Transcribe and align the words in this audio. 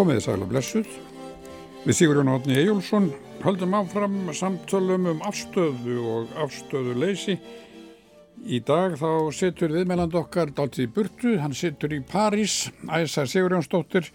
Komiði 0.00 0.22
sæla 0.24 0.46
blessuð. 0.48 0.92
Við 1.84 1.96
Sigur 1.98 2.16
Jón 2.16 2.30
Átni 2.32 2.54
Ejjólfsson 2.56 3.10
höldum 3.42 3.74
áfram 3.76 4.14
samtölum 4.32 5.10
um 5.10 5.20
afstöðu 5.28 5.96
og 6.08 6.30
afstöðu 6.40 6.94
leysi. 7.02 7.34
Í 8.48 8.62
dag 8.64 8.96
þá 8.96 9.28
setur 9.36 9.74
viðmæland 9.76 10.16
okkar 10.16 10.54
Dáltið 10.56 10.86
í 10.86 10.90
burtu, 10.94 11.34
hann 11.42 11.52
setur 11.52 11.92
í 11.92 12.00
París, 12.00 12.70
æsar 12.88 13.28
Sigur 13.28 13.52
Jónsdóttir 13.52 14.08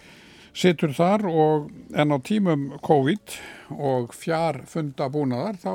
setur 0.58 0.90
þar 0.96 1.28
og 1.30 1.70
en 1.94 2.10
á 2.10 2.18
tímum 2.18 2.68
COVID 2.82 3.38
og 3.78 4.10
fjár 4.18 4.64
funda 4.66 5.06
búnaðar 5.06 5.62
þá 5.62 5.74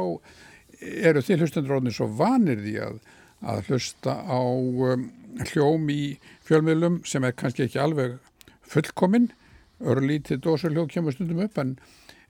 eru 0.91 1.23
því 1.23 1.39
hlustendur 1.39 1.91
svo 1.95 2.11
vanir 2.19 2.59
því 2.59 2.79
að, 2.83 3.03
að 3.47 3.67
hlusta 3.69 4.19
á 4.27 4.43
um, 4.43 5.07
hljóm 5.53 5.87
í 5.87 6.17
fjölmiðlum 6.43 7.05
sem 7.07 7.23
er 7.23 7.31
kannski 7.31 7.69
ekki 7.69 7.79
alveg 7.79 8.19
fullkominn, 8.67 9.31
örlítið 9.81 10.41
dósurljóð 10.45 10.89
kemur 10.93 11.15
stundum 11.15 11.43
upp 11.45 11.61
en, 11.61 11.75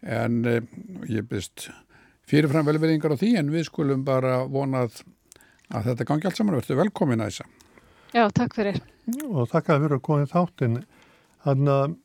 en 0.02 0.38
eh, 0.50 0.62
ég 1.12 1.28
byrst 1.30 1.70
fyrirfram 2.30 2.68
velverðingar 2.68 3.16
á 3.16 3.22
því 3.22 3.34
en 3.41 3.52
við 3.54 3.68
skulum 3.68 4.05
bara 4.08 4.44
vonað 4.50 5.02
að 5.72 5.91
þetta 5.91 6.07
gangi 6.07 6.29
allt 6.29 6.40
saman 6.40 6.57
og 6.57 6.63
verður 6.63 6.84
velkomin 6.85 7.24
að 7.24 7.34
þessa. 7.34 7.49
Já, 8.12 8.24
takk 8.35 8.55
fyrir. 8.57 8.79
Og 9.32 9.48
takk 9.52 9.72
að 9.72 9.85
vera 9.85 9.98
að 9.98 10.05
koma 10.05 10.26
í 10.26 10.32
þáttin. 10.32 10.82
Þannig 11.46 11.76
að 11.76 11.99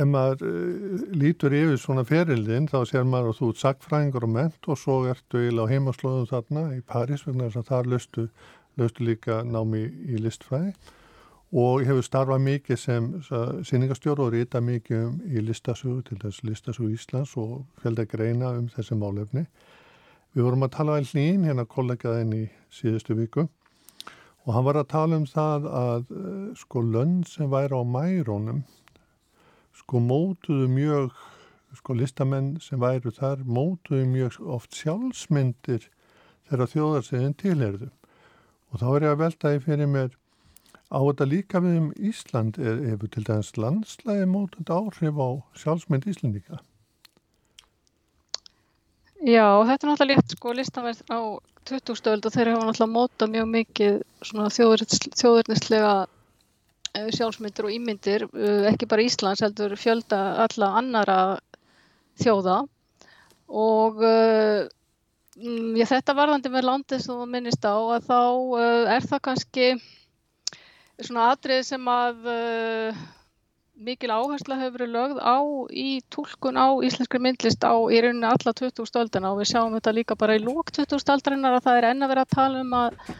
ef 0.00 0.06
maður 0.08 0.44
uh, 0.48 1.00
lítur 1.20 1.54
yfir 1.56 1.80
svona 1.80 2.04
ferildin 2.08 2.68
þá 2.70 2.78
sér 2.88 3.08
maður 3.08 3.32
að 3.32 3.40
þú 3.40 3.48
ert 3.52 3.62
sagfræðingur 3.62 4.26
og 4.26 4.32
ment 4.32 4.68
og 4.72 4.78
svo 4.80 4.98
ertu 5.10 5.42
eiginlega 5.42 5.68
á 5.68 5.72
heimaslóðum 5.72 6.30
þarna 6.30 6.62
í 6.76 6.80
París 6.88 7.24
vegna 7.26 7.48
þess 7.48 7.60
að 7.60 7.68
þar 7.72 7.90
löstu, 7.92 8.24
löstu 8.80 9.04
líka 9.08 9.42
námi 9.44 9.84
í 9.84 10.22
listfræði 10.22 10.72
og 11.52 11.84
hefur 11.88 12.04
starfað 12.04 12.42
mikið 12.44 12.80
sem 12.80 13.06
síningastjóru 13.64 14.26
og 14.26 14.34
rita 14.34 14.60
mikið 14.60 15.04
um 15.06 15.20
í 15.24 15.40
listasögu 15.40 16.02
til 16.04 16.18
þess 16.20 16.44
listasögu 16.44 16.90
Íslands 16.92 17.36
og 17.40 17.64
fjölda 17.82 18.04
greina 18.04 18.52
um 18.58 18.68
þessi 18.68 18.98
málefni. 18.98 19.46
Við 20.36 20.44
vorum 20.44 20.66
að 20.66 20.74
tala 20.76 20.98
um 21.00 21.08
hlýn 21.08 21.46
hérna 21.48 21.64
kollegaðin 21.64 22.34
í 22.36 22.42
síðustu 22.68 23.16
viku 23.16 23.48
og 24.44 24.54
hann 24.54 24.64
var 24.64 24.80
að 24.80 24.90
tala 24.92 25.16
um 25.16 25.24
það 25.28 25.70
að 25.72 26.12
uh, 26.12 26.50
sko 26.56 26.84
lönn 26.84 27.22
sem 27.28 27.48
væri 27.50 27.76
á 27.76 27.82
mærónum 27.84 28.62
sko 29.78 30.00
mótuðu 30.02 30.68
mjög, 30.68 31.12
sko 31.78 31.94
listamenn 31.96 32.56
sem 32.60 32.80
væru 32.80 33.12
þar, 33.14 33.44
mótuðu 33.46 34.04
mjög 34.10 34.38
oft 34.56 34.76
sjálfsmyndir 34.76 35.86
þegar 36.48 36.72
þjóðarseðin 36.72 37.36
tilherðu. 37.38 37.90
Og 38.68 38.82
þá 38.82 38.88
er 38.90 39.06
ég 39.06 39.14
að 39.14 39.22
velta 39.22 39.52
því 39.52 39.62
fyrir 39.64 39.90
mér 39.92 40.16
á 40.88 40.98
þetta 40.98 41.28
líka 41.28 41.62
við 41.64 41.78
um 41.82 41.92
Ísland, 42.10 42.58
er, 42.58 42.82
hefur 42.92 43.12
til 43.12 43.24
dæmis 43.28 43.52
landslægi 43.60 44.26
mótund 44.30 44.72
áhrif 44.72 45.20
á 45.20 45.28
sjálfsmynd 45.60 46.08
Íslandíka? 46.08 46.60
Já, 49.18 49.48
þetta 49.66 49.82
er 49.82 49.90
náttúrulega 49.90 50.12
létt 50.14 50.36
sko 50.36 50.54
listaverð 50.54 51.00
á 51.10 51.20
20. 51.68 52.12
öld 52.12 52.28
og 52.28 52.32
þeir 52.32 52.52
hafa 52.54 52.68
náttúrulega 52.68 52.94
mótað 52.94 53.34
mjög 53.34 53.50
mikið 53.56 53.98
þjóðurnislega 55.18 55.96
Eh, 56.96 57.10
sjálfsmyndir 57.12 57.66
og 57.68 57.74
ímyndir, 57.74 58.24
eh, 58.32 58.64
ekki 58.70 58.88
bara 58.88 59.04
Íslands 59.04 59.42
heldur 59.44 59.74
fjölda 59.76 60.18
alla 60.46 60.70
annara 60.80 61.18
þjóða 62.18 62.62
og 63.48 64.00
uh, 64.02 64.64
ég, 65.38 65.86
þetta 65.88 66.16
varðandi 66.18 66.50
með 66.52 66.66
landið 66.66 67.04
sem 67.04 67.14
þú 67.14 67.26
minnist 67.30 67.64
á 67.64 67.76
að 67.76 68.08
þá 68.08 68.20
er 68.96 69.06
það 69.06 69.22
kannski 69.28 69.68
svona 71.04 71.30
atrið 71.34 71.62
sem 71.68 71.88
að 71.92 72.28
uh, 72.32 73.06
mikil 73.78 74.10
áhersla 74.10 74.58
hefur 74.58 74.74
verið 74.80 74.94
lögð 74.96 75.20
á 75.22 75.38
í 75.70 75.88
tólkun 76.10 76.58
á 76.58 76.74
íslenskri 76.82 77.20
myndlist 77.22 77.62
á 77.62 77.74
í 77.74 78.00
rauninni 78.02 78.26
alla 78.26 78.54
20. 78.60 78.86
stöldina 78.90 79.30
og 79.30 79.40
við 79.42 79.52
sjáum 79.52 79.76
þetta 79.76 79.94
líka 79.94 80.18
bara 80.18 80.38
í 80.38 80.42
lók 80.42 80.72
20. 80.74 80.98
stöldarinnar 81.04 81.58
að 81.58 81.66
það 81.68 81.80
er 81.80 81.88
enna 81.92 82.10
verið 82.10 82.26
að 82.26 82.34
tala 82.34 82.62
um 82.64 82.78
að 82.80 83.16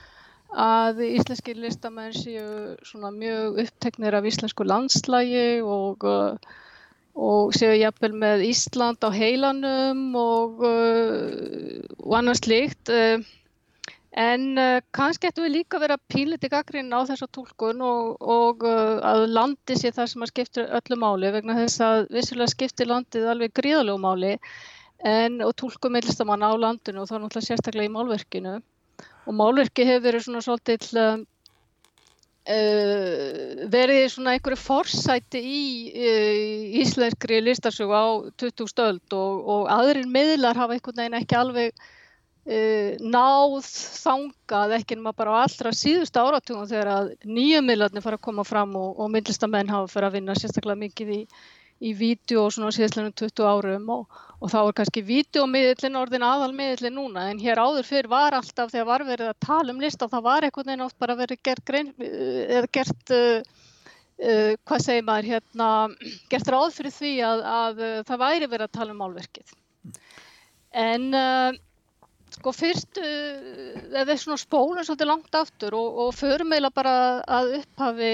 að 0.48 1.02
íslenski 1.04 1.54
listamenn 1.54 2.14
séu 2.16 2.76
svona 2.86 3.10
mjög 3.12 3.60
uppteknir 3.64 4.16
af 4.16 4.24
íslensku 4.24 4.64
landslægi 4.64 5.60
og, 5.60 6.04
uh, 6.08 6.36
og 7.14 7.52
séu 7.52 7.76
jafnvel 7.76 8.14
með 8.16 8.46
Ísland 8.48 9.04
á 9.04 9.12
heilanum 9.12 10.16
og, 10.16 10.64
uh, 10.64 11.84
og 12.00 12.16
annars 12.16 12.46
líkt. 12.48 12.88
Uh, 14.18 14.24
en 14.24 14.82
kannski 14.94 15.28
ættum 15.28 15.46
við 15.46 15.52
líka 15.60 15.78
að 15.78 15.84
vera 15.86 15.98
píliti 16.10 16.48
gaggrinn 16.50 16.90
á 16.90 17.06
þessa 17.06 17.28
tólkun 17.30 17.82
og, 17.86 18.16
og 18.18 18.64
að 18.66 19.28
landi 19.30 19.76
sé 19.78 19.92
það 19.94 20.10
sem 20.10 20.24
að 20.24 20.32
skiptir 20.32 20.72
öllu 20.78 20.98
máli 20.98 21.30
vegna 21.34 21.54
þess 21.60 21.84
að 21.86 22.08
vissulega 22.16 22.50
skiptir 22.50 22.90
landið 22.90 23.28
alveg 23.30 23.54
gríðalög 23.54 24.00
máli 24.02 24.32
en, 25.06 25.38
og 25.46 25.54
tólkum 25.54 25.94
meðlistamann 25.94 26.42
á 26.42 26.50
landinu 26.58 27.04
og 27.04 27.08
þá 27.10 27.16
náttúrulega 27.18 27.46
sérstaklega 27.46 27.86
í 27.86 27.94
málverkinu. 27.94 28.54
Og 29.28 29.36
málverki 29.38 29.86
hefur 29.86 30.06
verið 30.08 30.24
svona 30.24 30.42
svolítið 30.42 30.82
uh, 30.98 31.18
verið 33.70 34.02
svona 34.10 34.34
einhverju 34.34 34.58
forsæti 34.58 35.38
í 35.44 35.62
uh, 35.92 36.80
íslenskri 36.82 37.38
listarsögu 37.44 37.94
á 37.94 38.06
20 38.40 38.72
stöld 38.72 39.14
og, 39.14 39.46
og 39.46 39.70
aðrir 39.76 40.10
miðlar 40.10 40.58
hafa 40.58 40.74
einhvern 40.74 41.04
veginn 41.04 41.20
ekki 41.20 41.38
alveg 41.38 41.70
uh, 41.70 41.94
náð 42.46 43.56
þangað 43.66 44.74
ekki 44.78 44.96
nema 44.96 45.12
bara 45.12 45.34
á 45.36 45.44
allra 45.44 45.72
síðust 45.76 46.16
áratugum 46.16 46.68
þegar 46.70 46.88
að 46.94 47.10
nýju 47.28 47.60
miðlarnir 47.66 48.04
fara 48.04 48.16
að 48.16 48.24
koma 48.24 48.44
fram 48.48 48.72
og, 48.78 48.94
og 48.96 49.10
myndlistamenn 49.12 49.68
hafa 49.68 49.90
fyrir 49.92 50.08
að 50.08 50.16
vinna 50.16 50.36
sérstaklega 50.38 50.80
mikið 50.86 51.12
í 51.18 51.20
í 51.78 51.92
vídeo 51.94 52.46
og 52.46 52.54
svona 52.54 52.72
síðastlega 52.74 53.12
20 53.20 53.46
árum 53.46 53.90
og, 53.94 54.18
og 54.42 54.50
þá 54.50 54.58
er 54.60 54.74
kannski 54.80 55.04
vídeomiðlinn 55.06 55.98
orðin 56.00 56.26
aðalmiðlinn 56.26 56.96
núna 56.98 57.28
en 57.30 57.42
hér 57.42 57.60
áður 57.62 57.86
fyrr 57.86 58.10
var 58.10 58.34
alltaf 58.38 58.72
þegar 58.72 58.88
var 58.88 59.06
verið 59.06 59.30
að 59.30 59.46
tala 59.46 59.74
um 59.74 59.82
list 59.82 60.02
og 60.02 60.10
það 60.14 60.26
var 60.26 60.46
einhvern 60.46 60.72
veginn 60.72 60.86
oft 60.88 60.98
bara 60.98 61.18
verið 61.18 61.42
gert, 61.46 61.64
grein, 61.68 61.92
eða 62.02 62.72
gert 62.74 63.14
uh, 63.14 63.62
uh, 64.18 64.52
hvað 64.66 64.84
segir 64.88 65.06
maður 65.06 65.30
hérna, 65.34 65.70
gert 66.32 66.52
ráð 66.54 66.74
fyrir 66.80 66.96
því 66.98 67.14
að, 67.30 67.46
að 67.54 67.84
uh, 67.86 67.94
það 68.10 68.22
væri 68.24 68.50
verið 68.50 68.66
að 68.68 68.76
tala 68.80 68.96
um 68.96 69.02
málverkið. 69.04 69.56
En 70.78 71.08
sko 72.38 72.54
fyrst, 72.54 73.00
uh, 73.02 74.14
svona 74.14 74.38
spólum 74.40 74.86
svolítið 74.86 75.10
langt 75.10 75.34
aftur 75.34 75.76
og, 75.78 76.00
og 76.04 76.14
förum 76.16 76.54
eiginlega 76.54 76.76
bara 76.78 76.94
að 77.26 77.58
upphafi 77.60 78.12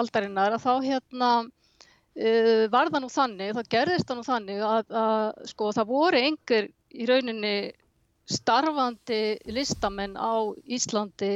aldarinnar 0.00 0.56
að 0.56 0.64
þá 0.66 0.72
hérna 0.88 1.30
uh, 1.46 2.64
var 2.72 2.90
það 2.90 3.04
nú 3.04 3.12
þannig, 3.14 3.54
það 3.58 3.70
gerðist 3.76 4.10
það 4.10 4.20
nú 4.20 4.26
þannig 4.26 4.64
að, 4.66 4.96
að 5.04 5.46
sko 5.52 5.70
það 5.78 5.92
voru 5.94 6.24
einhver 6.24 6.70
í 6.90 7.06
rauninni 7.06 7.54
starfandi 8.30 9.22
listamenn 9.50 10.18
á 10.18 10.50
Íslandi 10.70 11.32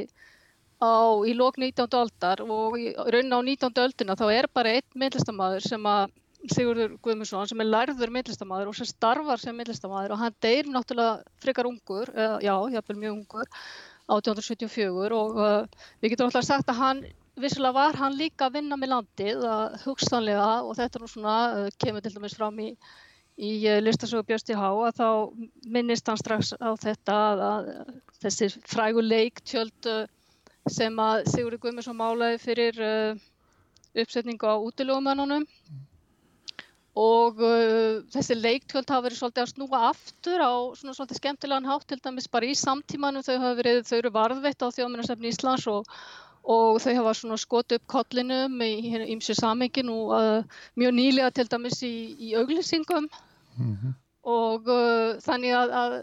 á, 0.83 1.23
í 1.27 1.35
lók 1.39 1.59
19. 1.59 1.87
aldar 1.99 2.43
og 2.45 2.79
í 2.79 2.93
rauninni 2.95 3.35
á 3.35 3.43
19. 3.71 3.83
öldina 3.87 4.19
þá 4.19 4.27
er 4.35 4.51
bara 4.53 4.75
einn 4.75 5.01
myndlistamæður 5.01 5.67
sem 5.67 5.91
að 5.91 6.11
Sigurður 6.53 6.99
Guðmundsson 7.01 7.49
sem 7.49 7.63
er 7.63 7.69
lærður 7.71 8.11
myndlistamæður 8.13 8.71
og 8.71 8.77
sem 8.77 8.89
starfar 8.89 9.41
sem 9.41 9.57
myndlistamæður 9.57 10.13
og 10.13 10.21
hann 10.21 10.35
deyr 10.45 10.69
náttúrulega 10.69 11.23
frekar 11.41 11.69
ungur, 11.71 12.11
uh, 12.13 12.37
já, 12.45 12.53
jáfnveil 12.75 12.99
mjög 13.01 13.15
ungur 13.17 13.47
1874 14.13 15.15
og 15.17 15.39
uh, 15.41 15.85
við 16.03 16.13
getum 16.13 16.29
alltaf 16.29 16.45
sagt 16.45 16.69
að 16.69 16.81
hann 16.83 17.01
vissulega 17.41 17.75
var 17.75 17.97
hann 17.99 18.19
líka 18.19 18.49
að 18.49 18.59
vinna 18.59 18.77
með 18.77 18.93
landið 18.93 19.47
að 19.49 19.79
hugstanlega 19.87 20.51
og 20.67 20.77
þetta 20.79 21.01
nú 21.01 21.09
svona 21.11 21.37
uh, 21.63 21.71
kemur 21.81 22.05
til 22.05 22.13
dæmis 22.13 22.37
fram 22.37 22.61
í, 22.61 22.69
í 23.41 23.53
uh, 23.71 23.81
listasögu 23.81 24.29
Björsti 24.29 24.59
Há 24.59 24.69
að 24.69 25.01
þá 25.01 25.09
minnist 25.79 26.13
hann 26.13 26.21
strax 26.21 26.53
á 26.61 26.71
þetta 26.85 27.17
að, 27.31 27.47
að 27.49 27.73
þessi 28.21 28.51
frægu 28.69 29.07
leiktjöld 29.07 29.91
uh, 29.91 30.05
sem 30.69 31.01
að 31.01 31.25
Sigurður 31.33 31.65
Guðmundsson 31.65 31.97
málaði 31.97 32.39
fyrir 32.41 32.79
uppsetningu 33.95 34.49
á 34.49 34.57
útilögumönnunum 34.57 35.45
og 36.95 37.41
uh, 37.43 38.03
þessi 38.15 38.37
leiktjöld 38.39 38.91
hafa 38.91 39.09
verið 39.09 39.19
svolítið 39.19 39.43
að 39.43 39.53
snúa 39.53 39.81
aftur 39.91 40.45
á 40.47 40.55
svona 40.79 40.95
svolítið 40.95 41.19
skemmtilegan 41.19 41.67
hátt 41.67 41.89
til 41.91 41.99
dæmis 41.99 42.31
bara 42.31 42.47
í 42.47 42.55
samtímanum 42.55 43.25
þau 43.27 43.35
hafa 43.35 43.57
verið, 43.59 43.81
þau 43.89 43.97
eru 43.99 44.13
varðveitt 44.15 44.63
á 44.63 44.69
þjóðmennasefni 44.77 45.33
Íslands 45.35 45.67
og 45.73 45.91
og 46.45 46.79
þau 46.85 46.93
hafa 46.99 47.13
svona 47.17 47.37
skot 47.41 47.73
upp 47.73 47.85
kollinum 47.89 48.61
í 48.65 48.73
ímsu 49.15 49.37
samengin 49.37 49.91
og 49.93 50.13
uh, 50.13 50.57
mjög 50.77 50.97
nýlega 50.99 51.31
til 51.33 51.47
dæmis 51.49 51.81
í, 51.87 51.95
í 52.21 52.35
auglýsingum 52.37 53.09
mm 53.09 53.71
-hmm. 53.77 53.95
og 54.29 54.69
uh, 54.69 55.17
þannig 55.25 55.57
að, 55.57 55.73
að, 55.83 55.95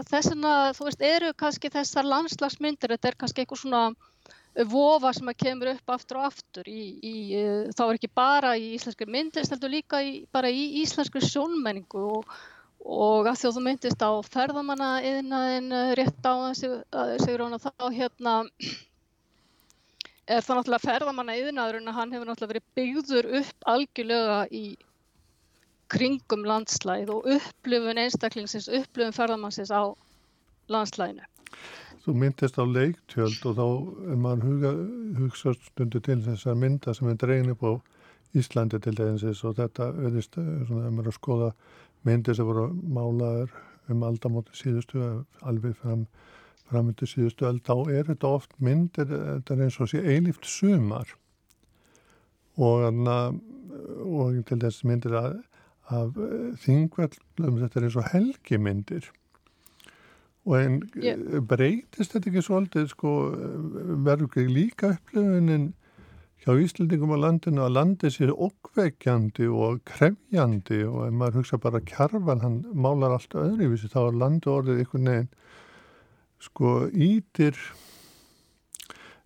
að 0.00 0.08
þessuna, 0.12 0.54
þú 0.72 0.88
veist, 0.88 1.02
eru 1.02 1.32
kannski 1.36 1.70
þessar 1.70 2.08
landslagsmyndir, 2.08 2.96
þetta 2.96 3.08
er 3.08 3.18
kannski 3.20 3.44
eitthvað 3.44 3.60
svona 3.60 3.82
vofa 4.68 5.12
sem 5.14 5.30
að 5.30 5.40
kemur 5.44 5.72
upp 5.74 5.94
aftur 5.94 6.20
og 6.20 6.28
aftur 6.30 6.68
í, 6.70 6.82
í 7.04 7.16
uh, 7.38 7.68
þá 7.76 7.82
er 7.86 7.98
ekki 7.98 8.10
bara 8.14 8.54
í 8.58 8.72
íslenski 8.76 9.08
myndist, 9.08 9.52
heldur 9.54 9.72
líka 9.72 10.02
í, 10.02 10.24
bara 10.34 10.50
í 10.50 10.82
íslenski 10.82 11.22
sjónmenningu 11.22 12.04
og, 12.18 12.34
og 12.82 13.28
að 13.30 13.44
þú 13.44 13.62
myndist 13.66 14.02
á 14.02 14.10
ferðamanna 14.26 14.90
yðnaðin 15.06 15.72
uh, 15.72 15.94
rétt 15.98 16.26
á 16.26 16.34
þessi, 16.48 16.74
segur 17.22 17.46
hún 17.46 17.58
að 17.58 17.68
þá 17.68 17.88
hérna 17.94 18.36
er 20.28 20.44
það 20.44 20.58
náttúrulega 20.58 20.84
ferðamanna 20.84 21.38
yðnaðurinn 21.40 21.90
að 21.90 21.98
hann 21.98 22.12
hefur 22.12 22.28
náttúrulega 22.28 22.52
verið 22.52 22.68
byggður 22.78 23.28
upp 23.40 23.68
algjörlega 23.72 24.40
í 24.52 24.64
kringum 25.88 26.44
landslæð 26.44 27.14
og 27.14 27.28
upplifun 27.36 28.00
einstaklingsins, 28.02 28.68
upplifun 28.68 29.16
ferðamannsins 29.16 29.72
á 29.72 29.88
landslæðinu. 30.68 31.24
Þú 32.08 32.14
myndist 32.16 32.56
á 32.56 32.64
leiktjöld 32.64 33.42
og 33.50 33.56
þá 33.58 33.64
er 34.08 34.16
maður 34.16 34.44
huga, 34.48 34.68
hugsa 35.18 35.52
stundu 35.60 36.00
til 36.00 36.22
þessar 36.24 36.54
mynda 36.56 36.94
sem 36.96 37.10
er 37.10 37.18
dregin 37.20 37.52
upp 37.52 37.64
á 37.68 37.72
Íslandi 38.40 38.80
til 38.80 38.94
dæginsins 38.96 39.42
og 39.44 39.58
þetta 39.58 39.90
verðist 39.92 40.38
eh, 40.40 40.46
svona 40.70 40.86
að 40.88 40.94
maður 40.96 41.10
að 41.10 41.16
skoða 41.18 41.50
myndir 42.08 42.38
sem 42.38 42.48
voru 42.48 42.64
málaður 42.96 43.52
um 43.92 44.06
aldamóti 44.08 44.56
síðustu 44.56 45.04
alveg 45.52 45.76
fram 45.82 46.06
framöndu 46.72 47.10
síðustu 47.12 47.44
öll, 47.50 47.60
þá 47.60 47.76
er 47.92 48.08
þetta 48.08 48.32
oft 48.38 48.56
myndir, 48.56 49.12
þetta 49.12 49.54
er 49.58 49.62
eins 49.66 49.76
og 49.76 49.92
sé 49.92 50.00
eilift 50.00 50.48
sumar. 50.48 51.12
Og, 52.56 52.88
og 52.88 54.40
til 54.48 54.60
þess 54.64 54.88
myndir 54.88 55.20
af 55.20 56.18
þingvellum, 56.64 57.60
þetta 57.66 57.80
er 57.82 57.90
eins 57.90 58.00
og 58.00 58.12
helgimyndir 58.14 59.12
en 60.58 60.78
yeah. 60.96 61.18
breytist 61.44 62.14
þetta 62.14 62.30
ekki 62.30 62.44
svolítið 62.44 62.86
sko 62.92 63.14
verður 64.06 64.28
ekki 64.28 64.46
líka 64.48 64.94
upplifunin 64.96 65.72
hjá 66.44 66.54
Íslandingum 66.62 67.12
á 67.12 67.18
landinu 67.18 67.64
að 67.66 67.74
landi 67.74 68.10
sér 68.14 68.30
okkveikjandi 68.32 69.48
og 69.50 69.82
krefjandi 69.88 70.84
og 70.86 71.08
ef 71.08 71.16
maður 71.18 71.40
hugsa 71.40 71.58
bara 71.60 71.82
kjarvan, 71.82 72.44
hann 72.44 72.60
málar 72.72 73.16
allt 73.16 73.34
öðruvísi 73.34 73.90
þá 73.92 73.98
er 74.04 74.20
landu 74.22 74.52
orðið 74.54 74.84
einhvern 74.84 75.10
veginn 75.10 75.28
sko 76.38 76.72
ítir 76.94 77.58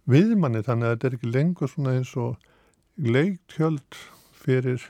viðmanni 0.09 0.65
þannig 0.65 0.89
að 0.89 0.97
þetta 0.97 1.09
er 1.09 1.17
ekki 1.19 1.33
lengur 1.37 1.71
svona 1.71 1.95
eins 1.99 2.17
og 2.19 2.41
leiktjöld 2.97 4.01
fyrir 4.43 4.81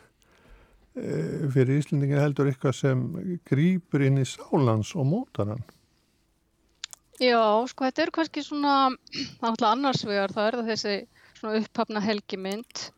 e, 0.96 1.50
fyrir 1.52 1.82
Íslandingin 1.82 2.22
heldur 2.22 2.48
eitthvað 2.48 2.78
sem 2.78 3.04
grýpur 3.50 4.06
inn 4.06 4.22
í 4.22 4.28
sálans 4.28 4.94
og 4.94 5.10
mótar 5.10 5.52
hann 5.52 5.66
Já, 7.22 7.42
sko 7.70 7.86
þetta 7.86 8.02
er 8.02 8.10
kannski 8.14 8.42
svona 8.42 8.74
annars 9.72 10.02
vegar 10.08 10.34
það 10.34 10.48
er 10.48 10.58
það 10.58 10.72
þessi 10.72 10.96
upphafna 11.62 12.02
helgimynd 12.02 12.88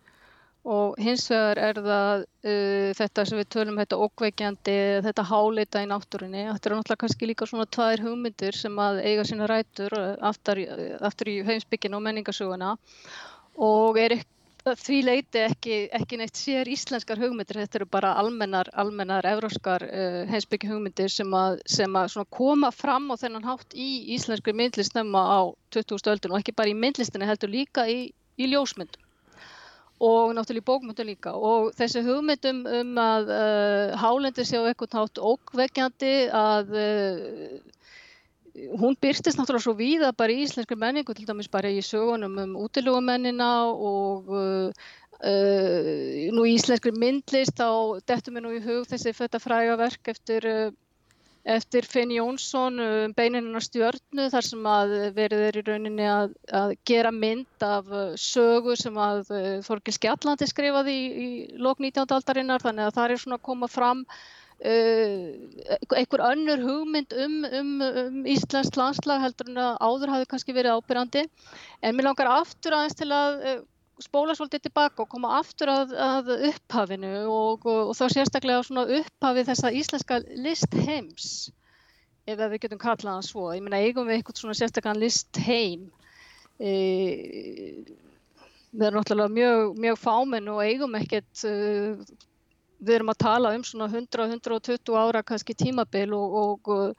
og 0.64 0.96
hins 1.04 1.26
vegar 1.28 1.60
er 1.60 1.80
það 1.84 2.22
uh, 2.24 2.90
þetta 2.96 3.24
sem 3.28 3.40
við 3.40 3.48
tölum 3.52 3.80
þetta 3.82 3.98
okkveikjandi, 4.06 4.76
þetta 5.04 5.26
háleita 5.28 5.82
í 5.84 5.88
náttúrunni. 5.90 6.46
Þetta 6.48 6.70
er 6.70 6.76
náttúrulega 6.78 7.02
kannski 7.02 7.28
líka 7.28 7.48
svona 7.50 7.68
tvær 7.68 8.04
hugmyndir 8.06 8.56
sem 8.56 8.80
að 8.80 9.02
eiga 9.04 9.26
sína 9.28 9.48
rætur 9.50 9.96
uh, 9.98 10.14
aftur, 10.24 10.62
aftur 11.04 11.32
í 11.34 11.36
heimsbygginu 11.44 12.00
og 12.00 12.06
menningasuguna 12.06 12.76
og 13.60 14.00
er 14.00 14.16
því 14.64 14.98
leiti 15.04 15.42
ekki, 15.44 15.78
ekki 15.92 16.18
neitt 16.20 16.38
sér 16.40 16.68
íslenskar 16.72 17.20
hugmyndir, 17.20 17.58
þetta 17.60 17.80
eru 17.82 17.88
bara 17.92 18.14
almennar, 18.20 18.70
almennar 18.72 19.26
evróskar 19.28 19.84
uh, 19.84 20.20
heimsbyggi 20.30 20.70
hugmyndir 20.72 21.12
sem 21.12 21.36
að, 21.36 21.60
sem 21.68 22.00
að 22.00 22.16
koma 22.32 22.72
fram 22.72 23.10
á 23.12 23.20
þennan 23.20 23.44
hátt 23.44 23.76
í 23.76 23.90
íslenskri 24.16 24.56
myndlist 24.56 24.96
nefna 24.96 25.24
á 25.28 25.40
20. 25.76 26.00
öldun 26.14 26.36
og 26.36 26.40
ekki 26.40 26.56
bara 26.56 26.72
í 26.72 26.78
myndlistinni 26.78 27.28
heldur 27.28 27.52
líka 27.52 27.84
í 27.90 28.06
í 28.40 28.50
ljósmyndum 28.50 29.02
og 30.04 30.32
náttúrulega 30.34 30.64
í 30.64 30.68
bókmyndum 30.68 31.08
líka 31.08 31.32
og 31.38 31.70
þessi 31.78 32.02
hugmyndum 32.04 32.64
um 32.66 32.98
að 32.98 33.30
uh, 33.30 33.94
hálendi 34.00 34.44
sé 34.44 34.58
á 34.58 34.66
ekkert 34.72 34.96
nátt 34.98 35.20
ókveikjandi 35.22 36.14
að 36.34 36.74
uh, 36.74 37.54
hún 38.54 38.94
byrstist 39.00 39.38
náttúrulega 39.38 39.66
svo 39.66 39.74
víða 39.78 40.12
bara 40.16 40.34
í 40.34 40.44
íslenskri 40.44 40.76
menningu 40.78 41.14
til 41.14 41.26
dæmis 41.26 41.50
bara 41.50 41.72
í 41.72 41.82
sögunum 41.82 42.38
um 42.38 42.54
útilugumennina 42.62 43.50
og 43.72 44.30
uh, 44.30 44.70
nú 46.34 46.46
í 46.46 46.54
íslenskri 46.54 46.92
myndlist 46.94 47.58
þá 47.58 47.98
dettum 48.06 48.38
við 48.38 48.44
nú 48.44 48.54
í 48.54 48.62
hug 48.62 48.86
þessi 48.90 49.14
þetta 49.16 49.42
fræga 49.42 49.76
verk 49.80 50.12
eftir 50.14 50.46
eftir 51.44 51.84
Finn 51.84 52.12
Jónsson 52.14 52.78
um 52.80 53.12
beininina 53.16 53.60
stjörnu 53.60 54.30
þar 54.32 54.46
sem 54.46 54.68
að 54.68 54.94
verið 55.16 55.42
er 55.48 55.58
í 55.60 55.64
rauninni 55.66 56.06
að, 56.08 56.32
að 56.48 56.76
gera 56.88 57.12
mynd 57.12 57.66
af 57.66 57.90
uh, 57.90 58.14
sögu 58.16 58.78
sem 58.80 58.96
að 58.96 59.26
uh, 59.34 59.50
Þorgil 59.66 59.98
Skjallandi 59.98 60.48
skrifaði 60.48 60.94
í, 60.94 61.04
í 61.26 61.28
lók 61.58 61.82
19. 61.84 62.06
aldarinnar 62.06 62.64
þannig 62.64 62.88
að 62.88 62.96
það 62.96 63.10
er 63.10 63.24
svona 63.26 63.40
að 63.40 63.46
koma 63.50 63.68
fram 63.68 64.06
uh, 64.06 64.24
einhver 64.64 66.24
önnur 66.30 66.62
hugmynd 66.64 67.12
um, 67.20 67.36
um, 67.44 67.72
um 67.84 68.18
Íslands 68.30 68.72
landslag 68.78 69.20
heldur 69.20 69.50
en 69.52 69.60
að 69.60 69.78
áður 69.84 70.12
hafi 70.14 70.28
kannski 70.30 70.56
verið 70.56 70.78
ábyrjandi 70.78 71.24
en 71.82 71.96
mér 71.96 72.08
langar 72.08 72.32
aftur 72.38 72.76
aðeins 72.76 72.96
til 72.96 73.10
að 73.12 73.42
uh, 73.44 73.58
spóla 74.02 74.34
svolítið 74.34 74.64
tilbaka 74.66 75.04
og 75.04 75.10
koma 75.12 75.36
aftur 75.38 75.70
að, 75.70 75.92
að 75.94 76.32
upphafinu 76.50 77.12
og, 77.28 77.66
og, 77.66 77.90
og 77.90 77.98
þá 77.98 78.06
sérstaklega 78.16 78.64
svona 78.66 78.86
upphafið 79.00 79.50
þessa 79.52 79.74
íslenska 79.80 80.20
list 80.46 80.74
heims 80.86 81.28
ef 82.24 82.40
við 82.40 82.60
getum 82.64 82.80
kallað 82.80 83.12
hann 83.12 83.26
svo. 83.26 83.50
Ég 83.54 83.62
meina 83.64 83.82
eigum 83.84 84.08
við 84.08 84.18
eitthvað 84.18 84.40
svona 84.40 84.56
sérstaklega 84.58 84.96
list 84.98 85.40
heim? 85.44 85.90
E, 86.56 86.72
við 88.72 88.86
erum 88.86 89.00
náttúrulega 89.00 89.34
mjög, 89.34 89.74
mjög 89.84 89.98
fáminn 90.00 90.52
og 90.52 90.62
eigum 90.64 90.96
ekkert 90.98 91.44
e, 91.46 91.54
við 92.84 92.98
erum 92.98 93.12
að 93.14 93.22
tala 93.26 93.54
um 93.56 93.64
svona 93.66 93.88
100-120 93.90 94.98
ára 95.00 95.24
kannski 95.26 95.56
tímabil 95.64 96.12
og, 96.16 96.68
og 96.68 96.98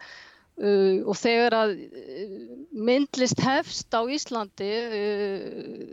Uh, 0.56 1.04
og 1.04 1.18
þegar 1.20 1.52
að 1.52 1.72
uh, 1.84 2.36
myndlist 2.88 3.42
hefst 3.44 3.92
á 3.92 4.08
Íslandi 4.08 4.70
uh, 4.72 5.90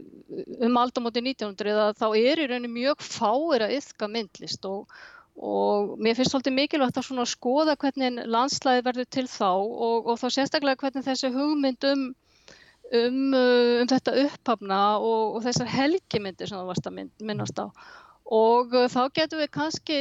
um 0.63 0.77
aldamóti 0.79 1.19
1900 1.19 1.97
þá 1.99 2.05
er 2.15 2.39
í 2.39 2.47
rauninni 2.47 2.71
mjög 2.71 3.03
fáir 3.03 3.65
að 3.67 3.75
yfka 3.81 4.07
myndlist 4.07 4.63
og, 4.71 4.87
og 5.35 5.97
mér 5.99 6.15
finnst 6.15 6.37
svolítið 6.37 6.55
mikilvægt 6.61 7.03
að 7.03 7.25
skoða 7.33 7.75
hvernig 7.75 8.23
landslæði 8.31 8.87
verður 8.87 9.11
til 9.19 9.27
þá 9.33 9.51
og, 9.51 10.07
og 10.07 10.23
þá 10.23 10.29
sérstaklega 10.37 10.79
hvernig 10.85 11.09
þessi 11.11 11.33
hugmynd 11.35 11.89
um, 11.91 12.07
um, 12.95 13.21
uh, 13.35 13.83
um 13.83 13.91
þetta 13.91 14.15
upphafna 14.29 14.83
og, 15.01 15.41
og 15.41 15.47
þessar 15.49 15.75
helgimyndir 15.75 16.53
sem 16.53 16.63
það 16.63 16.71
varst 16.71 16.87
að 16.87 17.03
minnast 17.19 17.59
á 17.59 17.67
og 18.33 18.75
uh, 18.75 18.89
þá 18.91 19.03
getum 19.19 19.43
við 19.43 19.51
kannski 19.55 20.01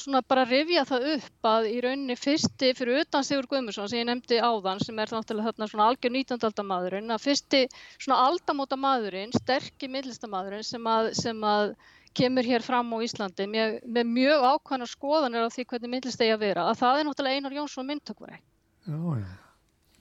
svona 0.00 0.22
bara 0.24 0.46
rifja 0.48 0.86
það 0.88 1.06
upp 1.14 1.48
að 1.50 1.68
í 1.70 1.76
rauninni 1.84 2.16
fyrsti 2.16 2.72
fyrir 2.76 3.02
utan 3.02 3.26
Sigur 3.26 3.48
Guðmursson 3.50 3.90
sem 3.90 4.00
ég 4.00 4.08
nefndi 4.08 4.38
áðan 4.40 4.80
sem 4.80 4.98
er 4.98 5.12
náttúrulega 5.12 5.50
þarna 5.50 5.68
svona 5.70 5.88
algjör 5.90 6.14
19. 6.14 6.46
aldamadurinn 6.48 7.14
að 7.14 7.24
fyrsti 7.26 7.62
svona 7.98 8.20
aldamóta 8.30 8.78
madurinn, 8.80 9.34
sterkir 9.36 9.92
mittlistamadurinn 9.92 10.64
sem 10.66 10.88
að, 10.88 11.10
sem 11.20 11.44
að 11.44 11.74
kemur 12.16 12.48
hér 12.48 12.64
fram 12.64 12.94
á 12.96 12.98
Íslandi 13.04 13.46
með, 13.50 13.76
með 13.84 14.10
mjög 14.16 14.48
ákvæmna 14.54 14.88
skoðanir 14.90 15.46
á 15.46 15.52
því 15.52 15.68
hvernig 15.74 15.94
mittlist 15.94 16.24
eigi 16.24 16.34
að 16.34 16.42
vera 16.46 16.66
að 16.70 16.80
það 16.80 17.02
er 17.02 17.08
náttúrulega 17.10 17.40
Einar 17.42 17.60
Jónsson 17.60 17.92
myndtökveri. 17.92 18.40
Já, 18.88 18.98
já 19.20 19.49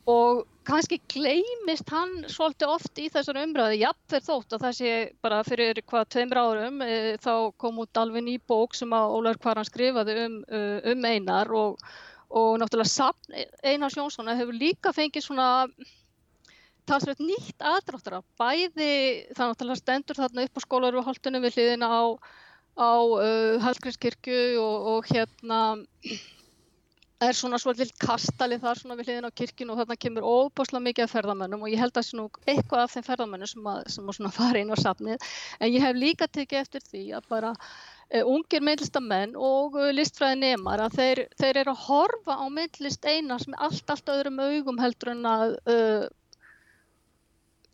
og 0.10 0.46
kannski 0.68 1.00
gleymist 1.10 1.90
hann 1.94 2.26
svolítið 2.30 2.74
oft 2.74 3.02
í 3.02 3.08
þessar 3.14 3.40
umræði 3.42 3.82
jafnverð 3.82 4.28
þótt 4.28 4.56
að 4.56 4.66
það 4.66 4.76
sé 4.80 4.92
bara 5.24 5.40
fyrir 5.48 5.82
hvað 5.90 6.10
tveimur 6.16 6.42
árum 6.44 6.84
e, 6.86 6.98
þá 7.22 7.34
kom 7.62 7.82
út 7.84 8.02
alveg 8.02 8.26
ný 8.26 8.36
bók 8.50 8.78
sem 8.78 8.94
að 8.94 9.16
Ólar 9.18 9.40
Kvaran 9.42 9.68
skrifaði 9.68 10.18
um, 10.26 10.38
e, 10.46 10.62
um 10.94 11.08
Einar 11.10 11.54
og, 11.58 11.80
og 12.30 12.60
náttúrulega 12.62 12.94
sapn 12.94 13.40
Einar 13.64 13.94
Sjónssona 13.94 14.38
hefur 14.38 14.58
líka 14.58 14.94
fengið 14.96 15.26
svona 15.26 15.50
talsveit 16.90 17.22
nýtt 17.22 17.62
aðdráttur 17.62 18.20
af. 18.20 18.26
Bæði 18.40 18.92
það 19.38 19.52
náttúrulega 19.52 19.82
stendur 19.82 20.18
þarna 20.18 20.46
upp 20.48 20.58
á 20.58 20.66
skólaruhaldunum 20.66 21.46
við 21.46 21.58
hliðina 21.58 21.90
á, 21.90 22.02
á 22.82 22.92
uh, 22.98 23.56
Hallgrímskirkju 23.62 24.42
og, 24.64 24.90
og 24.96 25.10
hérna 25.14 25.60
er 27.20 27.36
svona 27.36 27.60
svolítið 27.60 27.92
kastalið 28.00 28.62
þar 28.64 28.80
svona 28.80 28.96
við 29.00 29.10
hliðin 29.10 29.28
á 29.28 29.38
kirkjun 29.42 29.72
og 29.74 29.80
þarna 29.82 29.96
kemur 30.00 30.28
óbúslega 30.28 30.86
mikið 30.86 31.06
af 31.06 31.14
ferðamönnum 31.16 31.64
og 31.66 31.72
ég 31.74 31.82
held 31.82 32.00
að 32.00 32.12
nú 32.16 32.28
eitthvað 32.46 32.84
af 32.84 32.94
þeim 32.94 33.08
ferðamönnum 33.10 33.52
sem 33.52 33.66
að, 33.72 33.80
sem 33.96 34.12
að 34.12 34.18
svona 34.20 34.36
fara 34.40 34.62
inn 34.62 34.72
á 34.72 34.78
safnið. 34.80 35.26
En 35.60 35.74
ég 35.74 35.84
hef 35.84 36.00
líka 36.00 36.30
tekið 36.32 36.62
eftir 36.62 36.86
því 36.86 37.02
að 37.18 37.28
bara 37.34 37.56
uh, 37.56 38.24
ungir 38.24 38.64
meðlistamenn 38.64 39.36
og 39.36 39.76
uh, 39.76 39.90
listfræði 39.96 40.40
nemar 40.46 40.86
að 40.86 40.96
þeir, 41.02 41.24
þeir 41.42 41.64
eru 41.66 41.76
að 41.76 41.84
horfa 41.90 42.40
á 42.40 42.46
meðlist 42.56 43.10
eina 43.10 43.42
sem 43.44 43.58
er 43.58 43.68
allt, 43.68 43.92
allt 43.92 44.16
öðrum 44.16 44.40
augum 44.40 44.80
heldur 44.80 45.14
en 45.18 45.28
að 45.28 45.58
uh, 45.76 46.08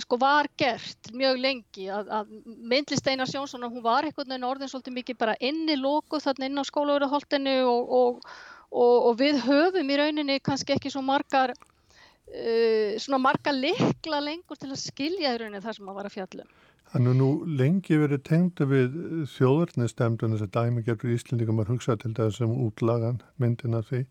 sko 0.01 0.17
var 0.19 0.49
gert 0.57 1.13
mjög 1.13 1.37
lengi. 1.39 1.85
Að, 1.93 2.09
að 2.17 2.33
myndlist 2.73 3.07
Einar 3.07 3.29
Sjónsson 3.29 3.63
hún 3.69 3.85
var 3.85 4.09
einhvern 4.09 4.33
veginn 4.33 4.49
orðin 4.49 4.73
svolítið 4.73 4.97
mikið 4.97 5.21
bara 5.21 5.37
inni 5.39 5.77
lóku 5.79 6.19
þarna 6.23 6.49
inn 6.49 6.59
á 6.59 6.63
skólaverðarholtinu 6.67 7.55
og, 7.69 7.95
og 8.01 8.35
og, 8.75 9.07
og 9.09 9.17
við 9.21 9.39
höfum 9.45 9.89
í 9.91 9.97
rauninni 9.99 10.37
kannski 10.43 10.75
ekki 10.75 10.91
svo 10.93 11.03
margar 11.05 11.55
uh, 11.55 12.95
svona 13.01 13.21
margar 13.23 13.55
likla 13.55 14.21
lengur 14.23 14.59
til 14.59 14.71
að 14.73 14.81
skilja 14.83 15.35
í 15.35 15.41
rauninni 15.41 15.63
það 15.63 15.79
sem 15.79 15.91
að 15.91 15.99
vara 16.01 16.13
fjallum. 16.13 16.53
Þannig 16.93 17.17
nú 17.19 17.29
lengi 17.59 17.97
verið 17.99 18.21
tengdu 18.27 18.67
við 18.69 18.97
þjóðurnistemdun 19.33 20.35
þess 20.35 20.45
að 20.45 20.53
dæmi 20.55 20.83
gerur 20.85 21.15
Íslendingum 21.15 21.61
að 21.63 21.71
hugsa 21.73 21.95
til 21.99 22.13
þessum 22.15 22.53
útlagan 22.67 23.21
myndina 23.41 23.81
því 23.87 24.05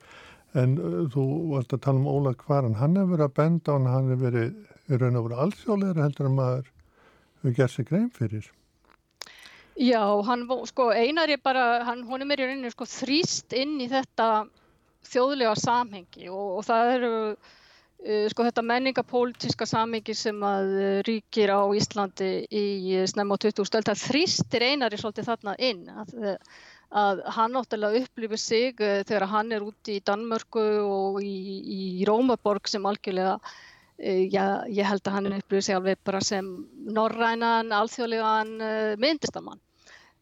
en 0.61 0.77
uh, 0.79 0.99
þú 1.13 1.25
varst 1.53 1.77
að 1.77 1.85
tala 1.87 2.03
um 2.03 2.11
Óla 2.11 2.35
Kvaran, 2.39 2.79
hann 2.81 2.99
hefur 2.99 3.17
verið 3.17 3.29
að 3.29 3.39
benda 3.39 3.77
og 3.77 3.89
hann 3.91 4.13
hefur 4.13 4.27
verið 4.29 4.53
í 4.85 5.01
raun 5.01 5.19
og 5.19 5.29
verið 5.29 5.47
alþjóðleira 5.47 6.07
heldur 6.09 6.31
en 6.31 6.37
maður 6.39 6.69
hefur 7.41 7.57
gerð 7.61 7.75
sig 7.75 7.89
grein 7.91 8.13
fyrir. 8.15 8.53
Já, 9.75 10.23
hann, 10.23 10.47
sko, 10.71 10.93
einar 10.95 11.31
er 11.31 11.41
bara, 11.43 11.83
hann, 11.85 12.05
hún 12.07 12.23
er 12.23 12.39
í 12.39 12.47
rauninu 12.47 12.71
sko 12.71 12.87
þrýst 12.87 13.57
inn 13.59 13.81
í 13.83 13.89
þetta 13.91 14.47
þjóðlega 15.11 15.55
samhengi 15.59 16.29
og, 16.31 16.61
og 16.61 16.63
það 16.69 16.91
eru 16.93 17.11
uh, 17.35 18.29
sko 18.31 18.47
þetta 18.47 18.65
menningapolítiska 18.71 19.67
samhengi 19.67 20.15
sem 20.15 20.39
að 20.47 20.71
uh, 20.79 21.01
ríkir 21.09 21.51
á 21.51 21.67
Íslandi 21.75 22.31
í 22.55 22.65
uh, 23.01 23.09
snemma 23.11 23.35
á 23.35 23.43
20. 23.43 23.67
stöld, 23.67 23.91
það 23.91 24.07
þrýstir 24.07 24.69
einar 24.71 24.95
í 24.95 25.03
svolítið 25.03 25.29
þarna 25.33 25.59
inn 25.59 25.85
að, 25.91 26.17
að 26.95 27.27
hann 27.35 27.59
náttúrulega 27.59 28.07
upplifir 28.07 28.45
sig 28.47 28.79
uh, 28.79 29.03
þegar 29.03 29.31
hann 29.35 29.53
er 29.59 29.67
úti 29.67 29.99
í 29.99 30.07
Danmörku 30.07 30.67
og 30.87 31.23
í, 31.27 31.37
í 31.67 32.07
Rómaborg 32.07 32.71
sem 32.71 32.87
algjörlega 32.87 33.41
Uh, 33.41 33.74
já, 33.99 34.65
ég 34.69 34.89
held 34.89 35.07
að 35.07 35.15
hann 35.17 35.37
upplýði 35.37 35.67
sig 35.69 35.77
alveg 35.77 36.01
bara 36.07 36.21
sem 36.25 36.49
norrænan, 36.97 37.73
alþjóðlegan 37.75 38.57
uh, 38.59 38.97
myndistamann. 39.01 39.61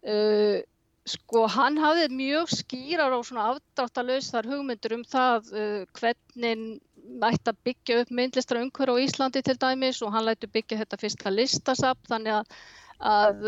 Uh, 0.03 0.61
sko 1.09 1.47
hann 1.51 1.79
hafði 1.83 2.09
mjög 2.15 2.53
skýrar 2.53 3.15
og 3.17 3.25
svona 3.27 3.49
afdráttalösar 3.53 4.47
hugmyndur 4.47 4.95
um 4.95 5.03
það 5.03 5.49
hvernig 5.99 6.61
mætti 7.23 7.51
að 7.51 7.59
byggja 7.67 7.97
upp 8.03 8.13
myndlistar 8.15 8.61
umhverju 8.61 8.95
á 8.95 9.03
Íslandi 9.03 9.43
til 9.43 9.57
dæmis 9.59 9.99
og 10.07 10.13
hann 10.15 10.29
lætti 10.29 10.47
byggja 10.47 10.79
þetta 10.85 11.01
fyrsta 11.01 11.33
listasap 11.35 11.99
þannig 12.07 12.37
að, 12.37 12.55
að 13.03 13.43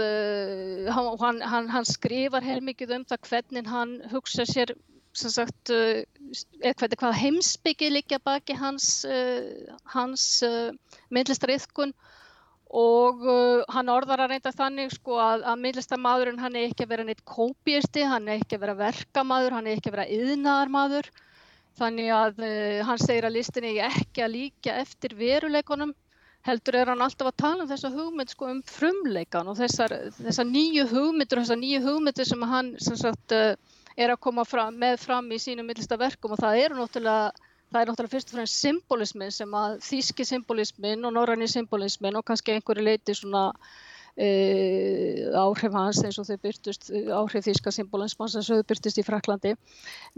hann, 0.97 1.39
hann, 1.47 1.71
hann 1.77 1.87
skrifar 1.87 2.43
heilmikið 2.43 2.97
um 2.99 3.07
það 3.13 3.31
hvernig 3.31 3.71
hann 3.71 3.95
hugsa 4.11 4.49
sér 4.51 4.75
sagt, 5.19 5.73
uh, 5.73 6.03
eitthvað, 6.63 6.97
hvað 7.01 7.17
heimsbyggi 7.21 7.91
líka 7.93 8.19
baki 8.25 8.57
hans, 8.59 8.89
uh, 9.07 9.75
hans 9.95 10.27
uh, 10.47 10.73
myndlistariðkun. 11.15 11.95
Og 12.75 13.21
hann 13.71 13.91
orðar 13.93 14.25
að 14.25 14.33
reynda 14.33 14.51
þannig 14.51 14.91
sko, 14.97 15.15
að, 15.23 15.45
að 15.47 15.61
myndlistarmadurinn 15.63 16.41
hann 16.43 16.57
er 16.59 16.65
ekki 16.73 16.83
að 16.83 16.91
vera 16.91 17.05
neitt 17.07 17.21
kópjirsti, 17.29 18.03
hann 18.11 18.27
er 18.27 18.41
ekki 18.41 18.57
að 18.57 18.65
vera 18.65 18.75
verkamadur, 18.81 19.55
hann 19.55 19.69
er 19.69 19.79
ekki 19.79 19.93
að 19.93 19.95
vera 19.95 20.07
yðnaðarmadur 20.17 21.11
þannig 21.79 22.11
að 22.17 22.43
hann 22.89 23.03
segir 23.03 23.29
að 23.29 23.37
listin 23.37 23.69
er 23.69 23.93
ekki 23.93 24.25
að 24.25 24.35
líka 24.35 24.75
eftir 24.83 25.15
veruleikonum 25.21 25.95
heldur 26.45 26.77
er 26.79 26.91
hann 26.93 27.05
alltaf 27.05 27.31
að 27.31 27.39
tala 27.41 27.65
um 27.65 27.71
þessa 27.71 27.91
hugmynd 27.95 28.33
sko, 28.33 28.51
um 28.53 28.61
frumleikan 28.69 29.49
og 29.49 29.57
þessar, 29.59 29.95
þessar 30.19 30.49
nýju 30.51 30.87
hugmyndur, 30.91 31.41
þessar 31.41 31.61
nýju 31.61 31.81
hugmyndur 31.87 32.29
sem 32.29 32.45
hann 32.51 32.75
sem 32.85 32.99
sagt, 33.01 33.35
er 33.97 34.13
að 34.15 34.21
koma 34.27 34.45
fram, 34.49 34.77
með 34.79 35.01
fram 35.05 35.33
í 35.33 35.41
sínum 35.43 35.67
millista 35.69 35.99
verkum 36.01 36.35
og 36.35 36.43
það 36.43 36.61
eru 36.67 36.79
náttúrulega 36.81 37.33
það 37.75 37.81
er 37.81 37.91
náttúrulega 37.91 38.15
fyrst 38.15 38.31
og 38.31 38.39
fremst 38.39 38.61
symbolismin 38.61 39.35
sem 39.35 39.59
að 39.59 39.81
þýski 39.89 40.29
symbolismin 40.29 41.09
og 41.09 41.17
norræni 41.17 41.51
symbolismin 41.51 42.21
og 42.21 42.27
kannski 42.29 42.57
einhverju 42.57 42.87
leiti 42.87 43.17
svona 43.19 43.51
Uh, 44.15 45.27
áhrif 45.35 45.73
hans 45.75 45.99
eins 46.07 46.21
og 46.23 46.27
þau 46.29 46.37
byrtust 46.45 46.85
áhrif 46.95 47.49
þýska 47.49 47.73
symbolismans 47.75 48.37
eins 48.39 48.47
og 48.47 48.61
þau 48.61 48.69
byrtust 48.71 49.01
í 49.01 49.03
Fraklandi 49.03 49.57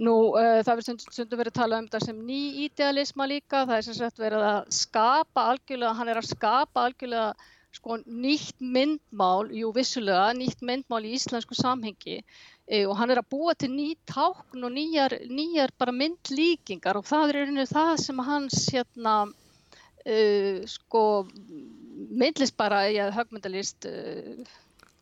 nú 0.05 0.13
uh, 0.37 0.59
það 0.67 0.83
verður 0.83 0.99
stundu 1.15 1.39
verið 1.41 1.55
að 1.55 1.57
tala 1.63 1.79
um 1.81 1.87
þetta 1.87 2.03
sem 2.05 2.19
ný 2.29 2.43
idealisma 2.67 3.25
líka 3.31 3.63
það 3.63 3.79
er 3.79 3.87
sem 3.87 3.97
sagt 3.97 4.21
verið 4.21 4.45
að 4.51 4.69
skapa 4.83 5.47
algjörlega, 5.55 5.95
hann 5.97 6.13
er 6.13 6.21
að 6.21 6.29
skapa 6.29 6.85
algjörlega 6.91 7.31
sko 7.77 7.99
nýtt 8.05 8.61
myndmál, 8.61 9.49
jú 9.53 9.73
vissulega 9.77 10.29
nýtt 10.37 10.61
myndmál 10.65 11.05
í 11.05 11.15
íslensku 11.17 11.57
samhengi. 11.57 12.21
e, 12.21 12.25
og 12.67 12.97
hann 12.99 13.13
er 13.15 13.21
að 13.21 13.31
búa 13.31 13.55
til 13.55 13.71
ný 13.71 13.93
tákn 14.11 14.67
og 14.67 14.73
nýjar, 14.75 15.15
nýjar 15.31 15.71
bara 15.79 15.95
myndlíkingar 15.95 16.99
og 16.99 17.07
það 17.07 17.31
er 17.31 17.39
veginn 17.45 17.69
það 17.71 17.93
sem 18.03 18.23
hans 18.27 18.65
hérna 18.75 19.15
uh, 19.31 20.59
sko 20.67 21.03
myndlist 22.11 22.57
bara 22.59 22.87
í 22.91 22.99
að 23.03 23.15
högmyndalist 23.21 23.87
uh, 23.87 24.43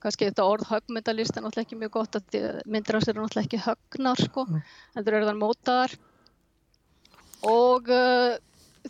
kannski 0.05 0.29
þetta 0.29 0.45
orð 0.45 0.69
högmyndalist 0.75 1.37
er 1.39 1.47
náttúrulega 1.47 1.65
ekki 1.65 1.81
mjög 1.81 1.95
gott 1.97 2.21
að 2.21 2.41
myndir 2.69 3.01
á 3.01 3.01
sér 3.01 3.15
er 3.17 3.23
náttúrulega 3.23 3.49
ekki 3.49 3.63
högnar 3.65 4.21
sko, 4.21 4.45
mm. 4.45 4.65
en 4.93 5.07
það 5.07 5.15
eru 5.15 5.29
þann 5.31 5.41
mótaðar 5.41 5.99
og 7.49 7.89
uh, 7.89 8.35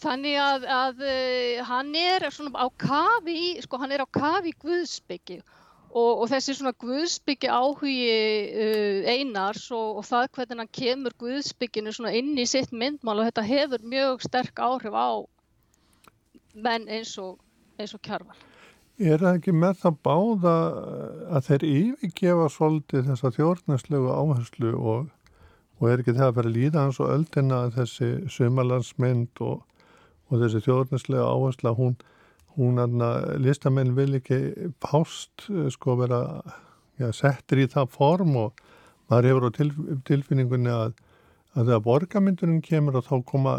þannig 0.02 0.40
að, 0.42 0.66
að 0.66 1.04
hann 1.70 1.94
er 1.94 2.26
svona 2.34 2.58
á 2.58 2.66
kafi 2.74 3.60
sko 3.62 3.78
hann 3.78 3.94
er 3.94 4.02
á 4.02 4.08
kafi 4.10 4.50
í 4.50 4.58
Guðsbyggi 4.66 5.44
Og, 5.94 6.24
og 6.24 6.26
þessi 6.26 6.56
svona 6.58 6.74
Guðsbyggi 6.82 7.46
áhugi 7.54 7.98
uh, 8.10 9.04
einars 9.12 9.68
og, 9.70 10.00
og 10.00 10.06
það 10.08 10.30
hvernig 10.34 10.62
hann 10.64 10.72
kemur 10.74 11.14
Guðsbygginu 11.22 11.92
svona 11.94 12.14
inn 12.18 12.32
í 12.34 12.46
sitt 12.50 12.74
myndmál 12.74 13.20
og 13.20 13.28
þetta 13.28 13.44
hefur 13.46 13.84
mjög 13.92 14.24
sterk 14.26 14.58
áhrif 14.58 14.96
á 14.96 15.22
menn 16.54 16.88
eins 16.90 17.14
og, 17.22 17.38
eins 17.78 17.94
og 17.94 18.02
kjárval. 18.02 18.34
Er 18.98 19.18
það 19.18 19.38
ekki 19.38 19.54
með 19.58 19.78
það 19.82 20.00
báða 20.06 20.56
að 21.34 21.46
þeir 21.48 21.64
yfirgefa 21.68 22.48
svolítið 22.54 23.08
þessa 23.10 23.30
þjórnarslegu 23.34 24.10
áherslu 24.14 24.74
og, 24.78 25.06
og 25.78 25.88
er 25.90 26.02
ekki 26.02 26.14
það 26.14 26.28
að 26.28 26.36
vera 26.40 26.52
líða 26.56 26.84
hans 26.84 27.00
og 27.02 27.10
öldina 27.10 27.62
þessi 27.74 28.10
sumalandsmynd 28.30 29.42
og 29.42 29.62
þessi 30.30 30.62
þjórnarslega 30.66 31.26
áhersla 31.26 31.74
hún 31.78 31.96
hún 32.58 32.78
aðna 32.82 33.38
listamenn 33.42 33.94
vil 33.96 34.20
ekki 34.20 34.70
pást 34.82 35.48
eh, 35.50 35.70
sko 35.74 35.98
vera 36.02 36.20
ja, 37.00 37.10
settir 37.12 37.64
í 37.64 37.70
það 37.70 37.90
form 37.94 38.36
og 38.38 38.62
maður 39.10 39.30
hefur 39.30 39.48
á 39.48 39.50
til, 39.58 39.72
tilfinningunni 40.08 40.72
að 40.72 40.94
að 41.54 41.68
þegar 41.68 41.82
borgamyndunum 41.86 42.62
kemur 42.66 42.96
og 42.98 43.04
þá 43.06 43.14
koma, 43.30 43.52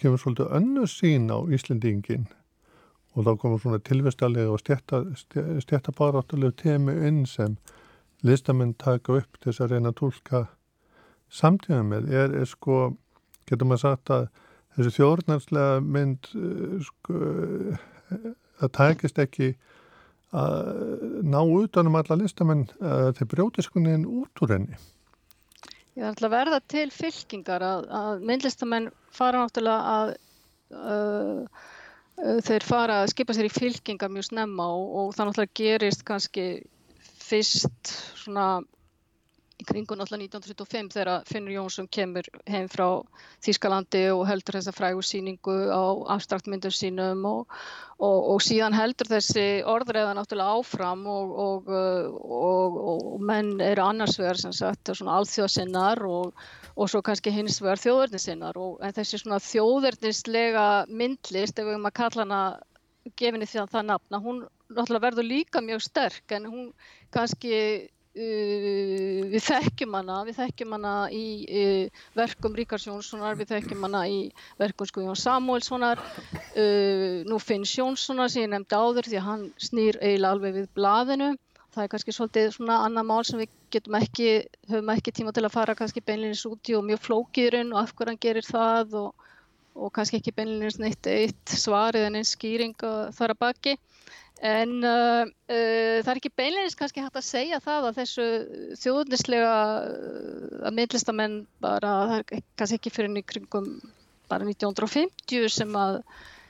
kemur 0.00 0.18
svolítið 0.18 0.54
önnu 0.58 0.86
sín 0.90 1.28
á 1.30 1.38
Íslendingin 1.54 2.26
og 3.14 3.26
þá 3.26 3.32
komur 3.38 3.62
svona 3.62 3.78
tilvistalega 3.86 4.50
og 4.50 4.62
stjættabáráttulega 4.62 6.56
temi 6.58 6.96
inn 7.06 7.22
sem 7.28 7.54
listamenn 8.26 8.74
taka 8.78 9.20
upp 9.20 9.38
til 9.38 9.50
þess 9.50 9.62
að 9.62 9.74
reyna 9.74 9.92
að 9.92 9.98
tólka 10.00 10.42
samtíma 11.32 11.82
með. 11.86 12.10
Er, 12.10 12.34
er 12.42 12.50
sko, 12.50 12.96
getur 13.46 13.68
maður 13.68 13.84
sagt 13.84 14.12
að 14.14 14.26
þessi 14.76 14.94
þjórnarslega 14.98 15.82
mynd 15.84 16.30
uh, 16.38 16.78
sko, 16.86 17.20
það 18.62 18.74
tækist 18.78 19.20
ekki 19.22 19.52
að 20.32 21.22
ná 21.28 21.40
utanum 21.44 21.98
alla 22.00 22.16
listamenn 22.16 22.64
að 22.80 23.10
þeir 23.18 23.30
brjóti 23.34 23.64
skoðin 23.66 24.08
út 24.08 24.42
úr 24.44 24.54
henni. 24.54 24.78
Ég 25.92 26.08
ætla 26.08 26.30
að 26.30 26.34
verða 26.38 26.60
til 26.72 26.86
fylkingar 26.88 27.64
að, 27.66 27.88
að 27.92 28.22
myndlistamenn 28.30 28.88
fara 29.12 29.42
náttúrulega 29.42 29.96
að 29.96 30.12
uh, 30.72 31.66
þeir 32.46 32.64
fara 32.64 33.02
að 33.02 33.10
skipa 33.12 33.36
sér 33.36 33.48
í 33.50 33.52
fylkingar 33.52 34.12
mjög 34.12 34.30
snemma 34.30 34.70
og, 34.72 34.86
og 35.02 35.10
það 35.16 35.28
náttúrulega 35.28 35.58
gerist 35.60 36.06
kannski 36.08 36.46
fyrst 37.22 37.92
svona 38.22 38.46
í 39.62 39.66
kringun 39.66 40.02
alltaf 40.02 40.18
1935 40.18 40.96
þegar 40.96 41.26
Finnur 41.28 41.54
Jónsson 41.54 41.88
kemur 41.92 42.26
heim 42.50 42.68
frá 42.72 42.86
Þýskalandi 43.44 44.02
og 44.14 44.24
heldur 44.28 44.58
þessa 44.58 44.74
frægursýningu 44.76 45.56
á 45.70 45.82
abstraktmyndur 46.16 46.74
sínum 46.74 47.22
og, 47.28 47.54
og, 47.98 48.18
og 48.34 48.42
síðan 48.44 48.76
heldur 48.76 49.10
þessi 49.12 49.46
orðræða 49.68 50.16
náttúrulega 50.18 50.58
áfram 50.58 51.06
og, 51.10 51.70
og 52.40 53.22
menn 53.22 53.54
eru 53.62 53.86
annars 53.86 54.18
vegar 54.20 54.40
sem 54.40 54.54
sagt 54.56 54.92
alþjóðsinnar 54.92 56.02
og 56.06 56.88
svo 56.88 57.02
kannski 57.04 57.32
hins 57.34 57.60
vegar 57.62 57.80
þjóðverðnisinnar 57.82 58.58
en 58.58 58.98
þessi 58.98 59.22
svona 59.22 59.40
þjóðverðnislega 59.42 60.66
myndlist 60.90 61.58
ef 61.58 61.66
við 61.66 61.76
erum 61.76 61.90
að 61.90 61.98
kalla 62.02 62.26
hana 62.26 62.42
gefinni 63.18 63.48
því 63.48 63.64
að 63.64 63.72
það 63.72 63.88
nafna, 63.88 64.20
hún 64.22 64.44
náttúrulega 64.72 65.06
verður 65.06 65.28
líka 65.28 65.62
mjög 65.64 65.82
sterk 65.84 66.34
en 66.36 66.46
hún 66.48 66.68
kannski 67.14 67.56
Uh, 68.12 69.22
við 69.32 69.40
þekkjum 69.46 69.94
hana, 69.96 70.18
við 70.28 70.36
þekkjum 70.36 70.74
hana 70.76 70.90
í 71.16 71.26
uh, 71.48 72.00
verkum 72.12 72.52
Ríkars 72.58 72.84
Jónssonar, 72.84 73.38
við 73.40 73.54
þekkjum 73.54 73.86
hana 73.86 74.02
í 74.04 74.18
verkum 74.60 74.84
Skujón 74.90 75.16
Samuelssonar, 75.16 76.02
uh, 76.52 77.22
nú 77.24 77.38
Finns 77.40 77.72
Jónssonar 77.72 78.28
sem 78.28 78.44
ég 78.44 78.50
nefndi 78.52 78.76
áður 78.76 79.08
því 79.08 79.16
að 79.16 79.24
hann 79.30 79.46
snýr 79.56 79.96
eiginlega 80.02 80.34
alveg 80.36 80.58
við 80.58 80.68
blaðinu. 80.76 81.30
Það 81.72 81.86
er 81.86 81.90
kannski 81.94 82.12
svolítið 82.12 82.50
svona 82.58 82.76
annað 82.84 83.08
mál 83.08 83.22
sem 83.24 83.40
við 83.40 83.56
getum 83.72 83.96
ekki, 83.96 84.28
höfum 84.68 84.92
ekki 84.92 85.16
tíma 85.16 85.32
til 85.32 85.46
að 85.48 85.54
fara 85.56 85.78
kannski 85.78 86.04
beinleginis 86.04 86.44
út 86.50 86.68
í 86.68 86.76
og 86.76 86.84
mjög 86.90 87.00
flókiðurinn 87.06 87.72
og 87.72 87.80
af 87.80 87.94
hverju 87.96 88.12
hann 88.12 88.20
gerir 88.26 88.44
það 88.44 88.98
og, 89.06 89.30
og 89.72 89.96
kannski 89.96 90.20
ekki 90.20 90.36
beinleginis 90.36 90.76
neitt 90.84 91.08
eitt 91.08 91.56
svarið 91.64 92.10
en 92.10 92.20
einn 92.20 92.28
skýring 92.28 92.76
þar 92.76 93.32
að 93.32 93.40
baki. 93.46 93.78
En 94.42 94.70
uh, 94.82 95.22
uh, 95.22 95.98
það 96.02 96.08
er 96.10 96.18
ekki 96.18 96.32
beinleginist 96.34 96.78
kannski 96.80 97.02
hægt 97.04 97.18
að 97.20 97.28
segja 97.28 97.60
það 97.62 97.84
að 97.88 97.98
þessu 98.00 98.24
þjóðnislega 98.80 99.52
uh, 99.86 100.56
að 100.66 100.78
myndlistamenn 100.80 101.36
bara, 101.62 101.92
það 102.10 102.16
er 102.18 102.42
kannski 102.58 102.78
ekki 102.80 102.94
fyrir 102.96 103.20
í 103.20 103.22
kringum 103.22 103.68
bara 104.32 104.48
1950 104.48 105.46
sem 105.52 105.78
að, 105.78 106.00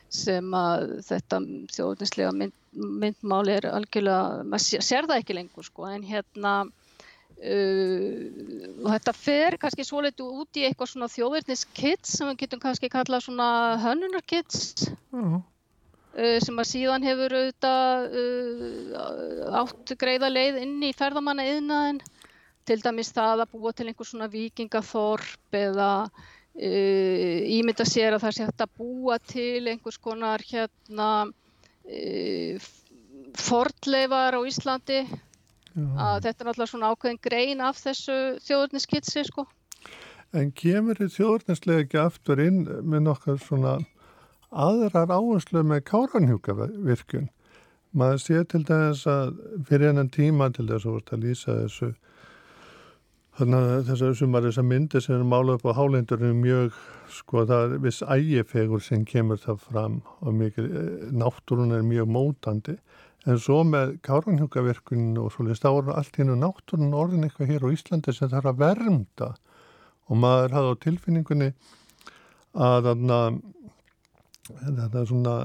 sem 0.09 0.57
að 0.57 0.95
þetta 1.11 1.43
þjóðnislega 1.77 2.33
mynd, 2.39 2.57
myndmál 2.73 3.45
er 3.53 3.69
algjörlega, 3.69 4.41
maður 4.49 4.89
sér 4.89 5.11
það 5.11 5.21
ekki 5.21 5.37
lengur 5.37 5.69
sko, 5.69 5.91
en 5.93 6.09
hérna 6.09 6.57
uh, 6.65 8.17
og 8.81 8.89
þetta 8.89 9.19
fer 9.21 9.61
kannski 9.61 9.85
svo 9.85 10.01
leitu 10.07 10.33
út 10.33 10.57
í 10.57 10.65
eitthvað 10.65 10.95
svona 10.95 11.13
þjóðverðniskits 11.13 12.17
sem 12.17 12.33
við 12.33 12.47
getum 12.47 12.65
kannski 12.65 12.89
kallað 12.93 13.29
svona 13.29 13.53
hönnunarkits. 13.85 14.89
Mm. 15.13 15.43
uh, 15.43 15.49
sem 16.13 16.59
að 16.61 16.69
síðan 16.69 17.07
hefur 17.07 17.35
auðvitað 17.39 18.17
uh, 18.21 19.61
átt 19.63 19.95
greiða 20.01 20.29
leið 20.33 20.59
inn 20.61 20.83
í 20.85 20.93
ferðamanna 20.97 21.47
yðnaðin 21.49 22.03
til 22.69 22.79
dæmis 22.85 23.13
það 23.17 23.45
að 23.47 23.55
búa 23.55 23.73
til 23.73 23.87
einhver 23.89 24.09
svona 24.09 24.29
vikingaþorp 24.33 25.57
eða 25.57 25.89
uh, 26.05 27.41
ímynda 27.57 27.87
sér 27.89 28.19
að 28.19 28.27
það 28.27 28.37
sé 28.37 28.49
hægt 28.49 28.67
að 28.67 28.77
búa 28.83 29.19
til 29.25 29.63
einhvers 29.73 29.99
konar 30.03 30.45
hérna 30.47 31.09
fordleifar 33.43 34.37
á 34.39 34.41
Íslandi. 34.47 35.01
Að 35.73 36.27
þetta 36.27 36.45
er 36.45 36.47
náttúrulega 36.47 36.71
svona 36.71 36.91
ákveðin 36.93 37.19
grein 37.25 37.63
af 37.65 37.81
þessu 37.81 38.17
þjóðurniskitsi 38.45 39.25
sko. 39.27 39.47
En 40.37 40.53
kemur 40.57 41.01
þið 41.01 41.15
þjóðurnislega 41.17 41.85
ekki 41.87 41.99
aftur 42.01 42.41
inn 42.45 42.61
með 42.85 43.07
nokkar 43.09 43.41
svona 43.41 43.79
aðrar 44.53 45.13
áherslu 45.13 45.65
með 45.67 45.85
káranhjúkavirkjun? 45.91 47.29
Maður 47.93 48.23
sé 48.23 48.45
til 48.49 48.63
dæmis 48.69 49.05
að 49.11 49.35
fyrir 49.69 49.93
enn 49.93 50.13
tíma 50.13 50.49
til 50.53 50.69
þess 50.71 50.89
að, 50.89 51.03
að 51.13 51.27
lýsa 51.27 51.59
þessu 51.61 51.91
þannig 53.37 53.69
að 53.75 53.87
þessar 53.89 54.17
sumar 54.17 54.47
þessar 54.47 54.69
myndir 54.69 55.05
sem 55.05 55.17
er 55.17 55.29
málað 55.29 55.59
upp 55.59 55.71
á 55.73 55.79
hálendurinn 55.79 56.41
mjög 56.41 56.75
sko 57.13 57.47
það 57.49 57.77
er 57.77 57.85
viss 57.85 58.03
ægifegur 58.05 58.85
sem 58.85 59.07
kemur 59.09 59.41
það 59.41 59.63
fram 59.69 60.01
og 60.21 60.37
mikið 60.37 60.69
eh, 60.69 61.07
náttúrun 61.17 61.73
er 61.77 61.85
mjög 61.87 62.13
mótandi 62.13 62.77
En 63.31 63.39
svo 63.39 63.61
með 63.63 64.01
káranhjúkavirkuninu 64.03 65.23
og 65.23 65.31
svolítið 65.31 65.61
stáður 65.61 65.93
allt 65.95 66.17
hérna 66.19 66.35
náttúrun 66.41 66.97
orðin 66.99 67.29
eitthvað 67.29 67.53
hér 67.53 67.67
á 67.71 67.75
Íslandi 67.75 68.15
sem 68.17 68.31
þarf 68.33 68.49
að 68.51 68.63
vermda 68.65 69.29
og 70.11 70.19
maður 70.19 70.57
hafði 70.57 70.73
á 70.75 70.83
tilfinningunni 70.83 71.49
að 72.67 72.89
þetta 74.49 75.05
svona 75.07 75.37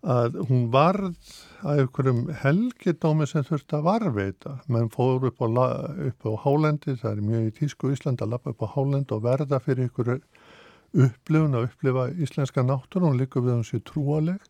að 0.00 0.38
hún 0.48 0.68
varð 0.72 1.32
að 1.60 1.82
einhverjum 1.82 2.20
helgidómi 2.40 3.26
sem 3.28 3.44
þurfti 3.44 3.76
að 3.76 3.84
varveita 3.84 4.54
menn 4.72 4.88
fór 4.92 5.26
upp 5.28 5.42
á, 5.44 5.46
upp 6.08 6.24
á 6.24 6.32
hálendi 6.46 6.96
það 6.96 7.10
er 7.10 7.26
mjög 7.26 7.48
í 7.50 7.56
tísku 7.58 7.90
Ísland 7.92 8.22
að 8.24 8.32
lappa 8.32 8.54
upp 8.54 8.64
á 8.64 8.72
hálendi 8.78 9.12
og 9.16 9.26
verða 9.26 9.60
fyrir 9.60 9.88
einhverju 9.90 10.16
upplifun 11.04 11.58
að 11.58 11.68
upplifa 11.68 12.06
íslenska 12.16 12.64
náttúrun 12.64 13.12
og 13.12 13.20
líka 13.20 13.44
við 13.44 13.58
hans 13.58 13.74
í 13.76 13.82
trúaleg 13.84 14.40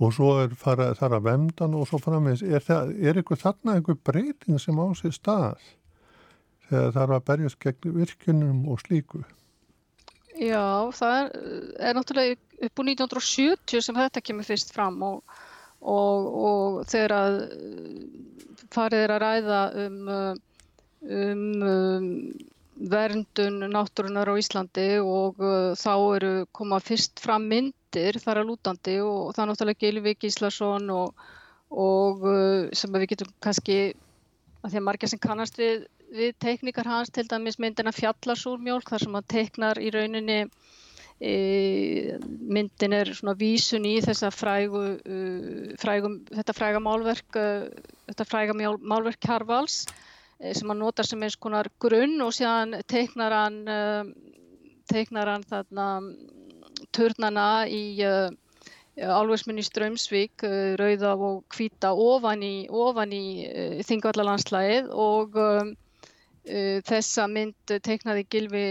og 0.00 0.14
svo 0.16 0.30
er 0.44 0.52
fara, 0.56 0.92
þar 0.96 1.18
að 1.18 1.26
vemdan 1.26 1.74
og 1.76 1.88
svo 1.88 2.00
framins, 2.00 2.44
er, 2.44 2.60
er 2.60 3.16
eitthvað 3.16 3.42
þarna 3.42 3.76
eitthvað 3.78 4.04
breyting 4.04 4.60
sem 4.60 4.76
á 4.76 4.86
sér 4.96 5.16
stað 5.16 5.66
þegar 6.68 7.02
er 7.02 7.16
að 7.16 7.26
berjast 7.32 7.60
gegn 7.64 7.96
virkunum 7.96 8.62
og 8.70 8.80
slíku? 8.84 9.24
Já, 10.38 10.88
það 10.94 11.16
er, 11.16 11.34
er 11.88 11.98
náttúrulega 11.98 12.38
upp 12.60 12.82
úr 12.82 12.90
1970 12.92 13.84
sem 13.86 13.98
þetta 13.98 14.22
kemur 14.24 14.48
fyrst 14.48 14.74
fram 14.74 15.00
og, 15.06 15.34
og, 15.80 16.30
og 16.50 16.78
þegar 16.90 17.16
að 17.16 17.40
farið 18.70 19.04
er 19.06 19.14
að 19.16 19.22
ræða 19.24 19.60
um, 19.84 19.98
um, 21.18 21.44
um 21.72 22.08
verndun 22.90 23.58
náttúrunar 23.72 24.30
á 24.30 24.34
Íslandi 24.40 24.88
og 25.02 25.40
uh, 25.42 25.72
þá 25.76 25.92
eru 26.16 26.32
komað 26.56 26.86
fyrst 26.92 27.20
fram 27.20 27.48
mynd 27.50 27.74
myndir 27.90 28.20
þar 28.22 28.40
að 28.40 28.48
lútandi 28.50 29.00
og 29.02 29.34
það 29.34 29.42
er 29.42 29.48
náttúrulega 29.50 29.80
Gilvi 29.80 30.14
Gíslason 30.14 30.90
og, 30.90 31.14
og 31.70 32.22
uh, 32.22 32.70
sem 32.72 32.92
við 32.92 33.08
getum 33.10 33.32
kannski, 33.42 33.94
að 34.62 34.70
því 34.70 34.78
að 34.78 34.86
margir 34.86 35.08
sem 35.08 35.18
kannast 35.18 35.58
við, 35.58 35.86
við 36.12 36.34
teiknikar 36.38 36.86
hans, 36.86 37.10
til 37.10 37.26
dæmis 37.26 37.58
myndina 37.58 37.92
Fjallarsúrmjólk 37.92 38.88
þar 38.90 39.00
sem 39.00 39.14
hann 39.14 39.26
teiknar 39.26 39.78
í 39.78 39.90
rauninni 39.90 40.46
e, 41.20 42.16
myndin 42.48 42.96
er 42.96 43.12
svona 43.12 43.36
vísun 43.38 43.84
í 43.84 43.98
þessa 44.04 44.30
frægu, 44.32 44.84
uh, 45.04 45.72
frægum, 45.80 46.16
þetta 46.32 46.56
fræga 46.56 46.80
málverk, 46.82 47.36
uh, 47.36 47.68
þetta 48.08 48.26
fræga 48.28 48.56
málverk 48.56 49.20
Kjarvals 49.20 49.82
e, 50.40 50.54
sem 50.56 50.70
hann 50.72 50.80
notar 50.80 51.08
sem 51.08 51.20
eins 51.22 51.36
konar 51.36 51.68
grunn 51.82 52.16
og 52.24 52.32
síðan 52.36 52.80
teiknar 52.88 53.36
hann, 53.36 53.60
uh, 53.68 54.08
teiknar 54.90 55.34
hann 55.34 55.44
þarna 55.50 55.90
turnana 56.96 57.66
í 57.68 58.00
uh, 58.06 58.32
álversmunni 58.96 59.62
Strömsvík, 59.64 60.40
uh, 60.48 60.72
rauða 60.80 61.14
og 61.20 61.44
hvita 61.52 61.92
ofan 61.92 62.42
í, 62.42 62.54
í 62.64 63.24
uh, 63.44 63.78
þingvallalandslæðið 63.86 64.92
og 64.96 65.40
þessa 66.88 67.26
mynd 67.28 67.72
teiknaði 67.84 68.22
Gilvi 68.32 68.62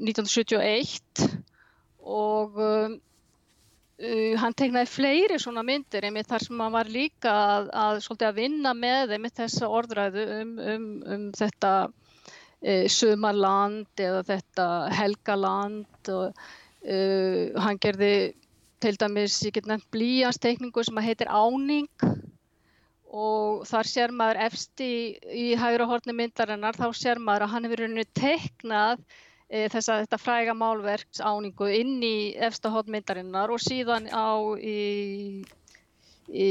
1971 0.00 1.51
og 2.02 2.60
um, 2.60 3.00
Uh, 4.02 4.32
hann 4.40 4.54
tegnaði 4.58 4.88
fleiri 4.90 5.36
svona 5.38 5.62
myndir 5.62 6.02
einmitt 6.02 6.26
þar 6.26 6.42
sem 6.42 6.58
hann 6.58 6.72
var 6.74 6.88
líka 6.90 7.30
að, 7.30 7.68
að, 7.70 7.98
að 8.26 8.38
vinna 8.40 8.72
með 8.74 9.12
einmitt 9.14 9.36
þessa 9.36 9.68
orðræðu 9.70 10.24
um, 10.40 10.54
um, 10.58 10.86
um 11.06 11.26
þetta 11.38 11.70
uh, 11.86 12.86
sumarland 12.90 14.02
eða 14.02 14.24
þetta 14.32 14.66
helgaland 14.96 16.10
og 16.16 16.42
Uh, 16.82 17.54
hann 17.62 17.78
gerði 17.78 18.34
til 18.82 18.96
dæmis, 18.98 19.36
ég 19.46 19.54
get 19.54 19.68
nefnt 19.70 19.86
blíjanstekningu 19.94 20.82
sem 20.82 20.98
heitir 21.04 21.30
Áning. 21.30 21.86
Og 23.12 23.62
þar 23.68 23.86
sér 23.86 24.14
maður 24.16 24.40
efst 24.48 24.82
í, 24.82 25.14
í 25.30 25.52
hægra 25.60 25.86
horni 25.86 26.14
myndarinnar 26.16 26.74
þá 26.74 26.88
sér 26.96 27.20
maður 27.22 27.46
að 27.46 27.52
hann 27.52 27.68
hefur 27.68 27.84
rauninni 27.84 28.06
teknað 28.16 29.04
þessa 29.52 29.98
þetta 30.02 30.20
fræga 30.20 30.54
málverks 30.56 31.20
áningu 31.20 31.68
inn 31.68 31.98
í 32.04 32.32
efsta 32.40 32.72
horni 32.72 32.96
myndarinnar 32.96 33.52
og 33.52 33.60
síðan 33.60 34.08
á 34.08 34.40
í, 34.56 35.44
í 36.32 36.48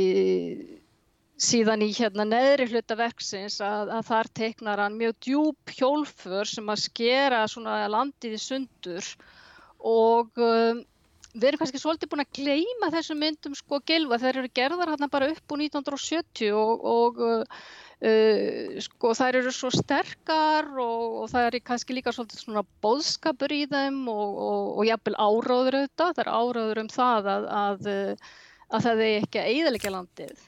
síðan 1.42 1.82
í 1.82 1.90
hérna 1.98 2.26
neðri 2.28 2.68
hluta 2.70 2.98
verksins 3.00 3.58
að, 3.66 3.90
að 3.98 4.08
þar 4.12 4.30
teknar 4.38 4.84
hann 4.84 5.00
mjög 5.00 5.18
djúb 5.26 5.74
hjólfur 5.78 6.50
sem 6.50 6.70
að 6.70 6.84
skera 6.84 7.42
svona 7.50 7.82
landið 7.90 8.38
í 8.38 8.42
sundur 8.42 9.08
og 9.82 10.38
um, 10.38 10.84
við 11.34 11.48
erum 11.50 11.64
kannski 11.64 11.82
svolítið 11.82 12.12
búin 12.12 12.26
að 12.26 12.36
gleima 12.38 12.92
þessum 12.94 13.22
myndum 13.24 13.56
sko 13.58 13.80
gilva 13.88 14.20
þeir 14.22 14.44
eru 14.44 14.52
gerðar 14.60 14.94
hérna 14.94 15.10
bara 15.12 15.32
upp 15.34 15.56
úr 15.56 15.64
1970 15.66 16.54
og, 16.54 16.86
og 16.94 17.24
uh, 17.26 17.64
uh, 18.10 18.78
sko 18.86 19.14
þær 19.18 19.40
eru 19.42 19.56
svo 19.56 19.72
sterkar 19.74 20.70
og, 20.76 21.18
og 21.24 21.32
það 21.34 21.48
er 21.50 21.60
kannski 21.72 21.98
líka 21.98 22.14
svolítið 22.16 22.46
svona 22.46 22.66
bóðskapur 22.84 23.56
í 23.56 23.66
þeim 23.72 24.04
og, 24.12 24.38
og 24.78 24.86
jafnvel 24.90 25.18
áráður 25.18 25.82
auðvitað, 25.82 26.16
það 26.16 26.24
er 26.26 26.32
áráður 26.38 26.86
um 26.86 26.94
það 27.00 27.34
að, 27.36 27.52
að, 27.64 27.92
að 28.72 28.88
það 28.88 29.06
er 29.08 29.18
ekki 29.26 29.44
að 29.44 29.52
eiðalega 29.56 29.94
landið 29.98 30.48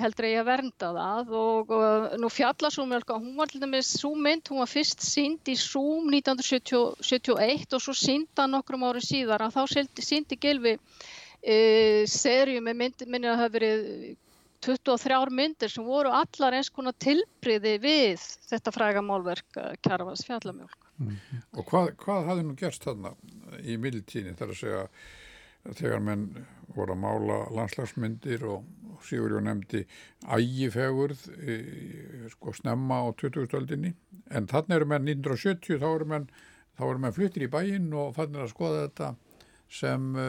heldur 0.00 0.28
ég 0.28 0.40
að 0.40 0.48
vernda 0.50 0.90
það. 0.96 1.30
Og, 1.40 1.70
og 1.72 2.16
nú 2.20 2.30
fjallarsúmjölka, 2.32 3.18
hún 3.20 3.36
var 3.38 3.50
til 3.50 3.62
dæmis 3.62 3.92
súmynd, 4.00 4.48
hún 4.50 4.62
var 4.62 4.70
fyrst 4.70 5.04
sínd 5.04 5.48
í 5.50 5.56
Súm 5.60 6.10
1971 6.12 7.76
og 7.76 7.84
svo 7.84 7.96
sínda 7.96 8.48
nokkrum 8.50 8.86
árum 8.88 9.04
síðar. 9.04 9.46
Að 9.46 9.56
þá 9.56 10.02
síndi 10.04 10.38
Gilvi 10.40 10.76
e, 11.42 12.04
serju 12.10 12.62
með 12.64 12.80
myndir, 12.82 13.10
minnir 13.10 13.34
að 13.34 13.42
hafi 13.44 13.58
verið 13.58 13.90
23 14.66 15.30
myndir 15.30 15.72
sem 15.72 15.86
voru 15.86 16.10
allar 16.14 16.56
eins 16.58 16.72
konar 16.74 16.96
tilbriði 17.02 17.76
við 17.82 18.24
þetta 18.50 18.74
fræga 18.74 19.04
málverk 19.04 19.60
Kjarvals 19.84 20.26
fjallamjölk. 20.26 20.82
Mm 20.98 21.12
-hmm. 21.12 21.44
Og 21.58 21.66
hvað, 21.70 21.92
hvað 22.02 22.26
hafði 22.30 22.42
nú 22.46 22.56
gerst 22.56 22.84
þarna 22.84 23.14
í 23.62 23.76
mildtíni 23.76 24.34
þar 24.34 24.52
að 24.54 24.60
segja 24.60 24.82
þegar 25.74 26.00
menn 26.00 26.26
voru 26.74 26.94
að 26.94 27.02
mála 27.02 27.38
landslagsmyndir 27.54 28.44
og 28.46 28.64
Sigurjón 29.06 29.46
nefndi 29.46 29.84
ægifegurð 30.24 31.26
e, 31.36 31.56
sko 32.32 32.54
snemma 32.56 33.02
á 33.04 33.06
2000-öldinni 33.20 33.92
en 34.30 34.48
þannig 34.50 34.76
eru 34.78 34.88
menn 34.90 35.08
1970 35.08 35.80
þá 35.82 35.88
eru 35.90 36.08
menn, 36.12 36.28
menn 36.78 37.16
fluttir 37.16 37.46
í 37.46 37.50
bæinn 37.52 37.92
og 37.94 38.14
fannir 38.16 38.46
að 38.46 38.54
skoða 38.54 38.86
þetta 38.86 39.10
sem 39.68 40.08
e, 40.16 40.28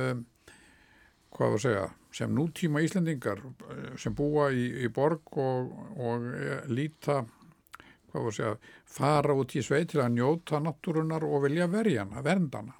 hvað 1.37 1.53
var 1.53 1.57
að 1.59 1.65
segja 1.65 1.87
sem 2.17 2.33
nútíma 2.33 2.81
Íslandingar 2.85 3.41
e, 3.43 3.77
sem 4.01 4.15
búa 4.15 4.49
í, 4.51 4.65
í 4.85 4.89
borg 4.93 5.37
og, 5.41 5.71
og 5.97 6.27
e, 6.33 6.59
líta 6.71 7.21
segja 8.33 8.55
fara 8.89 9.35
út 9.37 9.53
í 9.53 9.61
sveit 9.61 9.91
til 9.91 10.01
að 10.01 10.15
njóta 10.15 10.61
náttúrunar 10.63 11.25
og 11.27 11.43
vilja 11.45 11.67
verjana, 11.69 12.23
verndana 12.25 12.73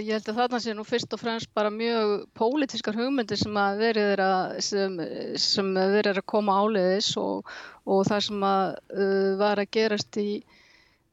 ég 0.00 0.16
held 0.16 0.28
að 0.30 0.38
þarna 0.40 0.58
sé 0.62 0.72
nú 0.72 0.84
fyrst 0.88 1.12
og 1.12 1.20
fremst 1.20 1.50
bara 1.52 1.70
mjög 1.72 2.24
pólitískar 2.38 2.96
hugmyndir 2.96 3.36
sem 3.36 3.56
að 3.60 3.82
verið 3.82 4.22
að, 4.24 4.54
sem, 4.64 4.94
sem 5.36 5.68
verið 5.76 6.22
að 6.22 6.28
koma 6.32 6.56
áleiðis 6.62 7.10
og, 7.20 7.50
og 7.84 8.04
það 8.08 8.24
sem 8.28 8.46
að 8.48 8.68
uh, 8.96 9.30
var 9.42 9.60
að 9.60 9.72
gerast 9.76 10.20
í, 10.20 10.40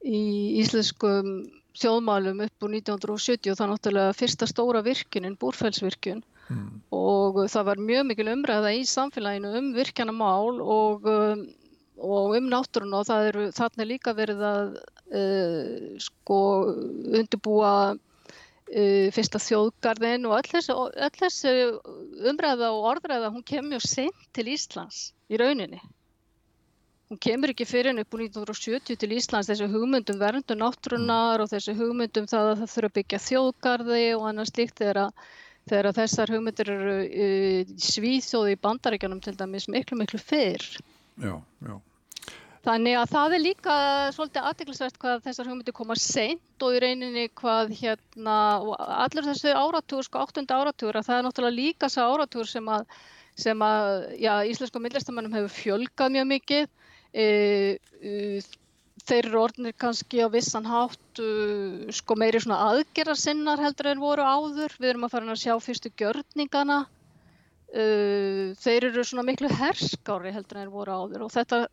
í 0.07 0.21
íslenskum 0.61 1.33
þjóðmálum 1.79 2.45
upp 2.45 2.65
úr 2.65 2.77
1970 2.77 3.51
og 3.51 3.59
það 3.59 3.65
er 3.65 3.73
náttúrulega 3.73 4.17
fyrsta 4.21 4.47
stóra 4.47 4.83
virkunin, 4.85 5.37
búrfælsvirkun 5.39 6.23
mm. 6.49 6.67
og 6.95 7.39
það 7.51 7.67
var 7.71 7.83
mjög 7.89 8.09
mikil 8.11 8.33
umræða 8.33 8.73
í 8.77 8.83
samfélaginu 8.89 9.53
um 9.59 9.71
virkjanamál 9.77 10.59
og, 10.61 11.07
um, 11.09 11.45
og 11.97 12.37
um 12.39 12.49
náttúrun 12.51 12.97
og 12.99 13.07
það 13.09 13.29
eru 13.31 13.47
þarna 13.57 13.89
líka 13.89 14.15
verið 14.17 14.45
að 14.51 14.73
uh, 14.79 15.99
sko 16.03 16.39
undirbúa 17.19 17.75
uh, 17.93 19.07
fyrsta 19.15 19.41
þjóðgarðin 19.43 20.27
og 20.29 20.39
öll 20.39 21.13
þessi 21.21 21.55
umræða 22.31 22.73
og 22.73 22.91
orðræða 22.95 23.31
hún 23.35 23.45
kemur 23.45 23.85
sent 23.85 24.27
til 24.33 24.49
Íslands 24.53 25.09
í 25.29 25.39
rauninni. 25.41 25.81
Hún 27.09 27.17
kemur 27.25 27.49
ekki 27.49 27.65
fyrir 27.65 27.89
henni 27.89 28.03
upp 28.05 28.13
úr 28.13 28.21
1970 28.27 28.99
til 29.01 29.15
Íslands 29.17 29.47
þessi 29.49 29.65
hugmyndum 29.71 30.19
verndu 30.21 30.53
náttúrunar 30.53 31.41
og 31.41 31.49
þessi 31.49 31.73
hugmyndum 31.73 32.27
það 32.29 32.49
að 32.51 32.59
það 32.59 32.73
þurfa 32.73 32.89
að 32.91 32.97
byggja 32.97 33.19
þjóðgarði 33.25 34.03
og 34.17 34.25
annars 34.29 34.53
líkt 34.59 34.77
þegar, 34.77 34.99
þegar 35.69 35.95
þessar 35.99 36.33
hugmyndir 36.33 36.71
eru 36.73 36.95
uh, 37.05 37.75
svíþjóði 37.89 38.55
í 38.55 38.63
bandaríkjanum 38.63 39.21
til 39.23 39.35
dæmis 39.39 39.69
miklu 39.71 39.99
miklu 39.99 40.19
fyrr. 40.21 40.65
Já, 41.19 41.35
já. 41.65 41.77
Þannig 42.67 42.97
að 42.99 43.11
það 43.13 43.33
er 43.35 43.41
líka 43.41 43.75
svolítið 44.13 44.47
aðdeklisvært 44.49 44.97
hvað 44.99 45.21
þessar 45.29 45.47
hugmyndir 45.47 45.75
koma 45.77 45.95
seint 45.95 46.65
og 46.65 46.75
í 46.75 46.81
reyninni 46.83 47.29
hvað 47.39 47.71
hérna, 47.79 48.35
allir 49.05 49.29
þessu 49.29 49.53
áratúr, 49.55 50.03
sko 50.05 50.25
8. 50.25 50.43
áratúr, 50.43 50.99
að 50.99 51.07
það 51.07 51.19
er 51.19 51.25
náttúrulega 51.27 51.55
líka 51.55 51.87
þessa 51.87 52.09
áratúr 52.11 52.49
sem 52.51 52.67
að, 52.75 52.97
sem 53.39 53.63
að, 53.63 53.93
já, 54.19 54.33
íslensku 54.51 54.83
myndlistamannum 54.83 55.37
hefur 55.39 55.55
fjölgað 55.55 56.13
mjög 56.17 56.27
mikið. 56.33 56.67
E, 57.09 57.27
e, 58.03 58.11
þeir 59.05 59.29
eru 59.29 59.41
orðinir 59.43 59.75
kannski 59.79 60.21
á 60.23 60.27
vissan 60.31 60.67
hátt, 60.67 61.21
uh, 61.21 61.89
sko 61.95 62.17
meiri 62.19 62.41
svona 62.43 62.61
aðgerarsinnar 62.71 63.61
heldur 63.63 63.91
en 63.91 64.01
voru 64.03 64.25
áður. 64.25 64.75
Við 64.79 64.93
erum 64.93 65.05
að 65.07 65.13
fara 65.15 65.33
að 65.33 65.43
sjá 65.43 65.55
fyrstu 65.63 65.91
gjörningana. 65.99 66.79
Uh, 67.69 68.55
þeir 68.57 68.89
eru 68.89 69.03
svona 69.05 69.27
miklu 69.27 69.49
herskári 69.53 70.33
heldur 70.33 70.63
en 70.63 70.71
voru 70.73 70.89
áður 70.89 71.27
og 71.27 71.33
þetta 71.35 71.67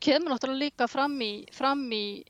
kemur 0.00 0.32
náttúrulega 0.32 0.62
líka 0.62 0.86
fram 0.88 1.18
í, 1.20 1.32
fram 1.52 1.82
í, 1.92 2.24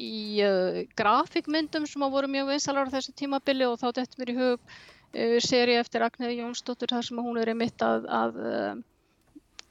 í 0.00 0.40
uh, 0.40 0.78
grafíkmyndum 0.96 1.84
sem 1.88 2.04
á 2.04 2.08
voru 2.12 2.30
mjög 2.32 2.54
vinsalar 2.54 2.88
á 2.88 2.94
þessu 2.94 3.12
tímabili 3.16 3.68
og 3.68 3.76
þá 3.80 3.90
dættum 3.98 4.22
við 4.24 4.32
í 4.32 4.36
hug 4.40 4.56
uh, 4.56 5.36
seri 5.44 5.76
eftir 5.76 6.04
Agnæði 6.06 6.40
Jónsdóttur 6.40 6.94
þar 6.96 7.04
sem 7.04 7.20
hún 7.28 7.40
er 7.42 7.52
einmitt 7.52 7.84
að, 7.84 8.08
að 8.08 8.40
uh, 8.40 8.72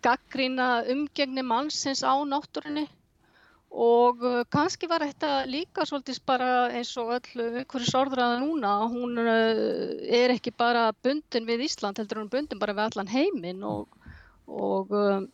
gaggrína 0.06 0.70
umgengni 0.94 1.42
mannsins 1.42 2.06
á 2.06 2.14
náttúrunni 2.22 2.86
og 3.76 4.22
uh, 4.24 4.42
kannski 4.52 4.88
var 4.88 5.04
þetta 5.04 5.46
líka 5.50 5.84
svolítið 5.88 6.22
bara 6.28 6.50
eins 6.72 6.94
og 7.02 7.12
öll 7.18 7.46
einhverjus 7.60 7.96
orðraða 8.00 8.40
núna, 8.44 8.74
hún 8.92 9.20
uh, 9.20 9.96
er 10.06 10.36
ekki 10.36 10.54
bara 10.56 10.92
bundin 11.04 11.48
við 11.48 11.66
Ísland 11.68 12.00
heldur 12.00 12.24
hún 12.24 12.32
bundin 12.32 12.62
bara 12.62 12.76
við 12.78 12.86
allan 12.88 13.12
heiminn 13.12 13.66
og, 13.68 13.90
og 14.48 14.96
um, 14.96 15.28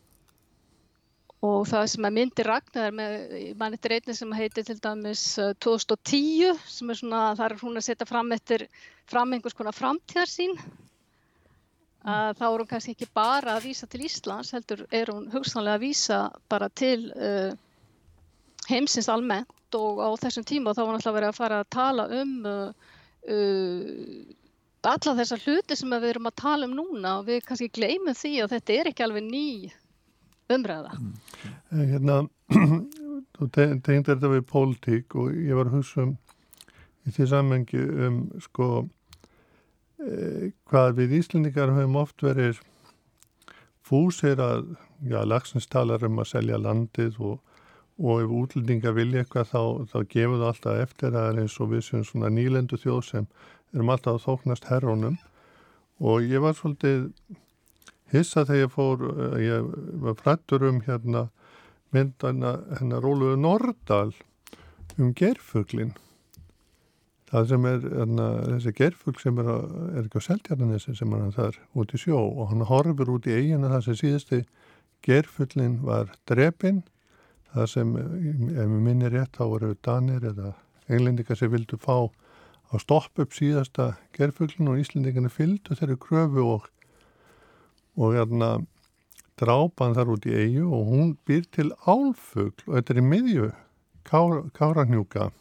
og 1.41 1.63
það 1.65 1.88
sem 1.89 2.06
að 2.06 2.17
myndi 2.17 2.44
Ragnar 2.46 2.91
með 2.94 3.38
mann 3.58 3.74
eftir 3.74 3.96
einni 3.96 4.13
sem 4.13 4.34
heitir 4.38 4.65
til 4.65 4.78
dæmis 4.82 5.24
2010 5.65 6.52
uh, 6.52 6.60
sem 6.70 6.94
er 6.94 7.00
svona, 7.00 7.22
þar 7.38 7.56
er 7.56 7.63
hún 7.65 7.82
að 7.82 7.88
setja 7.88 8.10
fram 8.10 8.30
eftir 8.36 8.67
fram 9.10 9.34
einhvers 9.34 9.58
konar 9.58 9.76
framtíðarsýn. 9.76 10.54
Að 12.02 12.38
þá 12.38 12.46
er 12.48 12.62
hún 12.62 12.70
kannski 12.70 12.94
ekki 12.96 13.10
bara 13.13 13.56
að 13.58 13.67
vísa 13.67 13.89
til 13.89 14.06
Íslands 14.06 14.54
heldur 14.56 14.88
er 14.89 15.10
hún 15.13 15.28
hugsanlega 15.34 15.78
að 15.78 15.84
vísa 15.86 16.22
bara 16.50 16.70
til 16.74 17.10
uh, 17.13 17.52
heimsins 18.71 19.10
almennt 19.12 19.77
og 19.77 20.01
á 20.03 20.10
þessum 20.23 20.47
tíma 20.47 20.75
þá 20.75 20.81
var 20.84 20.95
náttúrulega 20.95 21.17
verið 21.17 21.31
að 21.31 21.39
fara 21.39 21.60
að 21.62 21.69
tala 21.75 22.07
um 22.21 22.34
uh, 22.49 22.89
uh, 23.31 24.38
alla 24.81 25.15
þessar 25.19 25.43
hluti 25.45 25.77
sem 25.77 25.93
við 25.93 26.10
erum 26.10 26.29
að 26.31 26.39
tala 26.41 26.67
um 26.67 26.73
núna 26.77 27.19
og 27.19 27.27
við 27.29 27.43
kannski 27.45 27.69
gleymum 27.73 28.17
því 28.17 28.34
að 28.41 28.55
þetta 28.55 28.77
er 28.77 28.89
ekki 28.91 29.05
alveg 29.05 29.27
ný 29.27 29.45
umræða. 30.51 30.95
Mm. 30.97 31.91
Hérna, 31.91 32.17
þú 33.38 33.47
tegndi 33.55 34.01
þetta 34.10 34.31
við 34.34 34.47
pólitík 34.49 35.15
og 35.15 35.31
ég 35.36 35.55
var 35.57 35.69
að 35.69 35.77
hugsa 35.79 36.07
um 36.07 36.17
í 37.07 37.13
því 37.15 37.27
sammengi 37.31 37.84
um 38.07 38.17
sko 38.41 38.67
e, 40.01 40.51
hvað 40.69 40.99
við 40.99 41.15
Íslendingar 41.21 41.73
höfum 41.73 41.97
oft 42.01 42.21
verið 42.25 42.60
fúsir 43.86 44.41
að, 44.41 44.75
já, 45.03 45.21
lagsins 45.25 45.69
talar 45.71 46.03
um 46.05 46.21
að 46.21 46.29
selja 46.36 46.60
landið 46.62 47.17
og, 47.19 47.39
og 48.02 48.24
ef 48.24 48.34
útlendingar 48.42 48.96
vilja 48.98 49.22
eitthvað 49.22 49.52
þá, 49.52 49.62
þá 49.92 49.98
gefur 50.10 50.40
það 50.40 50.48
alltaf 50.50 50.82
eftir 50.86 51.12
að 51.12 51.18
það 51.18 51.30
er 51.30 51.42
eins 51.44 51.60
og 51.62 51.72
við 51.72 51.84
sem 51.88 52.06
svona 52.08 52.32
nýlendu 52.34 52.80
þjóð 52.82 53.02
sem 53.08 53.28
erum 53.76 53.94
alltaf 53.94 54.18
að 54.18 54.26
þóknast 54.26 54.68
herrónum 54.72 55.18
og 56.02 56.26
ég 56.26 56.42
var 56.42 56.58
svolítið 56.58 57.12
hissa 58.12 58.46
þegar 58.48 58.66
ég 58.66 58.74
fór, 58.74 59.06
eh, 59.12 59.38
ég 59.46 59.72
var 60.04 60.18
frættur 60.20 60.68
um 60.68 60.82
hérna 60.88 61.30
myndana 61.94 62.56
hennar 62.80 63.04
Róluðu 63.04 63.38
Nordal 63.40 64.14
um 64.98 65.14
gerfuglin. 65.14 65.94
Það 67.32 67.48
sem 67.48 67.66
er, 67.70 67.80
hérna, 67.80 68.26
þessi 68.44 68.74
gerfugl 68.76 69.20
sem 69.22 69.38
er, 69.40 69.50
er 69.96 70.02
ekki 70.04 70.20
á 70.20 70.28
Seltjarnanessi 70.28 70.96
sem 70.98 71.14
er 71.16 71.22
hann 71.24 71.36
þar 71.36 71.60
út 71.80 71.94
í 71.96 72.00
sjó 72.02 72.20
og 72.20 72.50
hann 72.50 72.66
horfur 72.68 73.14
út 73.14 73.30
í 73.30 73.38
eiginu 73.38 73.72
það 73.72 73.86
sem 73.86 74.00
síðusti 74.02 74.42
gerfuglin 75.08 75.78
var 75.86 76.12
drepin. 76.28 76.82
Það 77.52 77.66
sem, 77.68 77.96
ef 77.98 78.60
við 78.60 78.82
minnir 78.86 79.12
rétt, 79.12 79.36
þá 79.36 79.44
voru 79.52 79.74
danir 79.84 80.24
eða 80.24 80.54
englendingar 80.88 81.40
sem 81.40 81.52
vildu 81.52 81.80
fá 81.82 81.96
að 82.72 82.84
stoppa 82.86 83.26
upp 83.26 83.34
síðasta 83.36 83.90
gerfuglin 84.16 84.70
og 84.72 84.80
Íslendingarnir 84.80 85.34
fylgdu 85.34 85.76
þeirri 85.76 85.98
kröfu 86.00 86.46
og 86.54 86.70
og 88.00 88.16
hérna 88.16 88.62
drápan 89.42 89.96
þar 89.98 90.14
út 90.16 90.28
í 90.30 90.36
eigu 90.38 90.68
og 90.70 90.88
hún 90.92 91.12
býr 91.28 91.44
til 91.52 91.72
álfugl 91.84 92.68
og 92.68 92.76
þetta 92.78 92.94
er 92.94 93.02
í 93.02 93.08
miðju 93.08 93.50
káranjúka 94.08 95.32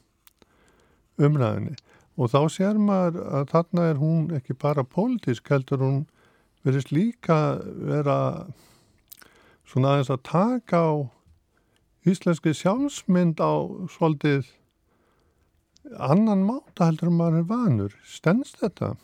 umræðinni 1.21 1.77
og 2.21 2.33
þá 2.33 2.41
sér 2.53 2.81
maður 2.81 3.21
að 3.39 3.47
þarna 3.53 3.87
er 3.91 4.01
hún 4.01 4.27
ekki 4.37 4.57
bara 4.59 4.85
pólitísk 4.85 5.53
heldur 5.53 5.85
hún 5.85 6.01
verist 6.67 6.93
líka 6.93 7.39
vera 7.63 8.19
svona 9.69 9.95
aðeins 9.95 10.13
að 10.13 10.25
taka 10.27 10.81
á 10.81 10.93
íslenski 12.09 12.55
sjálfsmynd 12.57 13.43
á 13.43 13.53
svolítið 13.93 14.49
annan 15.97 16.45
máta 16.47 16.91
heldur 16.91 17.13
maður 17.13 17.43
er 17.43 17.47
vanur. 17.49 17.95
Stennst 18.07 18.61
þetta? 18.61 18.95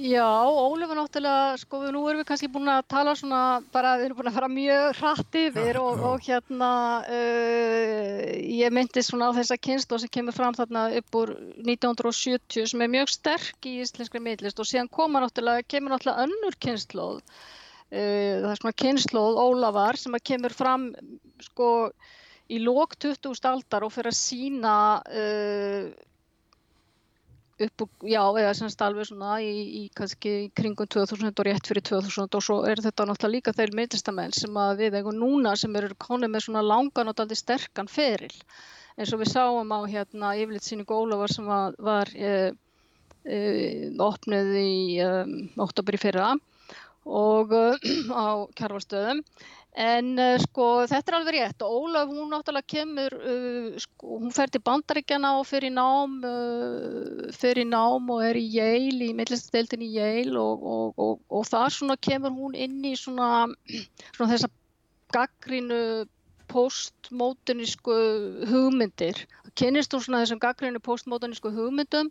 Já, 0.00 0.46
Ólef 0.46 0.88
er 0.88 0.96
náttúrulega, 0.96 1.56
sko, 1.60 1.80
nú 1.92 2.04
erum 2.08 2.20
við 2.22 2.26
kannski 2.28 2.48
búin 2.48 2.70
að 2.70 2.84
tala 2.88 3.12
svona, 3.18 3.40
bara 3.74 3.96
við 3.98 4.06
erum 4.06 4.20
búin 4.20 4.30
að 4.30 4.36
fara 4.38 4.48
mjög 4.48 4.84
hratt 5.00 5.38
yfir 5.40 5.76
ja, 5.76 5.82
og, 5.82 6.04
og 6.08 6.22
hérna, 6.24 6.70
uh, 7.10 8.30
ég 8.54 8.72
myndi 8.72 9.02
svona 9.04 9.28
á 9.28 9.36
þessa 9.36 9.58
kynslu 9.58 9.98
sem 9.98 10.12
kemur 10.14 10.36
fram 10.36 10.54
þarna 10.56 10.86
upp 11.02 11.18
úr 11.20 11.34
1970 11.66 12.70
sem 12.70 12.86
er 12.86 12.92
mjög 12.94 13.12
sterk 13.12 13.68
í 13.68 13.74
íslenskri 13.82 14.22
meðlist 14.24 14.62
og 14.62 14.70
síðan 14.70 14.88
koma 14.94 15.20
náttúrulega, 15.20 15.66
kemur 15.68 15.92
náttúrulega 15.96 16.24
önnur 16.28 16.56
kynsluð, 16.64 17.20
það 17.90 18.50
er 18.52 18.60
svona 18.60 18.78
kynsluð 18.84 19.40
Ólafar 19.42 19.98
sem 19.98 20.14
að 20.14 20.26
kemur 20.30 20.54
fram, 20.54 20.90
sko, 21.42 21.70
í 22.50 22.60
lók 22.62 22.94
20. 23.02 23.34
aldar 23.50 23.86
og 23.86 23.92
fyrir 23.94 24.12
að 24.12 24.20
sína 24.20 24.76
uh, 25.02 25.90
upp 27.66 27.84
og, 27.84 27.90
já, 28.08 28.20
eða 28.40 28.52
semst 28.56 28.82
alveg 28.84 29.08
svona 29.08 29.36
í, 29.44 29.52
í 29.80 29.82
kannski 29.96 30.50
kringum 30.56 30.88
2000 30.90 31.30
og 31.30 31.46
rétt 31.46 31.70
fyrir 31.70 31.84
2000 31.86 32.38
og 32.38 32.44
svo 32.44 32.58
er 32.68 32.80
þetta 32.82 33.06
náttúrulega 33.08 33.34
líka 33.36 33.54
þeir 33.56 33.74
meðlistamenn 33.76 34.34
sem 34.36 34.56
að 34.56 34.84
við 34.84 34.98
eigum 35.00 35.18
núna 35.20 35.54
sem 35.60 35.76
eru 35.76 35.96
konið 36.00 36.34
með 36.34 36.46
svona 36.46 36.64
langan 36.64 37.12
og 37.12 37.22
aldrei 37.22 37.38
sterkan 37.38 37.90
feril 37.90 38.32
eins 38.96 39.12
og 39.14 39.22
við 39.22 39.32
sáum 39.32 39.74
á 39.76 39.80
hérna 39.88 40.34
yfirlitsýningu 40.40 40.96
Ólafar 40.96 41.32
sem 41.32 41.46
var, 41.48 41.76
var 41.78 42.10
e, 42.16 42.32
e, 43.24 43.38
opnið 44.00 44.54
í 44.60 44.72
e, 45.00 45.10
oktober 45.60 45.96
í 45.96 46.00
fyrra 46.00 46.32
og 47.06 47.54
á 48.24 48.48
kjærvalstöðum 48.58 49.24
En 49.78 50.18
uh, 50.18 50.34
sko 50.42 50.64
þetta 50.90 51.12
er 51.12 51.16
alveg 51.20 51.36
rétt 51.36 51.62
Ólaf 51.62 52.08
hún 52.10 52.32
náttúrulega 52.32 52.66
kemur, 52.66 53.14
uh, 53.14 53.76
sko, 53.78 54.16
hún 54.18 54.32
fer 54.34 54.50
til 54.50 54.62
bandaríkjana 54.66 55.36
og 55.38 55.46
fer 55.46 55.62
í 55.62 55.70
nám, 55.70 56.16
uh, 56.26 57.30
fer 57.30 57.60
í 57.62 57.66
nám 57.68 58.10
og 58.10 58.24
er 58.26 58.34
í 58.40 58.48
Yale, 58.50 59.12
í 59.12 59.14
millistadeildin 59.14 59.84
í 59.86 59.92
Yale 59.94 60.34
og, 60.40 60.64
og, 60.66 60.98
og, 60.98 61.20
og 61.30 61.46
þar 61.46 61.70
svona 61.70 61.96
kemur 62.02 62.34
hún 62.34 62.56
inn 62.58 62.82
í 62.82 62.96
svona, 62.98 63.46
svona 64.16 64.32
þessa 64.32 64.50
gaggrínu 65.14 66.08
postmótunísku 66.50 67.94
hugmyndir. 68.50 69.22
Kynist 69.54 69.94
hún 69.94 70.02
svona 70.02 70.24
þessum 70.24 70.42
gaggrínu 70.42 70.82
postmótunísku 70.82 71.54
hugmyndum 71.54 72.10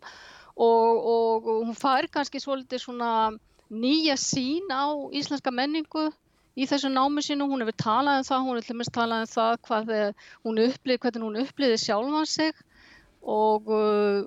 og 0.60 1.44
hún 1.44 1.76
fær 1.76 2.08
kannski 2.12 2.40
svolítið 2.40 2.82
svona 2.82 3.10
nýja 3.70 4.16
sín 4.18 4.66
á 4.74 4.90
íslenska 5.14 5.52
menningu 5.54 6.10
í 6.58 6.66
þessu 6.66 6.90
námi 6.90 7.22
sínu, 7.22 7.46
hún 7.48 7.62
hefur 7.62 7.78
talað 7.78 8.20
um 8.20 8.26
það, 8.26 8.44
hún 8.46 8.58
hefur 8.58 8.74
hlumist 8.74 8.94
talað 8.94 9.24
um 9.24 9.30
það 9.30 9.52
hvað 9.68 9.92
hún 10.44 10.62
upplýði, 10.66 11.02
hvernig 11.04 11.26
hún 11.26 11.40
upplýði 11.44 11.78
sjálfan 11.84 12.28
sig. 12.28 12.64
Og 13.20 13.68
uh, 13.68 14.24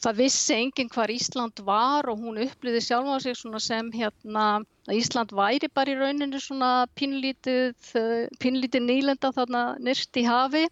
það 0.00 0.20
vissi 0.20 0.54
enginn 0.54 0.90
hvar 0.94 1.10
Ísland 1.12 1.62
var 1.66 2.08
og 2.10 2.22
hún 2.22 2.40
upplýði 2.44 2.82
sjálfan 2.86 3.22
sig 3.24 3.36
sem 3.62 3.90
hérna 3.92 4.46
að 4.86 5.00
Ísland 5.00 5.34
væri 5.36 5.68
bara 5.74 5.92
í 5.92 5.98
rauninu 5.98 6.40
svona 6.40 6.86
pínlítið, 6.98 7.74
uh, 7.98 8.24
pínlítið 8.42 8.86
nýlenda 8.86 9.34
þarna 9.36 9.66
nyrst 9.82 10.16
í 10.16 10.24
hafi 10.26 10.66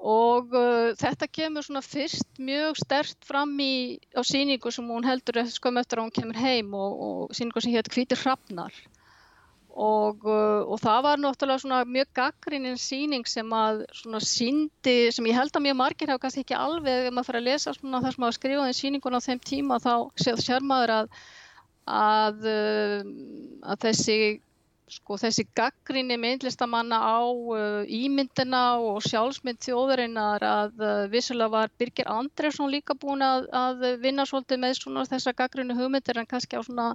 og 0.00 0.54
uh, 0.56 0.92
þetta 0.96 1.28
kemur 1.28 1.64
svona 1.66 1.82
fyrst 1.84 2.38
mjög 2.40 2.78
stert 2.80 3.26
fram 3.28 3.52
í, 3.60 4.00
á 4.16 4.24
síningu 4.24 4.72
sem 4.72 4.86
hún 4.88 5.04
heldur 5.04 5.42
skömm 5.52 5.80
eftir 5.80 6.00
að 6.00 6.08
hún 6.08 6.16
kemur 6.16 6.40
heim 6.40 6.72
og, 6.72 7.02
og 7.06 7.36
síningu 7.36 7.60
sem 7.60 7.74
hétt 7.74 7.90
Hvítir 7.92 8.20
Hrafnar. 8.22 8.72
Og, 9.70 10.24
uh, 10.24 10.64
og 10.66 10.80
það 10.82 11.04
var 11.04 11.20
náttúrulega 11.20 11.62
svona 11.62 11.82
mjög 11.84 12.08
gaggrinnin 12.16 12.80
síning 12.80 13.28
sem 13.28 13.52
að 13.54 13.84
svona 14.00 14.22
síndi, 14.24 14.96
sem 15.14 15.28
ég 15.28 15.36
held 15.36 15.54
að 15.54 15.66
mjög 15.68 15.78
margir 15.78 16.10
hafa 16.10 16.24
kannski 16.24 16.46
ekki 16.46 16.58
alveg, 16.58 17.06
ef 17.06 17.14
maður 17.14 17.28
fyrir 17.28 17.42
að 17.42 17.50
lesa 17.52 17.76
svona 17.76 18.00
það 18.00 18.16
sem 18.16 18.26
hafa 18.26 18.38
skrifað 18.38 18.72
í 18.72 18.80
síningun 18.80 19.20
á 19.20 19.26
þeim 19.28 19.44
tíma 19.52 19.78
þá 19.84 19.94
sér 20.40 20.66
maður 20.66 20.96
að 20.96 21.14
að, 21.90 22.44
uh, 22.46 23.00
að 23.66 23.84
þessi 23.86 24.18
sko 24.90 25.18
þessi 25.20 25.44
gaggrinni 25.56 26.16
myndlistamanna 26.20 26.98
á 26.98 27.20
uh, 27.24 27.82
ímyndina 27.86 28.62
og 28.82 29.02
sjálfsmynd 29.06 29.60
þjóðurinnar 29.64 30.46
að 30.46 30.82
uh, 30.84 30.94
vissulega 31.12 31.54
var 31.54 31.74
Birgir 31.78 32.10
Andresson 32.10 32.72
líka 32.72 32.96
búin 32.98 33.22
að, 33.24 33.46
að 33.54 33.84
vinna 34.02 34.26
svolítið 34.28 34.64
með 34.64 34.78
svona 34.80 35.06
þessa 35.10 35.34
gaggrinni 35.36 35.76
hugmyndir 35.78 36.20
en 36.20 36.30
kannski 36.30 36.58
á 36.58 36.62
svona 36.66 36.88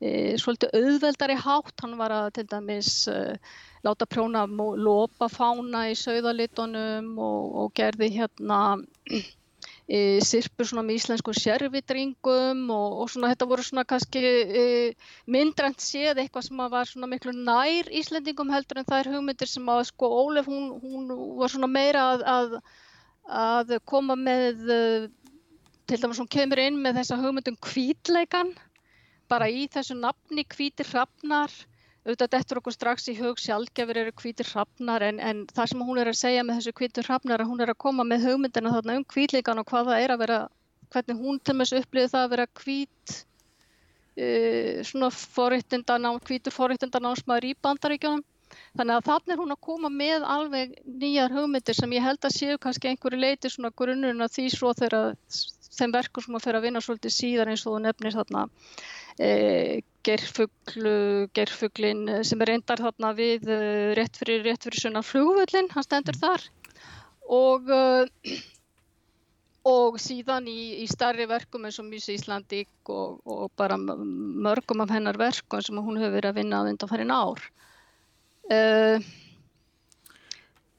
e, 0.00 0.34
svolítið 0.40 0.74
auðveldari 0.78 1.36
hátt, 1.40 1.76
hann 1.82 1.96
var 2.00 2.14
að 2.14 2.28
til 2.38 2.46
dæmis 2.50 2.90
e, 3.08 3.20
láta 3.86 4.08
prjóna 4.08 4.44
lopa 4.48 5.28
fána 5.32 5.86
í 5.90 5.96
sögðalitunum 5.98 7.14
og, 7.18 7.40
og 7.62 7.72
gerði 7.78 8.10
hérna 8.18 8.60
e, 9.88 10.20
sirpur 10.24 10.68
svona 10.68 10.84
með 10.86 11.00
íslensku 11.00 11.34
sérvitringum 11.36 12.62
og, 12.72 13.00
og 13.04 13.10
svona 13.12 13.32
þetta 13.32 13.48
voru 13.50 13.66
svona 13.66 13.84
kannski 13.88 14.22
e, 14.24 14.64
myndrænt 15.30 15.84
séð 15.84 16.22
eitthvað 16.22 16.48
sem 16.48 16.62
var 16.76 16.90
svona 16.90 17.10
miklu 17.10 17.34
nær 17.36 17.90
Íslendingum 17.92 18.52
heldur 18.54 18.80
en 18.80 18.88
það 18.88 19.02
er 19.02 19.12
hugmyndir 19.14 19.50
sem 19.50 19.68
að 19.74 19.84
sko 19.90 20.10
Ólef 20.22 20.48
hún, 20.48 20.70
hún 20.82 21.10
var 21.40 21.52
svona 21.52 21.70
meira 21.70 22.06
að, 22.14 22.24
að, 22.36 22.56
að 23.44 23.76
koma 23.84 24.16
með 24.16 24.64
til 25.84 26.00
dæmis 26.00 26.20
hún 26.22 26.30
kemur 26.32 26.62
inn 26.62 26.80
með 26.80 27.02
þessa 27.02 27.20
hugmyndum 27.20 27.60
kvítleikan 27.60 28.54
bara 29.28 29.48
í 29.52 29.66
þessu 29.72 29.96
nafni 29.98 30.44
kvítir 30.48 30.88
hrafnar 30.90 31.52
auðvitað 32.04 32.32
dettur 32.34 32.60
okkur 32.60 32.74
strax 32.74 33.06
í 33.08 33.14
hug 33.16 33.38
sjálfgefur 33.40 34.00
eru 34.02 34.12
kvítir 34.12 34.48
hrafnar 34.50 35.04
en, 35.06 35.20
en 35.20 35.44
það 35.56 35.70
sem 35.70 35.84
hún 35.88 36.00
er 36.02 36.10
að 36.10 36.18
segja 36.20 36.42
með 36.44 36.60
þessu 36.60 36.74
kvítir 36.80 37.08
hrafnar 37.08 37.44
hún 37.48 37.64
er 37.64 37.72
að 37.72 37.80
koma 37.86 38.04
með 38.04 38.26
hugmyndina 38.28 38.74
þarna 38.74 38.98
um 39.00 39.06
kvítlíkan 39.14 39.62
og 39.62 39.68
hvað 39.70 39.88
það 39.90 40.02
er 40.04 40.14
að 40.14 40.24
vera 40.24 40.40
hvernig 40.92 41.22
hún 41.24 41.40
til 41.40 41.56
þessu 41.62 41.80
upplýði 41.80 42.12
það 42.12 42.26
að 42.26 42.34
vera 42.34 42.46
kvít 42.60 43.16
uh, 44.20 44.84
svona 44.90 45.10
forrittindan 45.16 46.10
kvítur 46.28 46.54
forrittindan 46.54 47.10
ásmaður 47.14 47.48
í 47.48 47.56
bandaríkjónum 47.64 48.24
þannig 48.76 48.94
að 48.98 49.08
þannig 49.08 49.34
er 49.34 49.40
hún 49.40 49.54
að 49.54 49.64
koma 49.64 49.90
með 49.90 50.26
alveg 50.34 50.76
nýjar 50.84 51.32
hugmyndir 51.34 51.78
sem 51.78 51.96
ég 51.96 52.04
held 52.04 52.26
að 52.26 52.36
séu 52.36 52.60
kannski 52.60 52.90
einhverju 52.90 53.20
leiti 53.20 53.50
svona 53.50 53.72
grunnurinn 53.74 54.24
að 54.24 54.36
því 54.36 54.44
svo 54.52 54.74
þegar 54.76 55.16
þeim 55.74 55.94
verkur 55.94 56.26
sem 56.26 56.36
að 56.36 56.44
fer 56.44 56.58
að 56.58 56.66
vinna 56.68 56.82
svolítið 56.84 57.16
síðan 57.16 57.50
eins 57.54 57.64
og 57.64 57.74
þú 57.74 57.82
nefnir 57.86 58.14
þarna 58.14 58.44
gerfuglu, 59.18 61.28
gerfuglin 61.36 62.08
sem 62.26 62.42
er 62.42 62.52
reyndar 62.52 62.82
þarna 62.82 63.12
við 63.16 63.48
e, 63.48 63.60
rétt 63.98 64.18
fyrir, 64.20 64.42
rétt 64.44 64.66
fyrir 64.66 64.82
svona 64.82 65.04
flugvöllin, 65.06 65.70
hann 65.72 65.86
stendur 65.86 66.18
þar 66.18 66.44
og, 67.30 67.70
e, 67.70 68.36
og 69.70 69.98
síðan 70.02 70.48
í, 70.50 70.84
í 70.84 70.86
starri 70.90 71.28
verkum 71.30 71.64
eins 71.64 71.80
og 71.80 71.88
Mjösi 71.88 72.18
Íslandík 72.18 72.92
og, 72.92 73.20
og 73.24 73.52
bara 73.56 73.78
mörgum 73.78 74.84
af 74.84 74.92
hennar 74.92 75.18
verkum 75.20 75.62
sem 75.64 75.78
hún 75.78 76.00
hefur 76.00 76.18
verið 76.18 76.32
að 76.32 76.40
vinna 76.42 76.60
að 76.60 76.72
undan 76.74 76.90
farin 76.90 77.14
ár. 77.14 77.44
Uh, 78.44 78.98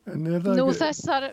nú 0.05 0.35
ekki... 0.37 0.75
þessar 0.83 1.31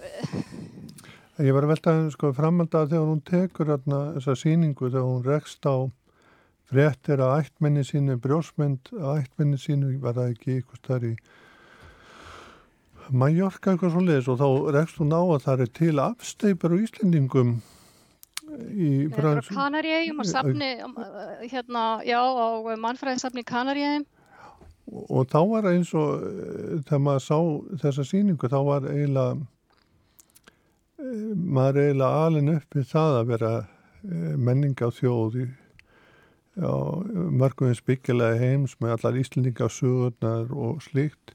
ég 1.43 1.53
var 1.53 1.67
að 1.67 1.73
velta 1.75 1.93
sko, 2.15 2.31
framönda 2.33 2.87
þegar 2.87 3.11
hún 3.11 3.21
tekur 3.27 3.75
þessa 3.75 4.39
síningu 4.39 4.89
þegar 4.89 5.11
hún 5.11 5.27
rekst 5.27 5.69
á 5.69 5.93
fréttir 6.73 7.21
að 7.21 7.43
ættmenni 7.43 7.85
sínu, 7.87 8.17
brjósmynd 8.23 8.93
að 8.97 9.23
ættmenni 9.23 9.61
sínu, 9.61 9.97
var 10.03 10.17
það 10.17 10.35
ekki 10.35 10.59
eitthvað 10.59 10.83
starf 10.83 11.09
í 11.11 11.15
Mallorca 13.13 13.73
eitthvað 13.73 13.93
svo 13.93 14.03
leiðis 14.07 14.31
og 14.31 14.41
þá 14.41 14.49
rekst 14.79 15.01
hún 15.03 15.13
á 15.13 15.21
að 15.21 15.45
það 15.45 15.63
er 15.65 15.71
til 15.77 15.95
afsteipar 16.01 16.75
og 16.75 16.85
Íslendingum 16.87 17.55
í 18.73 18.91
frans... 19.13 19.51
Kanaríum 19.53 20.23
og 20.23 20.29
safni 20.29 20.71
hérna, 21.51 21.85
já, 22.07 22.21
á 22.21 22.47
mannfræðisafni 22.81 23.45
Kanaríum 23.49 24.07
og, 24.87 25.05
og 25.09 25.27
þá 25.33 25.41
var 25.51 25.71
eins 25.73 25.93
og 25.99 26.23
eh, 26.29 26.79
þegar 26.87 27.05
maður 27.09 27.27
sá 27.27 27.39
þessa 27.85 28.07
síningu 28.07 28.51
þá 28.53 28.61
var 28.69 28.89
eiginlega 28.91 29.41
maður 31.35 31.83
eiginlega 31.83 32.27
alin 32.27 32.55
upp 32.57 32.79
við 32.79 32.89
það 32.93 33.19
að 33.19 33.33
vera 33.33 33.53
menninga 34.03 34.89
þjóði 34.95 35.49
mörgumins 36.57 37.81
byggilega 37.87 38.37
heims 38.41 38.75
með 38.81 38.97
allar 38.97 39.21
íslendingasugurnar 39.23 40.53
og 40.53 40.83
slíkt. 40.85 41.33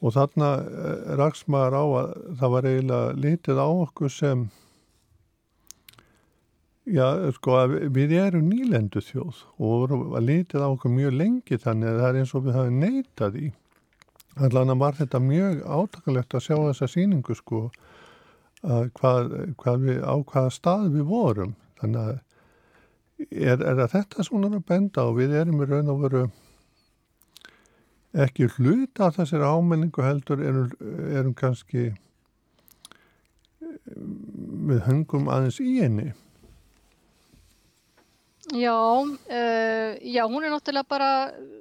Og 0.00 0.14
þarna 0.14 0.52
eh, 0.62 1.10
raks 1.18 1.44
maður 1.50 1.74
á 1.76 1.84
að 1.84 2.08
það 2.40 2.54
var 2.54 2.68
eiginlega 2.70 3.14
litið 3.18 3.60
á 3.60 3.68
okkur 3.68 4.12
sem 4.14 4.48
já 6.88 7.32
sko 7.36 7.56
að 7.58 7.74
við 7.92 8.14
erum 8.16 8.46
nýlendu 8.48 9.02
þjóð 9.04 9.42
og 9.60 9.90
að 10.16 10.28
litið 10.30 10.64
á 10.64 10.68
okkur 10.70 10.94
mjög 10.94 11.18
lengi 11.18 11.58
þannig 11.60 11.90
að 11.90 11.98
það 12.00 12.08
er 12.08 12.20
eins 12.22 12.34
og 12.34 12.46
við 12.46 12.56
hafum 12.56 12.78
neitað 12.84 13.40
í. 13.42 13.50
Allan 14.38 14.78
var 14.78 14.94
þetta 14.94 15.20
mjög 15.20 15.60
átakalegt 15.66 16.38
að 16.38 16.44
sjá 16.46 16.56
þessa 16.56 16.88
síningu 16.94 17.34
sko 17.36 17.66
að 18.62 18.88
hvað, 18.98 19.34
hvað 19.58 19.84
við, 19.84 19.98
á 20.06 20.14
hvaða 20.14 20.54
stað 20.54 20.88
við 20.94 21.04
vorum. 21.10 21.54
Þannig 21.82 22.00
að 22.04 22.16
er, 23.30 23.58
er 23.58 23.82
að 23.84 23.94
þetta 23.96 24.26
svona 24.26 24.50
að 24.52 24.66
benda 24.68 25.08
og 25.08 25.18
við 25.18 25.34
erum 25.40 25.62
í 25.62 25.68
raun 25.68 25.92
og 25.94 26.04
veru 26.04 26.26
ekki 28.18 28.48
hluta 28.56 29.08
af 29.08 29.18
þessari 29.18 29.48
ámenningu 29.48 30.04
heldur 30.04 30.40
erum, 30.42 30.70
erum 31.12 31.34
kannski 31.36 31.90
við 34.68 34.80
hungum 34.86 35.28
aðeins 35.32 35.60
í 35.62 35.76
henni. 35.80 36.10
Já, 38.48 38.72
uh, 38.72 39.90
já, 40.00 40.22
hún 40.24 40.44
er 40.44 40.52
náttúrulega 40.54 40.88
bara, 40.88 41.08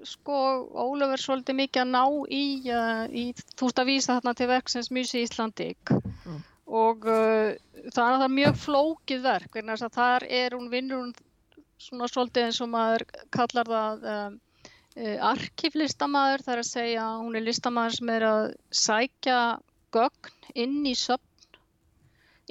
sko, 0.07 0.37
Ólafur 0.71 1.19
svolítið 1.19 1.57
mikið 1.59 1.81
að 1.83 1.89
ná 1.91 2.03
í, 2.31 2.43
uh, 2.71 3.01
í 3.11 3.23
þú 3.35 3.67
veist 3.67 3.81
að 3.81 3.89
vísa 3.89 4.15
þarna 4.15 4.33
til 4.39 4.47
verksins 4.53 4.91
Musi 4.95 5.25
Íslandík 5.25 5.91
mm. 5.91 6.37
og 6.79 7.03
uh, 7.11 7.57
það 7.91 8.23
er 8.29 8.35
mjög 8.37 8.61
flókið 8.63 9.25
verk, 9.25 9.51
þannig 9.57 9.83
að 9.83 9.97
þar 9.99 10.27
er 10.39 10.55
hún 10.55 10.71
vinnur 10.71 11.01
hún 11.01 11.11
svona 11.81 12.09
svolítið 12.11 12.47
eins 12.47 12.59
og 12.63 12.71
maður 12.73 13.05
kallar 13.33 13.71
það 13.71 14.05
um, 14.13 14.35
uh, 14.97 15.17
arkíflistamæður 15.31 16.45
þar 16.47 16.63
að 16.63 16.69
segja 16.71 17.07
hún 17.21 17.37
er 17.37 17.45
listamæður 17.45 17.97
sem 17.99 18.13
er 18.15 18.27
að 18.31 18.43
sækja 18.83 19.39
gögn 19.95 20.53
inn 20.65 20.79
í 20.89 20.95
söpn 20.97 21.23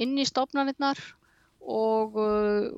inn 0.02 0.16
í 0.20 0.26
stofnanirnar 0.28 1.00
og, 1.66 2.16
uh, 2.20 2.68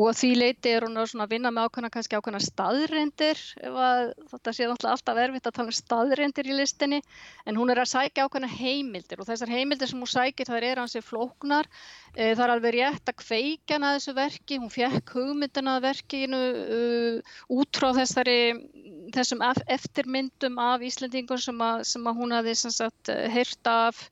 og 0.00 0.06
að 0.08 0.18
því 0.20 0.30
leiti 0.38 0.70
er 0.72 0.86
hún 0.86 0.96
að 0.96 1.32
vinna 1.34 1.50
með 1.52 1.66
ákveðna 1.68 1.90
kannski 1.92 2.16
ákveðna 2.16 2.40
staðrindir 2.40 3.40
þetta 4.30 4.54
sé 4.56 4.68
alltaf 4.70 5.18
erfitt 5.20 5.48
að 5.50 5.56
tala 5.58 5.68
um 5.68 5.76
staðrindir 5.76 6.48
í 6.48 6.56
listinni. 6.56 7.00
En 7.44 7.58
hún 7.60 7.72
er 7.72 7.82
að 7.82 7.90
sækja 7.92 8.24
ákveðna 8.24 8.48
heimildir 8.48 9.20
og 9.20 9.28
þessar 9.28 9.52
heimildir 9.52 9.90
sem 9.90 10.00
hún 10.00 10.10
sækir 10.10 10.48
það 10.48 10.68
er 10.70 10.80
hansi 10.80 11.04
flóknar. 11.04 11.68
E, 12.14 12.32
það 12.32 12.44
er 12.46 12.54
alveg 12.54 12.76
rétt 12.78 13.12
að 13.12 13.18
kveikjana 13.20 13.94
þessu 13.98 14.16
verki. 14.16 14.60
Hún 14.62 14.72
fekk 14.72 15.14
hugmyndina 15.18 15.76
verkinu 15.84 16.42
uh, 16.64 17.38
út 17.60 17.80
frá 17.80 17.90
þessari 18.00 18.38
þessum 19.14 19.44
eftirmyndum 19.68 20.60
af 20.62 20.84
Íslandingun 20.86 21.42
sem, 21.42 21.60
að, 21.60 21.84
sem 21.92 22.06
að 22.06 22.22
hún 22.22 22.36
hafi 22.36 22.56
heyrt 23.36 23.68
af. 23.68 24.06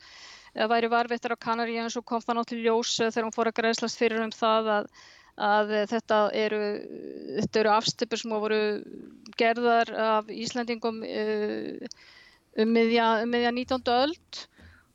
Eða 0.56 0.72
væri 0.72 0.88
varvittar 0.90 1.34
á 1.36 1.38
Kanaríu 1.38 1.84
en 1.84 1.92
svo 1.92 2.00
kom 2.02 2.22
það 2.24 2.40
náttúrulega 2.40 2.72
ljós 2.72 2.94
eh, 2.98 3.10
þegar 3.12 3.26
hún 3.28 3.34
fór 3.36 3.50
að 3.50 3.58
greiðslast 3.60 4.00
fyrir 4.00 4.24
um 4.24 4.32
það 4.34 4.70
að, 4.74 4.88
að 5.38 5.72
þetta 5.92 6.20
eru, 6.34 6.60
eru 7.46 7.72
afstipur 7.72 8.20
sem 8.20 8.34
voru 8.34 8.60
gerðar 9.38 9.90
af 9.94 10.30
Íslandingum 10.32 11.02
eh, 11.06 11.88
um 12.58 12.70
miðja, 12.74 13.10
um 13.22 13.34
miðja 13.34 13.52
19. 13.54 13.90
öld 13.94 14.46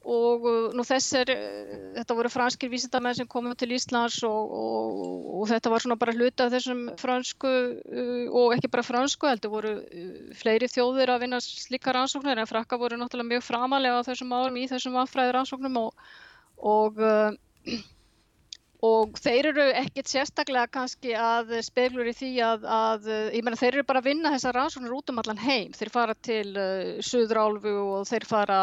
og 0.03 0.43
uh, 0.43 0.73
nú 0.75 0.83
þessir, 0.83 1.29
uh, 1.31 1.75
þetta 1.95 2.15
voru 2.17 2.31
franskir 2.31 2.71
vísindamenn 2.71 3.15
sem 3.15 3.29
komum 3.29 3.55
til 3.55 3.71
Íslands 3.71 4.17
og, 4.27 4.51
og, 4.51 4.97
og 5.39 5.45
þetta 5.53 5.71
var 5.71 5.85
svona 5.85 5.97
bara 6.01 6.15
hluta 6.17 6.49
af 6.49 6.51
þessum 6.51 6.81
fransku 6.99 7.53
og 8.27 8.57
ekki 8.57 8.71
bara 8.73 8.83
fransku 8.83 9.29
heldur 9.29 9.53
voru 9.53 9.73
fleiri 10.41 10.67
þjóðir 10.67 11.13
að 11.13 11.23
vinna 11.23 11.39
slíka 11.43 11.95
rannsóknir 11.95 12.43
en 12.43 12.51
frakka 12.51 12.79
voru 12.81 12.99
náttúrulega 12.99 13.37
mjög 13.37 13.47
framalega 13.47 14.03
á 14.03 14.07
þessum 14.09 14.35
árum 14.35 14.59
í 14.59 14.67
þessum 14.73 14.99
aðfræður 14.99 15.37
rannsóknum 15.39 15.79
og, 15.85 16.05
og 16.59 16.99
og 18.83 19.15
þeir 19.23 19.47
eru 19.53 19.65
ekkert 19.79 20.09
sérstaklega 20.11 20.67
kannski 20.73 21.13
að 21.15 21.53
speglur 21.63 22.09
í 22.11 22.15
því 22.17 22.31
að, 22.43 22.65
að 22.67 23.07
ég 23.31 23.45
meina 23.45 23.59
þeir 23.59 23.77
eru 23.77 23.85
bara 23.87 24.01
að 24.03 24.09
vinna 24.09 24.33
þessar 24.33 24.57
rannsóknir 24.59 24.95
út 24.97 25.13
um 25.13 25.21
allan 25.21 25.39
heim, 25.39 25.71
þeir 25.77 25.91
fara 25.93 26.15
til 26.19 26.49
uh, 26.51 26.99
Suðrálfu 26.99 27.73
og 27.79 28.09
þeir 28.09 28.27
fara, 28.27 28.59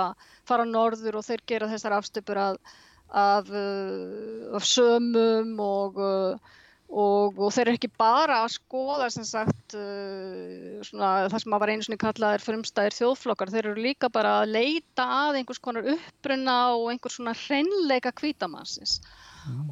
fara 0.49 0.67
norður 0.69 1.21
og 1.21 1.25
þeir 1.25 1.45
gera 1.49 1.71
þessar 1.71 1.97
afstöpur 1.97 2.41
af, 2.43 2.75
af, 3.09 3.49
uh, 3.49 4.51
af 4.61 4.67
sömum 4.69 5.55
og, 5.65 6.03
uh, 6.05 6.61
og, 6.91 7.41
og 7.41 7.57
þeir 7.57 7.71
eru 7.71 7.81
ekki 7.81 7.93
bara 8.05 8.43
að 8.43 8.59
skoða 8.59 9.09
sem 9.17 9.25
sagt 9.25 9.79
uh, 9.79 10.85
svona, 10.85 11.15
það 11.33 11.39
sem 11.47 11.57
að 11.57 11.65
var 11.65 11.73
einu 11.73 11.89
svona 11.89 12.03
kallaðir 12.05 12.45
frumstæðir 12.45 12.99
þjóðflokkar, 12.99 13.57
þeir 13.57 13.73
eru 13.73 13.89
líka 13.89 14.13
bara 14.13 14.37
að 14.43 14.53
leita 14.59 15.09
að 15.23 15.41
einhvers 15.41 15.65
konar 15.65 15.89
uppruna 15.97 16.61
og 16.77 16.91
einhvers 16.93 17.17
svona 17.17 17.39
hreinleika 17.47 18.13
kvítamannsins. 18.21 19.01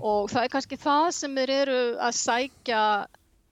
Og 0.00 0.30
það 0.32 0.42
er 0.44 0.52
kannski 0.52 0.78
það 0.80 1.08
sem 1.16 1.36
þeir 1.40 1.54
eru 1.58 1.80
að 1.98 2.16
sækja 2.18 2.82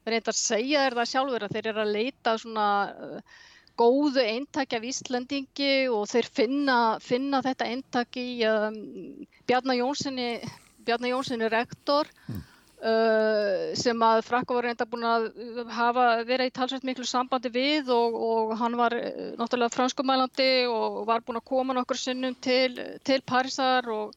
reynda 0.06 0.32
að 0.32 0.38
segja 0.38 0.84
þeir 0.84 0.96
það 1.00 1.10
sjálfur 1.12 1.46
að 1.46 1.54
þeir 1.56 1.68
eru 1.72 1.82
að 1.82 1.94
leita 1.96 2.34
svona 2.40 2.66
uh, 2.94 3.38
góðu 3.76 4.24
eintaki 4.24 4.78
af 4.78 4.84
Íslandingi 4.88 5.72
og 5.92 6.06
þeir 6.10 6.28
finna, 6.38 6.76
finna 7.02 7.42
þetta 7.44 7.70
eintaki 7.72 8.26
í 8.36 8.36
um, 8.48 8.76
Bjarnar 9.48 9.80
Jónssoni 9.80 10.28
Bjarnar 10.86 11.12
Jónssoni 11.12 11.50
rektor 11.52 12.08
mm. 12.30 12.44
uh, 12.80 13.74
sem 13.76 14.06
að 14.06 14.22
Frakko 14.28 14.56
var 14.56 14.70
reynda 14.70 14.86
búin 14.88 15.08
að 15.10 15.28
hafa 15.74 16.06
verið 16.28 16.52
í 16.52 16.54
talsveit 16.56 16.86
miklu 16.88 17.08
sambandi 17.08 17.52
við 17.52 17.90
og, 17.92 18.16
og 18.30 18.54
hann 18.62 18.78
var 18.78 18.96
uh, 18.96 19.34
náttúrulega 19.40 19.74
franskumælandi 19.74 20.50
og 20.70 21.02
var 21.10 21.26
búin 21.26 21.42
að 21.42 21.48
koma 21.50 21.76
nokkur 21.76 22.00
sinnum 22.00 22.38
til, 22.40 22.78
til 23.04 23.20
Parísar 23.26 23.90
og 23.92 24.14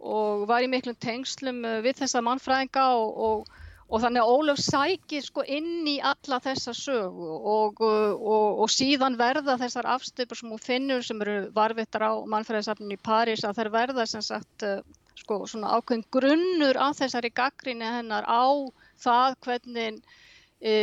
og 0.00 0.44
var 0.48 0.64
í 0.64 0.70
miklum 0.70 0.96
tengslum 1.00 1.64
eh, 1.64 1.80
við 1.84 2.02
þessa 2.02 2.22
mannfræðinga 2.24 2.84
og, 2.98 3.18
og, 3.28 3.64
og 3.88 4.02
þannig 4.04 4.22
að 4.22 4.32
Ólaf 4.34 4.62
sækir 4.62 5.24
sko 5.24 5.44
inn 5.46 5.88
í 5.88 5.96
alla 6.04 6.38
þessa 6.44 6.74
sögu 6.76 7.32
og, 7.38 7.82
og 7.82 8.68
síðan 8.72 9.18
verða 9.18 9.58
þessar 9.60 9.90
afstöpur 9.94 10.38
sem 10.38 10.52
hún 10.52 10.62
finnur 10.62 11.04
sem 11.06 11.20
eru 11.24 11.38
varvittar 11.56 12.06
á 12.06 12.12
mannfræðisafninu 12.30 12.98
í 12.98 13.04
París 13.10 13.44
að 13.46 13.62
þær 13.62 13.74
verða 13.74 14.06
sem 14.06 14.24
sagt 14.24 14.66
eh, 14.66 14.80
sko 15.18 15.42
svona 15.50 15.74
ákveðin 15.78 16.06
grunnur 16.14 16.78
af 16.78 17.00
þessari 17.00 17.32
gaggrinni 17.34 17.88
hennar 17.98 18.28
á 18.28 18.46
það 19.02 19.38
hvernig 19.46 20.02
e, 20.60 20.76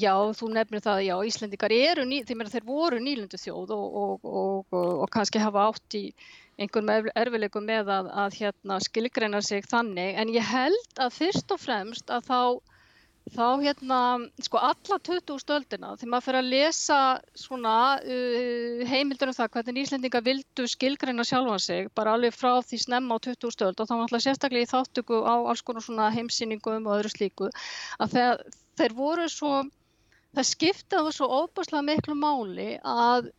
já 0.00 0.14
þú 0.38 0.52
nefnir 0.54 0.82
það 0.84 1.04
já 1.08 1.16
Íslendikar 1.30 1.74
eru, 1.74 2.06
ný, 2.08 2.22
þeir 2.26 2.64
voru 2.66 2.98
nýlundu 3.02 3.38
þjóð 3.40 3.74
og 3.74 5.06
kannski 5.14 5.42
hafa 5.42 5.68
átt 5.70 5.98
í 6.00 6.08
einhverjum 6.60 7.10
erfileikum 7.18 7.66
með 7.66 7.90
að, 7.90 8.12
að 8.24 8.36
hérna, 8.40 8.78
skilgreina 8.82 9.42
sig 9.42 9.66
þannig. 9.66 10.14
En 10.20 10.30
ég 10.34 10.46
held 10.46 11.02
að 11.02 11.18
fyrst 11.18 11.50
og 11.50 11.60
fremst 11.60 12.12
að 12.14 12.28
þá, 12.28 12.40
þá 13.34 13.46
hérna, 13.64 14.00
sko 14.46 14.60
alla 14.62 14.98
20 15.08 15.42
stöldina 15.42 15.94
þegar 15.98 16.12
maður 16.12 16.26
fyrir 16.28 16.40
að 16.40 16.50
lesa 16.52 16.98
svona 17.44 17.76
uh, 17.98 18.84
heimildur 18.90 19.32
um 19.32 19.38
það 19.38 19.52
hvernig 19.56 19.86
Íslendinga 19.86 20.24
vildu 20.28 20.68
skilgreina 20.70 21.26
sjálfa 21.26 21.58
sig 21.66 21.88
bara 21.96 22.14
alveg 22.14 22.36
frá 22.36 22.60
því 22.62 22.82
snemma 22.84 23.18
á 23.18 23.24
20 23.30 23.56
stöld 23.56 23.80
og 23.80 23.88
þá 23.88 23.94
var 23.96 24.04
alltaf 24.06 24.26
sérstaklega 24.28 24.68
í 24.68 24.72
þáttöku 24.74 25.22
á 25.26 25.34
alls 25.40 25.64
konar 25.66 25.86
svona 25.86 26.12
heimsýningum 26.14 26.86
og 26.86 27.00
öðru 27.00 27.14
slíku 27.16 27.50
að 27.98 28.14
þeir, 28.14 28.44
þeir 28.78 28.94
voru 28.98 29.28
svo 29.30 29.62
það 30.34 30.50
skiptaði 30.50 31.14
svo 31.14 31.28
óbúslega 31.42 31.86
miklu 31.86 32.16
máli 32.18 32.74
að 32.82 33.30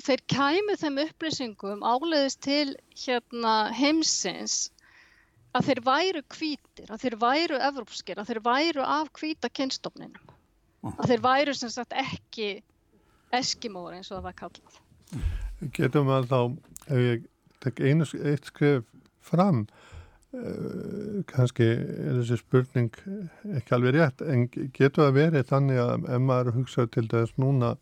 þeir 0.00 0.22
kæmu 0.32 0.76
þeim 0.80 1.00
upplýsingum 1.06 1.84
áleiðist 1.84 2.40
til 2.44 2.74
hérna, 3.04 3.72
heimsins 3.76 4.70
að 5.52 5.68
þeir 5.68 5.80
væru 5.84 6.22
kvítir, 6.32 6.88
að 6.88 7.02
þeir 7.04 7.16
væru 7.20 7.58
evrópskir, 7.60 8.20
að 8.20 8.30
þeir 8.30 8.40
væru 8.46 8.84
af 8.88 9.10
kvíta 9.16 9.50
kynstofninum, 9.52 10.32
að 10.94 11.12
þeir 11.12 11.24
væru 11.26 11.56
sem 11.56 11.72
sagt 11.72 11.92
ekki 11.92 12.54
eskimóri 13.36 14.00
eins 14.00 14.10
og 14.10 14.18
það 14.18 14.26
var 14.30 14.38
kallað. 14.40 14.80
Getum 15.76 16.08
við 16.08 16.30
þá, 16.32 16.40
ef 16.88 17.02
ég 17.04 17.26
tek 17.62 17.84
einu 17.84 18.08
eitt 18.24 18.48
skrif 18.48 18.88
fram, 19.22 19.66
kannski 21.28 21.66
er 21.68 22.14
þessi 22.22 22.38
spurning 22.40 22.94
ekki 23.58 23.74
alveg 23.76 23.98
rétt, 23.98 24.22
en 24.24 24.46
getur 24.48 25.04
það 25.04 25.18
verið 25.18 25.48
þannig 25.50 25.80
að 25.82 26.06
ef 26.08 26.22
maður 26.24 26.54
hugsaður 26.56 26.92
til 26.94 27.04
þess 27.10 27.36
núna 27.42 27.74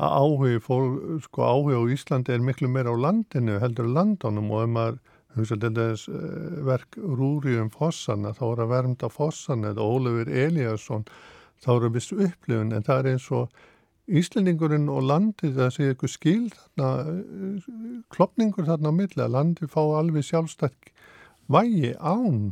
að 0.00 0.16
áhugi, 0.18 0.58
fólk, 0.64 0.98
sko 1.26 1.46
áhugi 1.46 1.78
á 1.78 1.82
Íslandi 1.94 2.34
er 2.34 2.42
miklu 2.42 2.70
meira 2.70 2.90
á 2.90 2.96
landinu 2.98 3.58
heldur 3.62 3.90
landunum 3.90 4.50
og 4.50 4.64
ef 4.64 4.72
maður 4.74 5.00
hugsa 5.38 5.58
til 5.62 5.72
þess 5.76 6.08
eh, 6.10 6.60
verk 6.66 6.98
Rúri 6.98 7.58
um 7.62 7.70
Fossana 7.70 8.32
þá 8.34 8.44
er 8.50 8.64
að 8.64 8.72
vermda 8.74 9.10
Fossana 9.12 9.70
eða 9.70 9.86
Ólefur 9.86 10.30
Eliasson 10.44 11.06
þá 11.62 11.70
eru 11.76 11.92
viss 11.94 12.10
upplifun 12.14 12.74
en 12.74 12.86
það 12.86 13.02
er 13.02 13.12
eins 13.14 13.28
og 13.30 13.60
Íslendingurinn 14.10 14.88
og 14.90 15.04
landið 15.06 15.54
það 15.54 15.68
sé 15.76 15.84
eitthvað 15.86 16.10
skil 16.16 16.46
þarna 16.50 16.88
klopningur 18.10 18.66
þarna 18.66 18.90
á 18.90 18.94
milli 18.96 19.22
að 19.22 19.36
landið 19.36 19.70
fá 19.70 19.82
alveg 20.00 20.26
sjálfstætt 20.26 20.90
vægi 21.50 21.94
án 21.98 22.50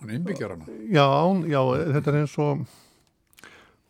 Hún 0.00 0.14
innbyggjar 0.16 0.56
hana 0.56 0.78
Já, 0.88 1.04
án, 1.04 1.44
já, 1.48 1.60
þetta 1.94 2.10
er 2.12 2.20
eins 2.22 2.38
og 2.40 2.64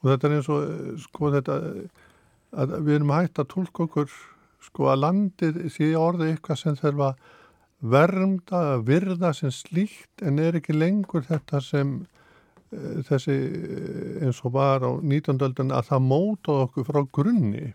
og 0.00 0.08
þetta 0.08 0.28
er 0.28 0.36
eins 0.38 0.48
og 0.52 1.00
sko 1.04 1.32
þetta 1.34 1.56
að 2.50 2.78
við 2.86 2.96
erum 2.96 3.12
hægt 3.14 3.40
að 3.40 3.50
tólka 3.52 3.84
okkur 3.86 4.14
sko 4.64 4.88
að 4.92 5.02
landið 5.04 5.60
sé 5.72 5.90
orðið 5.96 6.32
eitthvað 6.32 6.60
sem 6.62 6.78
þurfa 6.78 7.10
vermda 7.80 8.62
að 8.74 8.86
virða 8.88 9.32
sem 9.36 9.52
slíkt 9.54 10.24
en 10.24 10.40
er 10.42 10.58
ekki 10.58 10.76
lengur 10.76 11.24
þetta 11.24 11.62
sem 11.64 11.94
uh, 12.02 12.98
þessi 13.08 13.36
eh, 13.36 14.24
eins 14.26 14.40
og 14.44 14.56
var 14.56 14.84
á 14.84 14.90
19. 15.00 15.38
öldun 15.46 15.72
að 15.72 15.92
það 15.92 16.08
móta 16.08 16.58
okkur 16.66 16.88
frá 16.90 17.04
grunni 17.12 17.70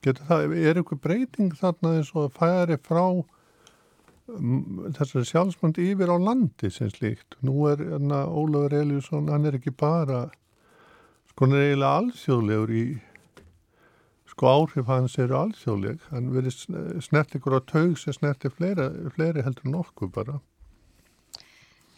Getur 0.00 0.24
það, 0.30 0.54
er 0.56 0.78
eitthvað 0.80 1.02
breyting 1.04 1.50
þarna 1.58 1.98
eins 1.98 2.12
og 2.14 2.28
að 2.28 2.36
færi 2.38 2.78
frá 2.80 3.04
þessari 4.96 5.26
sjálfsmönd 5.28 5.80
yfir 5.82 6.12
á 6.12 6.16
landi 6.20 6.70
sem 6.72 6.90
slíkt. 6.92 7.36
Nú 7.46 7.66
er 7.70 7.82
hérna, 7.82 8.24
Ólafur 8.26 8.76
Eliusson, 8.80 9.30
hann 9.32 9.48
er 9.48 9.58
ekki 9.58 9.72
bara 9.74 10.28
sko 11.30 11.46
hann 11.46 11.56
er 11.56 11.70
eiginlega 11.70 12.02
alþjóðlegur 12.02 12.74
í 12.74 12.84
sko 14.30 14.50
áhrif 14.50 14.90
hans 14.90 15.18
eru 15.18 15.38
alþjóðleg. 15.40 16.04
Hann 16.10 16.30
verið 16.34 16.62
snert 17.04 17.34
ykkur 17.36 17.58
á 17.58 17.60
taug 17.66 17.98
sem 17.98 18.16
snerti 18.16 18.52
fleiri, 18.52 18.88
fleiri 19.16 19.44
heldur 19.46 19.70
nokkuð 19.72 20.14
bara 20.14 20.40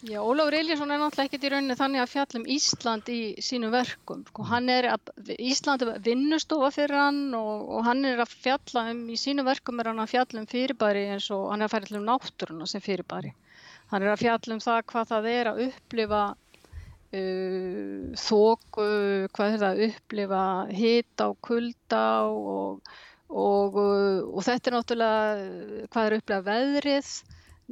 Já, 0.03 0.19
Ólafur 0.19 0.57
Eliasson 0.57 0.91
er 0.91 0.99
náttúrulega 0.99 1.29
ekkert 1.29 1.45
í 1.47 1.49
rauninni 1.53 1.75
þannig 1.79 2.01
að 2.03 2.09
fjallum 2.11 2.47
Ísland 2.51 3.09
í 3.13 3.19
sínum 3.39 3.71
verkum 3.71 4.25
sko 4.27 4.43
að, 4.43 5.11
Ísland 5.39 5.85
er 5.85 6.01
vinnustofa 6.03 6.71
fyrir 6.75 6.99
hann 6.99 7.21
og, 7.37 7.69
og 7.71 7.85
hann 7.87 8.03
er 8.09 8.19
að 8.19 8.33
fjalla 8.43 8.83
um, 8.91 9.05
í 9.07 9.15
sínum 9.15 9.47
verkum 9.47 9.79
er 9.79 9.87
hann 9.93 10.03
að 10.03 10.11
fjalla 10.11 10.41
um 10.41 10.49
fyrirbæri 10.51 11.05
eins 11.13 11.29
og 11.31 11.45
hann 11.53 11.63
er 11.63 11.69
að 11.69 11.75
fjalla 11.77 12.01
um 12.01 12.09
náttúruna 12.09 12.67
sem 12.67 12.83
fyrirbæri 12.83 13.31
hann 13.93 14.03
er 14.03 14.11
að 14.11 14.25
fjalla 14.25 14.57
um 14.57 14.63
það 14.65 14.81
hvað 14.91 15.07
það 15.13 15.29
er 15.31 15.51
að 15.53 15.61
upplifa 15.69 16.23
uh, 16.33 18.19
þóku, 18.25 18.89
hvað 19.37 19.55
er 19.55 19.63
það, 19.63 19.83
upplifa 19.87 20.41
hita 20.81 21.29
og 21.31 21.39
kulda 21.47 22.03
og, 22.27 22.91
og, 23.29 23.79
og 23.79 24.43
þetta 24.49 24.67
er 24.67 24.77
náttúrulega 24.81 25.87
hvað 25.93 26.09
er 26.09 26.17
upplifa 26.19 26.43
veðrið. 26.49 27.13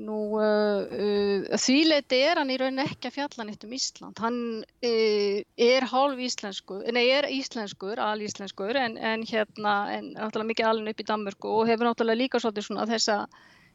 Nú 0.02 0.18
uh, 0.40 0.82
uh, 0.90 1.58
þvíleiti 1.62 2.20
er 2.26 2.42
hann 2.42 2.52
í 2.54 2.58
rauninni 2.58 2.88
ekki 2.88 3.10
að 3.10 3.16
fjalla 3.20 3.46
nýtt 3.46 3.66
um 3.68 3.76
Ísland. 3.78 4.22
Hann 4.24 4.40
uh, 4.64 5.38
er 5.68 5.88
hálf 5.92 6.22
íslenskur, 6.28 6.84
nei 6.96 7.06
er 7.14 7.30
íslenskur, 7.30 8.02
alíslenskur 8.02 8.80
en, 8.82 8.98
en 8.98 9.26
hérna, 9.28 9.76
en 9.98 10.12
náttúrulega 10.16 10.52
mikið 10.54 10.70
alveg 10.72 10.96
upp 10.96 11.04
í 11.04 11.08
Danmörku 11.12 11.56
og 11.60 11.70
hefur 11.70 11.90
náttúrulega 11.90 12.24
líka 12.24 12.42
svolítið 12.42 12.68
svona 12.70 12.88
þessa 12.90 13.18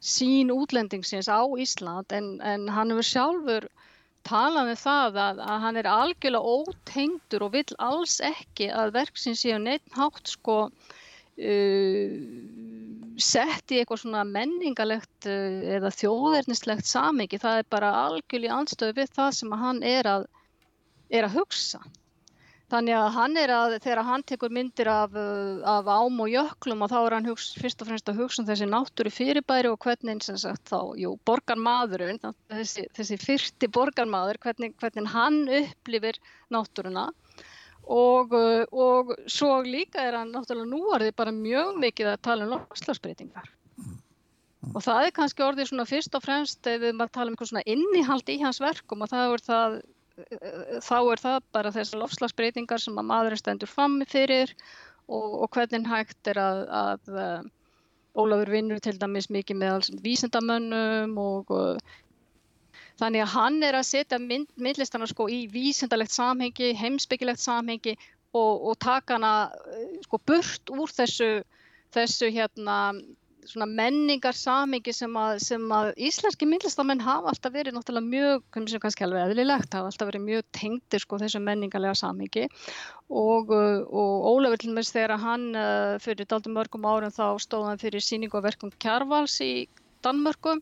sín 0.02 0.52
útlendingsins 0.52 1.28
á 1.30 1.40
Ísland 1.58 2.12
en, 2.12 2.36
en 2.42 2.68
hann 2.74 2.92
hefur 2.92 3.10
sjálfur 3.10 3.68
talað 4.26 4.70
með 4.70 4.78
það 4.82 5.18
að, 5.22 5.40
að 5.46 5.62
hann 5.64 5.80
er 5.80 5.88
algjörlega 5.90 6.54
ótengdur 6.58 7.46
og 7.46 7.52
vill 7.54 7.78
alls 7.78 8.18
ekki 8.24 8.70
að 8.74 8.94
verksins 8.98 9.44
séu 9.44 9.58
neitt 9.62 9.86
hátt 9.94 10.34
sko 10.34 10.56
uh, 10.66 12.10
sett 13.22 13.72
í 13.72 13.80
eitthvað 13.80 14.02
svona 14.02 14.24
menningalegt 14.28 15.28
uh, 15.28 15.60
eða 15.76 15.92
þjóðernislegt 15.94 16.88
samingi. 16.88 17.40
Það 17.42 17.60
er 17.60 17.70
bara 17.72 17.92
algjörlega 18.06 18.58
anstöðu 18.60 18.98
við 19.00 19.14
það 19.16 19.30
sem 19.38 19.54
hann 19.60 19.84
er 19.86 20.10
að, 20.10 20.26
er 21.10 21.28
að 21.28 21.38
hugsa. 21.40 21.80
Þannig 22.66 22.96
að 22.98 23.08
hann 23.14 23.36
er 23.38 23.50
að, 23.54 23.74
þegar 23.84 24.02
hann 24.08 24.24
tekur 24.26 24.50
myndir 24.50 24.88
af, 24.90 25.12
uh, 25.14 25.60
af 25.70 25.86
ám 25.86 26.22
og 26.24 26.32
jöklum 26.32 26.82
og 26.82 26.90
þá 26.90 26.96
er 27.00 27.14
hann 27.14 27.28
hugst, 27.30 27.60
fyrst 27.62 27.84
og 27.84 27.90
fremst 27.90 28.10
að 28.10 28.22
hugsa 28.24 28.42
um 28.42 28.48
þessi 28.48 28.66
náttúru 28.70 29.12
fyrirbæri 29.14 29.70
og 29.70 29.78
hvernig 29.86 30.24
sem 30.26 30.40
sagt 30.42 30.72
þá, 30.72 30.80
jú, 30.98 31.14
borgarmadurinn, 31.28 32.18
þessi, 32.50 32.88
þessi 32.98 33.20
fyrsti 33.22 33.70
borgarmadur, 33.70 34.40
hvernig, 34.42 34.74
hvernig 34.82 35.14
hann 35.14 35.44
upplifir 35.62 36.18
náttúruna 36.50 37.12
og, 37.86 38.32
uh, 38.34 38.64
og 38.72 39.12
svo 39.30 39.60
líka 39.66 40.02
er 40.02 40.18
hann 40.18 40.32
náttúrulega 40.34 40.72
núarðið 40.72 41.16
bara 41.16 41.34
mjög 41.34 41.76
mikið 41.82 42.12
að 42.12 42.22
tala 42.26 42.46
um 42.46 42.54
lofslagsbreytingar. 42.56 43.52
og 44.74 44.82
það 44.82 45.04
er 45.06 45.12
kannski 45.14 45.44
orðið 45.46 45.68
svona 45.70 45.86
fyrst 45.86 46.16
og 46.18 46.24
fremst 46.24 46.66
ef 46.66 46.82
maður 46.92 47.12
tala 47.14 47.30
um 47.30 47.36
eitthvað 47.36 47.52
svona 47.52 47.68
innihald 47.70 48.32
í 48.32 48.40
hans 48.42 48.58
verkum 48.60 49.04
og 49.06 49.12
er 49.12 49.44
það 49.46 49.76
þá 50.16 50.96
er 51.12 51.20
það 51.20 51.38
bara 51.52 51.72
þessar 51.74 52.00
lofslagsbreytingar 52.00 52.80
sem 52.80 52.96
að 52.98 53.08
maður 53.10 53.36
er 53.36 53.40
stendur 53.40 53.70
fram 53.70 53.98
fyrir 54.08 54.54
og, 55.06 55.44
og 55.44 55.50
hvernig 55.52 55.86
hægt 55.90 56.32
er 56.32 56.40
að, 56.40 56.62
að 56.80 57.12
uh, 57.12 57.52
Ólafur 58.16 58.48
vinnur 58.48 58.80
til 58.80 58.94
dæmis 58.96 59.28
mikið 59.28 59.58
með 59.60 59.90
vísendamönnum 60.00 61.18
og 61.20 61.52
uh, 61.52 61.96
þannig 63.00 63.24
að 63.24 63.32
hann 63.34 63.58
er 63.66 63.78
að 63.78 63.88
setja 63.90 64.20
mynd, 64.22 64.48
myndlistana 64.56 65.08
sko 65.10 65.28
í 65.32 65.44
vísendalegt 65.52 66.14
samhengi, 66.14 66.72
heimsbyggilegt 66.78 67.42
samhengi 67.42 67.96
og, 68.36 68.70
og 68.70 68.80
taka 68.82 69.18
hana 69.18 69.34
uh, 69.52 69.86
sko 70.06 70.20
burt 70.28 70.74
úr 70.74 70.92
þessu, 70.92 71.30
þessu 71.96 72.32
hérna 72.34 72.80
menningar 73.54 74.34
samingi 74.34 74.92
sem 74.94 75.12
að, 75.16 75.38
sem 75.44 75.62
að 75.70 75.92
íslenski 76.02 76.48
myndlistamenn 76.48 77.02
hafa 77.04 77.30
alltaf 77.30 77.52
verið 77.54 77.76
náttúrulega 77.76 78.10
mjög, 78.10 78.46
sem 78.72 78.82
kannski 78.82 79.06
alveg 79.06 79.22
eðlilegt, 79.22 79.76
hafa 79.76 79.90
alltaf 79.90 80.10
verið 80.10 80.24
mjög 80.24 80.46
tengdir 80.56 81.04
sko 81.04 81.20
þessu 81.22 81.42
menningarlega 81.44 81.94
samingi 81.94 82.46
og, 82.46 83.52
uh, 83.54 83.84
og 83.86 84.30
Ólafur 84.32 84.64
til 84.64 84.74
meins 84.74 84.90
þegar 84.94 85.20
hann 85.22 85.52
uh, 85.54 85.94
fyrir 86.02 86.26
daldur 86.26 86.56
mörgum 86.56 86.88
árum 86.90 87.14
þá 87.14 87.38
stóð 87.42 87.68
hann 87.70 87.82
fyrir 87.82 88.02
síningu 88.02 88.40
og 88.40 88.48
verkum 88.48 88.74
Kjarvals 88.82 89.38
í 89.44 89.68
Danmörku 90.02 90.58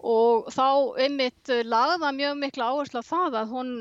og 0.00 0.48
þá 0.54 0.66
einmitt 1.04 1.50
lagða 1.68 2.12
mjög 2.16 2.38
mikla 2.40 2.68
áherslu 2.72 3.02
á 3.04 3.10
það 3.10 3.36
að 3.42 3.50
hún 3.54 3.72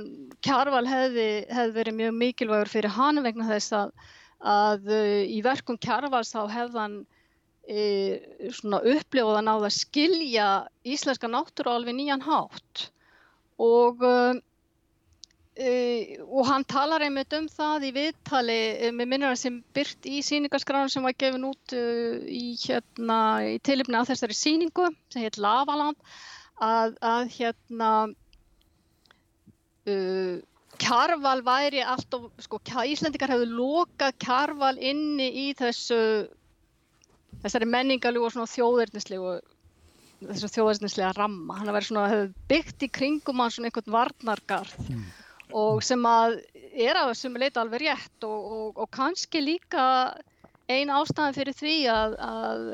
Kjarval 0.45 0.85
hefði, 0.87 1.29
hefði 1.47 1.75
verið 1.77 1.97
mjög 1.99 2.17
mikilvægur 2.23 2.71
fyrir 2.73 2.95
hann 2.95 3.23
vegna 3.23 3.47
þess 3.47 3.75
að, 3.77 3.93
að 4.39 4.91
uh, 4.91 5.21
í 5.23 5.39
verkum 5.45 5.79
Kjarvals 5.79 6.33
þá 6.35 6.41
hefði 6.51 6.83
hann 6.83 6.99
e, 7.69 7.81
upplifað 8.49 9.37
að 9.37 9.45
náða 9.47 9.69
að 9.69 9.77
skilja 9.77 10.49
íslenska 10.83 11.29
náttúru 11.31 11.73
alveg 11.73 11.95
nýjan 11.97 12.25
hátt. 12.25 12.89
Og, 13.59 14.03
e, 15.59 15.73
og 16.23 16.47
hann 16.47 16.65
talar 16.69 17.03
einmitt 17.05 17.33
um 17.37 17.47
það 17.51 17.89
í 17.89 17.91
viðtali 17.97 18.57
e, 18.87 18.91
með 18.95 19.11
minnara 19.11 19.39
sem 19.39 19.59
byrt 19.75 20.07
í 20.09 20.21
síningarskránu 20.25 20.91
sem 20.93 21.05
var 21.05 21.17
gefin 21.19 21.47
út 21.49 21.75
e, 21.75 21.83
í, 22.31 22.55
hérna, 22.63 23.19
í 23.55 23.59
tilipni 23.65 23.99
að 23.99 24.13
þessari 24.13 24.37
síningu 24.39 24.89
sem 25.11 25.25
heit 25.25 25.39
Lavaland 25.41 25.99
að, 26.59 26.95
að 27.05 27.33
hérna 27.37 27.91
uh, 29.87 30.35
Kjarval 30.79 31.41
væri 31.43 31.81
alltaf, 31.83 32.29
sko, 32.39 32.59
Íslendikar 32.87 33.33
hefðu 33.33 33.49
lokað 33.51 34.15
Kjarval 34.23 34.75
inni 34.79 35.27
í 35.43 35.47
þessu 35.59 35.99
þessari 37.43 37.67
menningaljú 37.69 38.23
og 38.25 38.33
svona 38.33 38.51
þjóðverðnislegu 38.51 39.33
þessu 40.19 40.51
þjóðverðnislega 40.55 41.13
ramma 41.15 41.57
hann 41.59 41.71
hefur 41.71 42.31
byggt 42.51 42.85
í 42.87 42.91
kringum 42.91 43.43
hann 43.43 43.53
svona 43.55 43.69
einhvern 43.69 43.93
varnargarð 43.95 44.79
mm. 44.87 45.03
Og 45.55 45.83
sem 45.85 46.03
að 46.05 46.39
er 46.73 46.97
að 46.99 47.13
sem 47.17 47.37
leita 47.41 47.63
alveg 47.63 47.87
rétt 47.87 48.27
og, 48.27 48.49
og, 48.57 48.81
og 48.83 48.89
kannski 48.93 49.41
líka 49.41 49.85
ein 50.69 50.91
ástæðan 50.93 51.37
fyrir 51.37 51.57
því 51.57 51.75
að 51.89 52.15
að, 52.21 52.65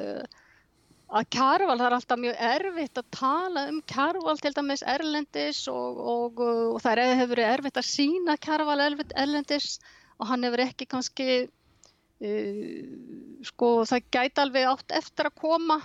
að 1.16 1.30
kærval, 1.32 1.78
það 1.80 1.88
er 1.88 1.98
alltaf 1.98 2.22
mjög 2.22 2.42
erfitt 2.52 3.02
að 3.02 3.12
tala 3.16 3.68
um 3.72 3.82
kærval 3.88 4.38
til 4.44 4.54
dæmis 4.58 4.84
erlendis 4.96 5.62
og, 5.72 6.42
og 6.42 6.82
það 6.84 7.06
hefur 7.16 7.36
verið 7.36 7.54
erfitt 7.54 7.80
að 7.80 7.92
sína 7.92 8.40
kærval 8.42 8.82
erlendis 8.84 9.78
og 10.20 10.28
hann 10.32 10.44
hefur 10.48 10.68
ekki 10.68 10.90
kannski 10.90 11.46
Uh, 12.16 13.44
sko 13.44 13.84
það 13.84 14.06
gæti 14.16 14.40
alveg 14.40 14.68
átt 14.70 14.94
eftir 14.96 15.28
að 15.28 15.36
koma. 15.42 15.82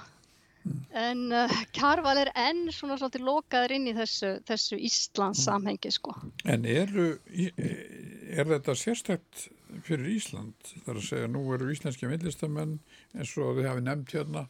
En 1.01 1.23
uh, 1.33 1.55
Kjarval 1.77 2.21
er 2.23 2.31
enn 2.39 2.67
svona 2.75 2.99
svolítið 3.01 3.27
lokaður 3.27 3.75
inn 3.77 3.89
í 3.91 3.95
þessu, 3.97 4.33
þessu 4.49 4.79
Íslands 4.91 5.45
samhengi 5.47 5.93
sko. 5.95 6.15
En 6.45 6.67
eru, 6.69 7.13
er 7.31 8.51
þetta 8.51 8.77
sérstækt 8.79 9.49
fyrir 9.87 10.11
Ísland? 10.17 10.57
Það 10.85 10.93
er 10.93 11.01
að 11.01 11.09
segja 11.09 11.31
nú 11.31 11.45
eru 11.55 11.71
íslenski 11.73 12.11
millistamenn 12.11 12.79
eins 13.15 13.35
og 13.39 13.59
þið 13.59 13.71
hafi 13.71 13.87
nefnt 13.87 14.15
hérna 14.17 14.47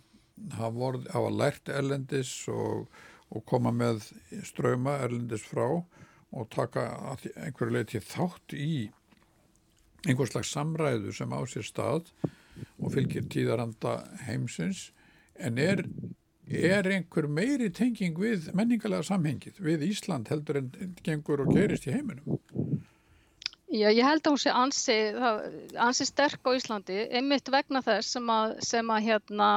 hafa, 0.57 0.93
hafa 1.13 1.33
lært 1.35 1.73
erlendis 1.73 2.33
og, 2.53 2.89
og 3.31 3.45
koma 3.49 3.73
með 3.75 4.07
ströma 4.47 4.99
erlendis 5.05 5.45
frá 5.47 5.67
og 6.31 6.49
taka 6.55 6.87
einhverju 7.35 7.75
leiti 7.75 8.01
þátt 8.03 8.55
í 8.55 8.89
einhvers 10.07 10.33
slags 10.33 10.53
samræðu 10.55 11.13
sem 11.15 11.33
á 11.35 11.41
sér 11.51 11.67
stað 11.67 12.11
og 12.81 12.93
fylgir 12.95 13.27
tíðaranda 13.33 13.99
heimsins 14.27 14.89
en 15.41 15.59
er, 15.59 15.83
er 16.51 16.89
einhver 16.91 17.29
meiri 17.31 17.71
tenging 17.75 18.19
við 18.21 18.51
menningalega 18.57 19.07
samhengið 19.09 19.61
við 19.65 19.87
Ísland 19.91 20.31
heldur 20.33 20.61
en 20.63 20.71
gengur 21.07 21.45
og 21.45 21.55
gerist 21.57 21.89
í 21.89 21.95
heiminum? 21.95 22.41
Já, 23.71 23.87
ég 23.95 24.03
held 24.03 24.25
að 24.27 24.33
hún 24.35 24.43
sé 24.43 24.51
ansi, 24.51 24.95
ansi 25.79 26.07
sterk 26.09 26.43
á 26.43 26.51
Íslandi, 26.59 27.05
einmitt 27.15 27.47
vegna 27.55 27.83
þess 27.87 28.17
sem 28.17 28.33
að, 28.35 28.57
sem 28.67 28.91
að 28.91 29.05
hérna, 29.07 29.51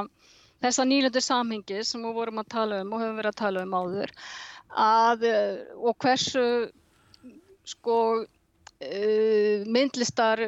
þessa 0.61 0.85
nýlundu 0.85 1.23
samhengi 1.23 1.81
sem 1.81 2.03
við 2.05 2.19
vorum 2.19 2.41
að 2.43 2.51
tala 2.53 2.83
um 2.83 2.93
og 2.93 3.01
höfum 3.01 3.17
verið 3.17 3.33
að 3.33 3.41
tala 3.41 3.63
um 3.65 3.73
áður 3.79 4.13
að, 4.83 5.25
og 5.81 5.97
hversu 6.03 6.45
sko 7.65 7.97
myndlistar, 9.73 10.41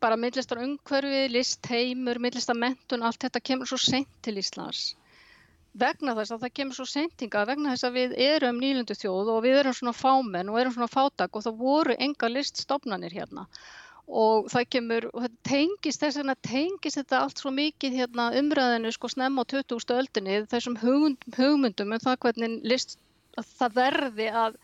bara 0.00 0.16
myndlistar 0.20 0.62
umhverfi, 0.62 1.26
listheimur, 1.32 2.20
myndlistar 2.22 2.58
mentun, 2.58 3.02
allt 3.02 3.22
þetta 3.26 3.42
kemur 3.42 3.70
svo 3.70 3.78
sent 3.80 4.10
til 4.24 4.38
Íslands 4.40 4.90
vegna 5.78 6.14
þess 6.18 6.34
að 6.34 6.44
það 6.44 6.54
kemur 6.58 6.76
svo 6.76 6.86
sentinga 6.88 7.44
vegna 7.46 7.74
þess 7.74 7.86
að 7.86 7.98
við 7.98 8.14
erum 8.24 8.58
nýlundu 8.58 8.96
þjóð 8.98 9.28
og 9.36 9.44
við 9.44 9.58
erum 9.60 9.76
svona 9.76 9.94
fámenn 9.94 10.50
og 10.50 10.58
erum 10.58 10.74
svona 10.74 10.90
fátak 10.90 11.36
og 11.36 11.44
það 11.44 11.60
voru 11.60 11.96
enga 11.98 12.30
liststofnanir 12.30 13.14
hérna 13.14 13.46
og 14.10 14.48
það 14.50 14.64
kemur, 14.74 15.06
og 15.14 15.22
það 15.22 15.36
tengist 15.46 16.02
þess 16.02 16.18
vegna 16.18 16.34
tengist 16.42 16.98
þetta 16.98 17.20
allt 17.22 17.38
svo 17.38 17.52
mikið 17.54 18.00
hérna 18.00 18.30
umræðinu 18.40 18.90
sko 18.96 19.12
snemma 19.12 19.44
á 19.46 19.50
20. 19.52 19.94
öldinni 19.94 20.40
þessum 20.50 20.78
hugmyndum 20.82 21.94
um 21.94 22.02
það 22.02 22.18
hvernig 22.24 22.58
list, 22.66 22.98
það 23.38 23.76
verði 23.78 24.28
að 24.34 24.58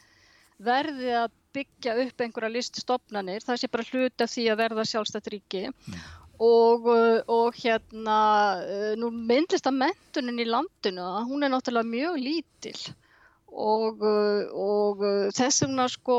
verði 0.66 1.14
að 1.22 1.30
byggja 1.56 1.96
upp 2.04 2.22
einhverja 2.22 2.52
liststofnanir, 2.52 3.44
það 3.46 3.60
sé 3.62 3.72
bara 3.72 3.88
hluti 3.88 4.26
af 4.26 4.32
því 4.32 4.46
að 4.52 4.62
verða 4.62 4.86
sjálfstætt 4.92 5.32
ríki. 5.34 5.66
Mm. 5.72 5.98
og, 6.46 6.88
og 7.32 7.56
hérna 7.56 8.18
uh, 8.60 8.92
nú 9.00 9.08
myndlist 9.08 9.68
að 9.70 9.78
mentunin 9.80 10.42
í 10.42 10.44
landinu, 10.44 11.06
hún 11.30 11.46
er 11.46 11.52
náttúrulega 11.54 11.88
mjög 11.88 12.18
lítil. 12.20 12.76
Og, 13.56 14.04
uh, 14.04 14.44
og 14.52 15.00
þess 15.32 15.64
vegna 15.64 15.88
sko 15.88 16.18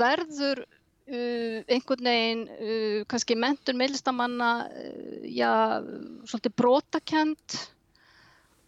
verður 0.00 0.64
uh, 0.64 1.60
einhvern 1.68 2.08
veginn 2.10 2.44
uh, 2.56 2.98
kannski 3.10 3.36
mentun 3.38 3.78
myndlistamanna 3.78 4.50
uh, 4.66 5.24
já, 5.28 5.82
svolítið 6.26 6.56
brotakent 6.58 7.58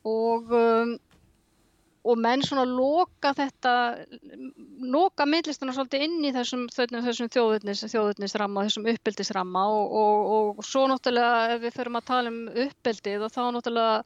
og 0.07 0.53
um, 0.55 0.97
og 2.09 2.21
menn 2.21 2.43
svona 2.45 2.65
loka 2.69 3.35
þetta 3.37 3.73
loka 4.95 5.27
millistana 5.29 5.75
svolítið 5.77 6.07
inn 6.07 6.25
í 6.25 6.33
þessum, 6.33 6.65
þessum 6.73 7.31
þjóðutnis, 7.35 7.85
þjóðutnisramma, 7.93 8.65
þessum 8.69 8.89
uppbyldisramma 8.95 9.67
og, 9.75 9.95
og, 10.01 10.33
og 10.63 10.67
svo 10.67 10.87
náttúrulega 10.89 11.55
ef 11.55 11.63
við 11.67 11.77
förum 11.77 12.01
að 12.01 12.09
tala 12.13 12.33
um 12.33 12.41
uppbyldið 12.67 13.27
og 13.27 13.35
þá 13.35 13.41
náttúrulega 13.57 13.99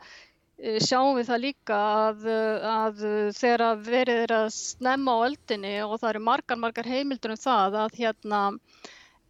e, 0.58 0.74
sjáum 0.82 1.20
við 1.20 1.30
það 1.30 1.44
líka 1.44 1.78
að, 2.08 2.26
að 2.72 3.04
þegar 3.38 3.84
verið 3.86 4.24
er 4.24 4.36
að 4.40 4.50
snemma 4.56 5.14
á 5.14 5.24
öldinni 5.28 5.76
og 5.86 5.94
það 6.00 6.10
eru 6.14 6.26
margar, 6.32 6.62
margar 6.64 6.90
heimildur 6.90 7.36
um 7.36 7.42
það 7.44 7.78
að 7.84 8.02
hérna 8.02 8.42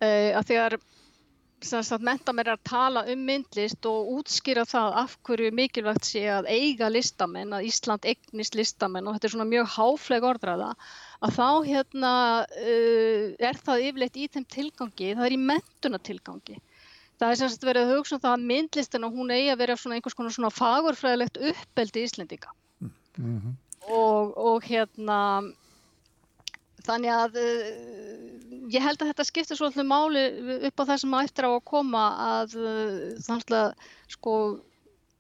e, 0.01 0.09
að 0.33 0.49
þegar 0.55 0.81
menta 2.03 2.33
mér 2.35 2.53
að 2.53 2.65
tala 2.69 3.03
um 3.13 3.23
myndlist 3.27 3.87
og 3.89 4.11
útskýra 4.17 4.65
það 4.69 4.97
af 5.03 5.17
hverju 5.27 5.53
mikilvægt 5.55 6.09
sé 6.09 6.25
að 6.31 6.49
eiga 6.51 6.89
listamenn, 6.91 7.53
að 7.53 7.69
Ísland 7.69 8.05
eignist 8.05 8.55
listamenn 8.59 9.07
og 9.07 9.17
þetta 9.17 9.29
er 9.29 9.35
svona 9.37 9.49
mjög 9.51 9.71
háfleg 9.77 10.27
orðræða, 10.33 10.73
að 11.23 11.39
þá 11.39 11.49
hérna 11.69 12.13
uh, 12.43 13.25
er 13.39 13.63
það 13.63 13.87
yfirleitt 13.87 14.19
í 14.19 14.29
þeim 14.29 14.47
tilgangi, 14.57 15.15
það 15.15 15.27
er 15.29 15.37
í 15.37 15.41
mentunatilgangi. 15.53 16.59
Það 17.23 17.31
er 17.31 17.39
semst 17.39 17.63
verið 17.63 17.87
að 17.87 17.97
hugsa 17.97 18.17
um 18.17 18.23
það 18.25 18.33
að 18.35 18.47
myndlistin 18.51 19.07
og 19.07 19.15
hún 19.15 19.31
eigi 19.31 19.51
að 19.53 19.61
vera 19.63 19.79
svona 19.79 19.99
einhvers 19.99 20.17
konar 20.19 20.35
svona 20.35 20.51
fagurfræðilegt 20.51 21.39
uppeldi 21.53 22.03
í 22.03 22.07
Íslendinga. 22.09 22.55
Mm 22.83 23.37
-hmm. 23.39 23.53
og, 23.95 24.33
og 24.37 24.65
hérna 24.65 25.19
þannig 26.87 27.15
að 27.15 27.39
uh, 27.43 28.67
ég 28.73 28.85
held 28.85 29.01
að 29.03 29.13
þetta 29.13 29.29
skiptir 29.29 29.59
svolítið 29.59 29.89
máli 29.89 30.27
upp 30.69 30.83
á 30.83 30.89
það 30.91 31.01
sem 31.05 31.17
að 31.17 31.25
eftir 31.29 31.49
á 31.49 31.51
að 31.53 31.65
koma 31.73 32.05
að 32.27 32.59
uh, 32.61 33.01
þannig 33.27 33.57
að 33.59 33.89
sko 34.17 34.37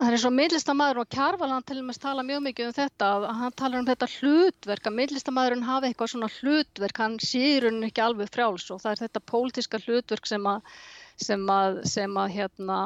það 0.02 0.08
er 0.08 0.16
eins 0.16 0.24
og 0.26 0.34
miðlistamæður 0.34 1.00
og 1.02 1.10
Kjarval 1.14 1.52
til 1.62 1.78
og 1.78 1.84
með 1.86 2.00
tala 2.02 2.24
mjög 2.26 2.40
mikið 2.48 2.68
um 2.70 2.74
þetta 2.78 3.10
að 3.12 3.26
hann 3.38 3.54
talar 3.60 3.82
um 3.82 3.86
þetta 3.86 4.08
hlutverk 4.16 4.88
að 4.88 4.96
miðlistamæðurinn 4.98 5.68
hafi 5.68 5.90
eitthvað 5.90 6.10
svona 6.12 6.30
hlutverk 6.40 6.98
hann 7.04 7.14
sýr 7.22 7.68
hún 7.68 7.86
ekki 7.86 8.02
alveg 8.02 8.32
frjáls 8.34 8.66
og 8.74 8.82
það 8.82 8.96
er 8.96 9.02
þetta 9.04 9.24
pólitiska 9.30 9.82
hlutverk 9.84 10.26
sem 10.26 10.48
að 10.50 10.74
sem 11.22 11.44
að, 11.54 11.78
sem 11.86 12.18
að 12.18 12.34
hérna 12.34 12.78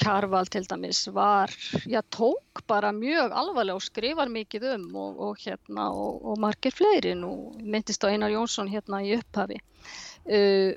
Kjarval 0.00 0.48
til 0.50 0.64
dæmis 0.66 1.04
var, 1.14 1.52
já 1.86 2.00
tók 2.10 2.62
bara 2.66 2.90
mjög 2.92 3.30
alvarlega 3.36 3.76
og 3.76 3.84
skrifar 3.84 4.28
mikið 4.32 4.64
um 4.74 4.86
og, 4.96 5.20
og 5.20 5.42
hérna 5.44 5.90
og, 5.92 6.24
og 6.24 6.40
margir 6.42 6.74
fleiri. 6.74 7.14
Nú 7.14 7.52
myndist 7.60 8.02
á 8.02 8.10
Einar 8.10 8.32
Jónsson 8.32 8.70
hérna 8.72 9.02
í 9.04 9.12
upphafi. 9.18 9.60
Uh, 10.26 10.72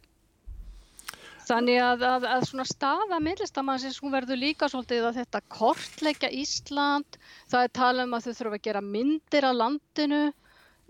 þannig 1.47 1.79
að, 1.81 2.05
að, 2.07 2.27
að 2.35 2.45
svona 2.51 2.67
staða 2.69 3.19
myndlistamannsins 3.23 3.99
hún 4.03 4.13
verður 4.13 4.39
líka 4.43 4.69
svolítið 4.69 5.09
að 5.09 5.19
þetta 5.23 5.43
kortleggja 5.57 6.29
Ísland, 6.31 7.17
það 7.51 7.65
er 7.65 7.75
tala 7.79 8.05
um 8.07 8.15
að 8.15 8.27
þau 8.27 8.37
þurfa 8.37 8.59
að 8.59 8.65
gera 8.69 8.85
myndir 8.93 9.49
af 9.49 9.57
landinu 9.57 10.23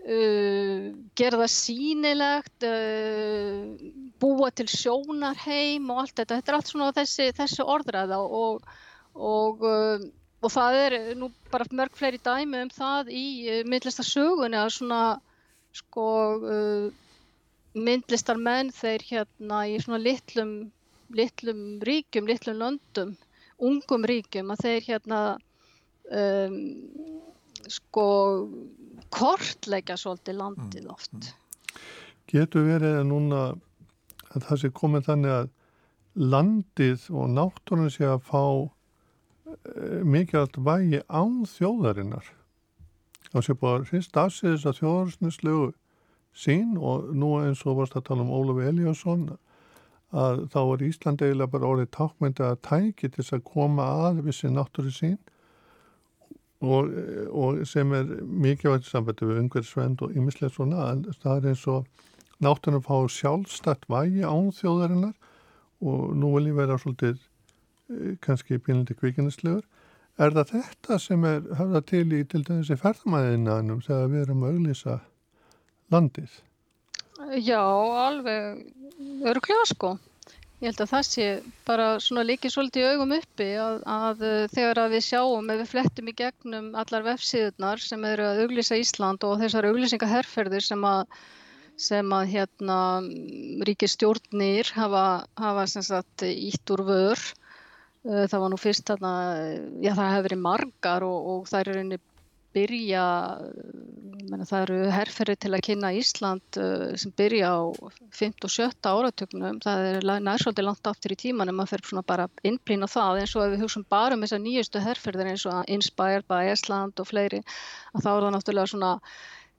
Uh, 0.04 0.90
gera 1.16 1.38
það 1.40 1.48
sínilegt, 1.48 2.64
uh, 2.68 3.70
búa 4.20 4.50
til 4.52 4.66
sjónarheim 4.68 5.86
og 5.94 6.02
allt 6.02 6.18
þetta. 6.18 6.36
Þetta 6.40 6.52
er 6.52 6.58
allt 6.58 6.72
svona 6.72 6.88
þessi, 6.98 7.28
þessi 7.38 7.64
orðræða 7.64 8.18
og, 8.20 8.66
og, 9.16 9.64
uh, 9.64 10.04
og 10.44 10.52
það 10.52 10.76
er 10.82 10.98
nú 11.16 11.30
bara 11.48 11.68
mörg 11.72 11.96
fleiri 11.96 12.20
dæmi 12.20 12.60
um 12.66 12.72
það 12.74 13.08
í 13.16 13.24
myndlistarsögunni 13.64 14.60
að 14.60 14.74
svona 14.76 15.00
sko 15.74 16.04
myndlistar 17.74 18.36
menn 18.38 18.68
þeir 18.76 19.02
hérna 19.08 19.64
í 19.66 19.78
svona 19.82 19.98
litlum, 20.04 20.52
litlum 21.16 21.64
ríkjum, 21.82 22.28
litlum 22.28 22.60
löndum, 22.60 23.16
ungum 23.56 24.04
ríkjum 24.06 24.52
að 24.52 24.66
þeir 24.66 24.86
hérna 24.90 25.20
um, 26.12 26.60
sko 27.72 28.06
kortleggja 29.14 29.96
svolítið 30.00 30.40
landið 30.40 30.88
oft. 30.92 31.14
Mm, 31.14 31.28
mm. 31.28 31.82
Getur 32.34 32.66
verið 32.66 32.98
að 33.00 33.06
núna 33.10 33.42
að 34.34 34.46
það 34.48 34.60
sé 34.62 34.70
komið 34.74 35.06
þannig 35.08 35.34
að 35.34 35.52
landið 36.34 37.06
og 37.10 37.30
náttúrun 37.34 37.92
sé 37.92 38.06
að 38.06 38.24
fá 38.28 38.42
e, 38.44 40.02
mikið 40.06 40.40
allt 40.40 40.58
vægi 40.68 41.00
án 41.08 41.40
þjóðarinnar. 41.50 42.28
Það 43.30 43.46
sé 43.46 43.56
búið 43.58 43.74
að 43.74 43.88
hrist 43.90 44.20
afsýðis 44.20 44.66
að 44.70 44.78
þjóðarinslegu 44.80 45.72
sín 46.34 46.76
og 46.78 47.10
nú 47.14 47.36
eins 47.42 47.62
og 47.66 47.80
varst 47.80 47.96
að 47.98 48.08
tala 48.08 48.26
um 48.26 48.32
Ólaf 48.34 48.62
Eliasson 48.66 49.28
að 50.14 50.44
þá 50.54 50.60
er 50.62 50.84
Ísland 50.86 51.22
eiginlega 51.22 51.50
bara 51.50 51.70
orðið 51.70 51.90
tákmyndi 51.94 52.44
að 52.46 52.60
tæki 52.66 53.08
til 53.08 53.22
þess 53.22 53.36
að 53.36 53.46
koma 53.50 53.86
að 54.06 54.20
vissi 54.28 54.50
náttúri 54.50 54.92
sín 54.94 55.18
og, 56.64 56.90
og 57.30 57.66
sem 57.68 57.92
er 57.96 58.08
mikilvægt 58.24 58.88
sambandi 58.88 59.28
við 59.28 59.42
umhverfisvend 59.44 60.02
og 60.04 60.16
ymmislega 60.16 60.52
svona 60.54 60.88
en 60.92 61.04
það 61.22 61.36
er 61.36 61.52
eins 61.52 61.66
og 61.70 61.86
náttunum 62.44 62.84
fá 62.84 62.96
sjálfstætt 63.10 63.86
vægi 63.90 64.24
án 64.26 64.50
þjóðarinnar 64.54 65.14
og 65.84 66.16
nú 66.16 66.34
vil 66.36 66.50
ég 66.50 66.58
vera 66.58 66.78
svolítið 66.80 67.18
eh, 67.18 68.16
kannski 68.24 68.58
pínlindi 68.58 68.96
kvíkinislegur 68.98 69.62
er 70.18 70.34
það 70.36 70.54
þetta 70.54 70.98
sem 71.02 71.28
er 71.28 71.44
hafða 71.58 71.84
til 71.90 72.06
í 72.14 72.22
til 72.30 72.44
þessi 72.46 72.78
ferðmæðinanum 72.80 73.82
þegar 73.84 74.10
við 74.12 74.24
erum 74.24 74.44
að 74.44 74.58
auglýsa 74.58 74.98
landið? 75.94 76.40
Já, 77.42 77.60
alveg 77.60 78.64
örglega 79.24 79.68
sko 79.70 79.96
Ég 80.62 80.70
held 80.70 80.80
að 80.84 80.90
það 80.92 81.06
sé 81.08 81.24
bara 81.66 81.86
svona 82.00 82.22
líkið 82.24 82.52
svolítið 82.54 82.84
í 82.84 82.90
augum 82.94 83.14
uppi 83.16 83.46
að, 83.58 83.80
að 83.90 84.20
uh, 84.24 84.34
þegar 84.52 84.80
að 84.84 84.92
við 84.94 85.02
sjáum, 85.08 85.48
ef 85.50 85.58
við 85.60 85.70
flettum 85.72 86.10
í 86.10 86.14
gegnum 86.20 86.68
allar 86.78 87.06
vefsíðunar 87.08 87.82
sem 87.82 88.06
eru 88.06 88.28
að 88.28 88.42
auglýsa 88.44 88.78
Ísland 88.78 89.26
og 89.26 89.40
þessar 89.42 89.68
auglýsingaherrferðir 89.70 90.64
sem 90.64 90.86
að, 90.86 91.18
sem 91.88 92.14
að 92.14 92.30
hérna, 92.36 92.78
ríkistjórnir 93.66 94.70
hafa, 94.76 95.04
hafa 95.42 95.66
sagt, 95.74 96.22
ítt 96.30 96.74
úr 96.76 96.84
vör. 96.86 97.26
Uh, 98.06 98.24
það 98.30 98.40
var 98.44 98.54
nú 98.54 98.60
fyrst 98.60 98.86
þarna, 98.92 99.14
já 99.82 99.90
það 99.90 100.12
hefur 100.12 100.28
verið 100.28 100.44
margar 100.46 101.08
og, 101.08 101.30
og 101.34 101.50
það 101.50 101.64
er 101.64 101.82
einni 101.82 102.02
byrja, 102.54 103.04
menna, 104.30 104.46
það 104.48 104.64
eru 104.64 104.78
herrferði 104.94 105.36
til 105.44 105.52
að 105.52 105.62
kynna 105.66 105.92
Ísland 105.98 106.58
uh, 106.62 106.86
sem 107.00 107.12
byrja 107.18 107.50
á 107.50 107.62
5. 108.14 108.34
og 108.46 108.54
7. 108.54 108.68
áratögnum, 108.90 109.60
það 109.64 109.88
er 109.90 110.08
nærsóldi 110.28 110.64
langt 110.64 110.90
aftur 110.90 111.14
í 111.14 111.18
tíman 111.24 111.50
en 111.50 111.58
maður 111.58 111.74
fyrir 111.74 111.90
svona 111.90 112.06
bara 112.14 112.28
innblýna 112.46 112.90
það 112.90 113.22
eins 113.22 113.36
og 113.36 113.46
ef 113.46 113.54
við 113.54 113.64
hugsaum 113.66 113.86
bara 113.96 114.18
um 114.18 114.26
þessar 114.26 114.44
nýjustu 114.44 114.84
herrferðir 114.84 115.32
eins 115.32 115.46
og 115.50 115.72
Inspired 115.76 116.28
by 116.30 116.52
Iceland 116.52 117.02
og 117.02 117.10
fleiri, 117.10 117.42
að 117.94 118.06
þá 118.06 118.10
er 118.14 118.28
það 118.28 118.36
náttúrulega 118.36 118.72
svona 118.74 118.94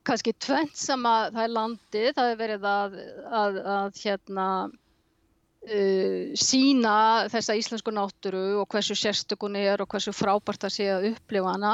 kannski 0.05 0.35
tvent 0.37 0.77
sem 0.77 1.05
að 1.09 1.27
það 1.35 1.43
er 1.43 1.53
landið, 1.59 2.09
það 2.17 2.31
er 2.31 2.41
verið 2.41 2.67
að, 2.71 2.97
að, 3.43 3.61
að 3.75 4.01
hérna 4.03 4.47
Uh, 5.65 6.29
sína 6.37 7.25
þessa 7.33 7.55
íslensku 7.57 7.89
náttúru 7.89 8.59
og 8.61 8.67
hversu 8.69 8.93
sérstökun 8.93 9.55
er 9.57 9.81
og 9.81 9.89
hversu 9.89 10.11
frábært 10.13 10.61
það 10.61 10.73
sé 10.75 10.89
að 10.93 11.07
upplifa 11.09 11.55
hana. 11.55 11.71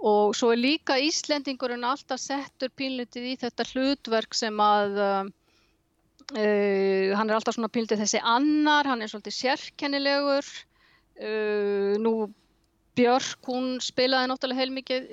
Og 0.00 0.34
svo 0.36 0.50
er 0.52 0.60
líka 0.60 0.98
Íslendingurinn 1.00 1.86
alltaf 1.88 2.20
settur 2.20 2.72
pínlutið 2.76 3.30
í 3.30 3.36
þetta 3.40 3.64
hlutverk 3.72 4.36
sem 4.36 4.60
að 4.60 5.00
uh, 5.00 5.30
uh, 6.36 7.08
hann 7.16 7.30
er 7.30 7.38
alltaf 7.38 7.56
svona 7.56 7.72
pínlutið 7.72 8.04
þessi 8.04 8.20
annar, 8.20 8.88
hann 8.92 9.00
er 9.00 9.12
svolítið 9.12 9.38
sérkennilegur. 9.38 10.52
Nú 12.00 12.12
Björk, 13.00 13.46
hún 13.48 13.68
spilaði 13.80 14.28
náttúrulega 14.28 14.60
heilmikið 14.60 15.06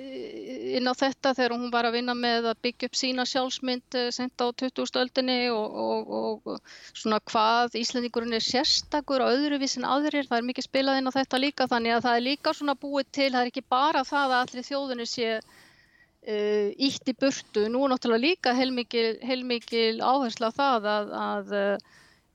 inn 0.76 0.90
á 0.90 0.92
þetta 0.98 1.32
þegar 1.36 1.54
hún 1.54 1.70
var 1.72 1.86
að 1.88 1.94
vinna 1.96 2.14
með 2.16 2.48
að 2.50 2.58
byggja 2.66 2.88
upp 2.90 2.98
sína 3.00 3.24
sjálfsmynd 3.28 3.96
eh, 3.96 4.08
sent 4.12 4.44
á 4.44 4.46
20. 4.52 4.98
öldinni 5.02 5.36
og, 5.54 5.78
og, 5.84 6.50
og 6.52 6.74
svona 6.92 7.20
hvað 7.30 7.78
Íslandingurinn 7.80 8.36
er 8.36 8.44
sérstakur 8.44 9.24
og 9.24 9.32
öðruvísin 9.38 9.88
aðrir, 9.88 10.28
það 10.28 10.40
er 10.42 10.48
mikið 10.50 10.68
spilað 10.68 11.00
inn 11.00 11.08
á 11.08 11.16
þetta 11.16 11.40
líka 11.40 11.68
þannig 11.70 11.96
að 11.96 12.04
það 12.08 12.18
er 12.18 12.26
líka 12.26 12.54
svona 12.58 12.76
búið 12.82 13.08
til, 13.20 13.30
það 13.32 13.40
er 13.40 13.52
ekki 13.54 13.64
bara 13.76 14.04
það 14.08 14.34
að 14.34 14.42
allir 14.42 14.68
þjóðunni 14.68 15.08
sé 15.08 15.30
uh, 15.38 16.68
ítt 16.90 17.08
í 17.08 17.16
burtu, 17.24 17.68
nú 17.72 17.86
náttúrulega 17.88 18.26
líka 18.26 18.56
heilmikil, 18.58 19.06
heilmikil 19.24 20.02
áherslu 20.04 20.52
á 20.52 20.58
það 20.60 20.92
að, 20.98 21.16
að 21.22 21.56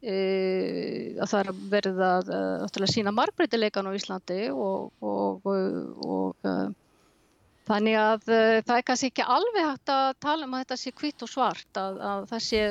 að 0.03 1.29
það 1.31 1.51
er 1.79 1.89
að, 1.91 2.31
að 2.67 2.87
sína 2.91 3.13
margbreytileikan 3.15 3.87
á 3.87 3.95
Íslandi 3.95 4.39
og, 4.51 4.89
og, 4.99 5.45
og, 5.47 6.33
og 6.43 6.73
þannig 7.69 7.99
að 7.99 8.25
það 8.27 8.73
er 8.77 8.87
kannski 8.89 9.11
ekki 9.13 9.27
alveg 9.35 9.69
hægt 9.69 9.93
að 9.93 10.09
tala 10.25 10.47
um 10.47 10.57
að 10.57 10.65
þetta 10.65 10.79
sé 10.81 10.95
kvitt 10.97 11.23
og 11.23 11.31
svart 11.31 11.79
að, 11.79 12.01
að 12.03 12.25
það 12.33 12.43
sé 12.47 12.63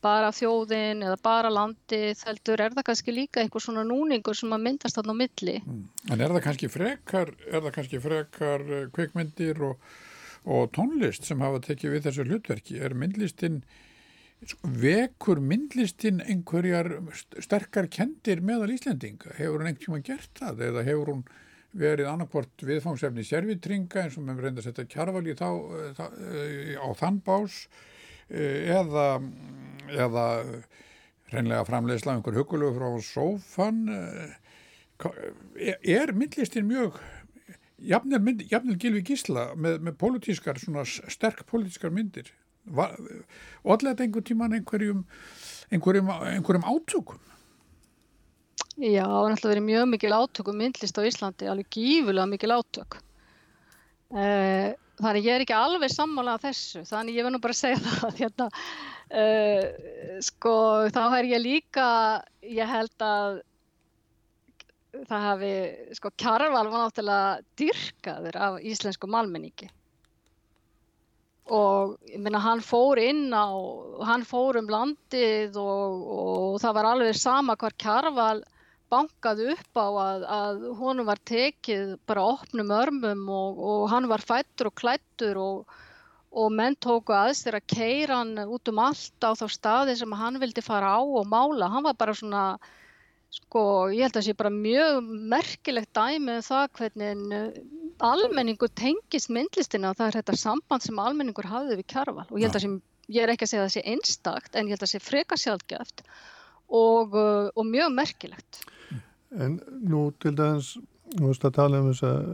bara 0.00 0.30
þjóðin 0.32 1.04
eða 1.04 1.18
bara 1.22 1.50
landi 1.52 2.14
þeldur 2.16 2.62
er 2.64 2.76
það 2.76 2.86
kannski 2.88 3.14
líka 3.14 3.42
einhver 3.42 3.62
svona 3.62 3.84
núningur 3.86 4.36
sem 4.36 4.52
að 4.56 4.64
myndast 4.64 4.96
þarna 4.96 5.14
á 5.14 5.20
milli 5.20 5.56
mm. 5.60 5.82
En 6.10 6.22
er 6.24 6.32
það 6.32 6.46
kannski 6.46 6.70
frekar 6.72 7.34
það 7.50 7.68
kannski 7.76 8.00
frekar 8.02 8.64
kveikmyndir 8.96 9.60
og 9.68 10.72
tónlist 10.74 11.28
sem 11.28 11.44
hafa 11.44 11.60
tekið 11.66 11.94
við 11.94 12.08
þessu 12.08 12.26
hlutverki 12.26 12.80
er 12.80 12.96
myndlistinn 12.96 13.60
vekur 14.62 15.40
myndlistin 15.44 16.22
einhverjar 16.24 16.88
sterkar 17.42 17.90
kendir 17.92 18.40
meðal 18.40 18.72
Íslendinga? 18.72 19.34
Hefur 19.36 19.60
hún 19.60 19.70
einhvern 19.70 19.98
veginn 19.98 20.08
gert 20.08 20.40
það 20.40 20.64
eða 20.70 20.84
hefur 20.86 21.12
hún 21.14 21.22
verið 21.76 22.08
annarkvort 22.10 22.64
viðfangsefni 22.66 23.24
servitringa 23.26 24.04
eins 24.04 24.16
og 24.18 24.26
með 24.26 24.42
reynda 24.44 24.62
að 24.62 24.70
setja 24.70 24.88
kjarvali 24.90 25.36
þá, 25.38 25.48
þá, 25.98 26.04
á 26.82 26.88
þann 26.98 27.20
bás 27.26 27.60
eða, 28.30 29.06
eða 29.92 30.26
reynlega 31.30 31.68
framleiðsla 31.68 32.16
einhver 32.16 32.40
hugulegu 32.40 32.74
frá 32.80 32.88
sófan 33.06 33.84
er 35.60 36.14
myndlistin 36.16 36.66
mjög 36.66 36.98
jafnvel 37.80 38.76
gilvi 38.80 39.04
gísla 39.06 39.50
með, 39.54 39.78
með 39.86 39.96
politískar, 40.00 40.58
svona 40.60 40.84
sterk 40.84 41.46
politískar 41.48 41.94
myndir 41.94 42.32
og 42.68 43.74
allega 43.74 44.04
einhver 44.04 44.24
tíman 44.26 44.54
einhverjum, 44.58 45.04
einhverjum, 45.72 46.10
einhverjum 46.10 46.66
átökum? 46.68 47.20
Já, 48.80 49.04
það 49.04 49.24
er 49.26 49.34
alltaf 49.34 49.50
verið 49.50 49.66
mjög 49.66 49.88
mikil 49.90 50.12
átökum 50.16 50.60
myndlist 50.60 51.00
á 51.00 51.02
Íslandi, 51.04 51.48
alveg 51.50 51.68
gífulega 51.74 52.28
mikil 52.30 52.54
átök. 52.54 53.00
Uh, 54.10 54.72
þannig 55.00 55.26
ég 55.26 55.34
er 55.34 55.44
ekki 55.44 55.56
alveg 55.56 55.92
sammálað 55.92 56.46
þessu, 56.46 56.84
þannig 56.88 57.18
ég 57.18 57.26
verð 57.26 57.36
nú 57.36 57.42
bara 57.44 57.56
að 57.56 57.60
segja 57.60 57.80
það 58.00 58.22
hérna, 58.22 58.48
uh, 59.20 60.16
sko 60.24 60.54
þá 60.94 61.02
er 61.18 61.30
ég 61.34 61.44
líka 61.44 61.88
ég 62.46 62.72
held 62.72 63.06
að 63.06 63.40
það 65.06 65.26
hafi, 65.28 65.52
sko 65.98 66.10
Kjarval 66.18 66.64
var 66.66 66.86
náttúrulega 66.86 67.44
dyrkaður 67.60 68.40
af 68.48 68.58
íslensku 68.66 69.10
malmenningi 69.10 69.68
og 71.50 71.96
ég 72.06 72.22
meina 72.22 72.40
hann 72.42 72.62
fór 72.62 73.00
inn 73.02 73.28
á, 73.34 73.50
hann 74.06 74.24
fór 74.26 74.60
um 74.60 74.70
landið 74.70 75.58
og, 75.58 76.08
og 76.16 76.56
það 76.62 76.76
var 76.78 76.88
alveg 76.92 77.18
sama 77.18 77.56
hvar 77.58 77.74
Kjarval 77.80 78.40
bankaði 78.90 79.52
upp 79.54 79.78
á 79.78 79.86
að, 79.86 80.24
að 80.38 80.64
honum 80.80 81.08
var 81.10 81.20
tekið 81.26 81.94
bara 82.10 82.26
opnum 82.32 82.72
örmum 82.74 83.22
og, 83.30 83.62
og 83.70 83.86
hann 83.92 84.08
var 84.10 84.22
fættur 84.22 84.70
og 84.70 84.76
klættur 84.78 85.38
og, 85.42 85.76
og 86.30 86.50
menn 86.54 86.78
tóku 86.78 87.14
aðeins 87.14 87.44
þegar 87.44 87.60
að 87.60 87.70
keira 87.74 88.20
hann 88.22 88.34
út 88.46 88.70
um 88.70 88.82
allt 88.82 89.26
á 89.26 89.30
þá 89.38 89.46
staði 89.50 89.96
sem 89.98 90.18
hann 90.22 90.38
vildi 90.42 90.64
fara 90.66 90.96
á 90.98 91.00
og 91.02 91.26
mála, 91.26 91.70
hann 91.70 91.86
var 91.86 91.98
bara 91.98 92.14
svona 92.18 92.44
sko, 93.30 93.62
ég 93.94 94.06
held 94.06 94.14
að 94.14 94.20
það 94.20 94.28
sé 94.28 94.38
bara 94.38 94.54
mjög 94.54 95.12
merkilegt 95.34 95.94
dæmi 95.94 96.38
um 96.38 96.46
það 96.46 96.66
hvernig 96.78 97.24
almenningur 98.04 98.70
tengist 98.76 99.30
myndlistina 99.32 99.92
og 99.92 99.98
það 99.98 100.10
er 100.10 100.18
þetta 100.20 100.40
samband 100.40 100.84
sem 100.84 101.00
almenningur 101.00 101.48
hafði 101.50 101.80
við 101.80 101.88
kjarval. 101.92 102.26
Og 102.30 102.40
ég 102.40 102.48
held 102.48 102.58
að 102.58 102.66
sem, 102.66 102.76
ég 103.08 103.24
er 103.24 103.32
ekki 103.34 103.46
að 103.46 103.52
segja 103.52 103.62
að 103.62 103.68
það 103.68 103.74
sé 103.76 103.94
einstakt 103.94 104.54
en 104.56 104.68
ég 104.68 104.74
held 104.74 104.82
að 104.82 104.86
það 104.86 104.92
sé 104.94 105.02
freka 105.04 105.40
sjálfgeft 105.40 106.04
og, 106.68 107.16
uh, 107.16 107.48
og 107.54 107.66
mjög 107.66 107.96
merkilegt. 107.96 108.62
En 109.36 109.58
nú 109.86 110.08
til 110.22 110.34
dæmis, 110.38 110.76
þú 111.16 111.26
veist 111.28 111.44
að 111.46 111.58
tala 111.58 111.82
um 111.82 111.90
þess 111.90 112.06
að 112.08 112.30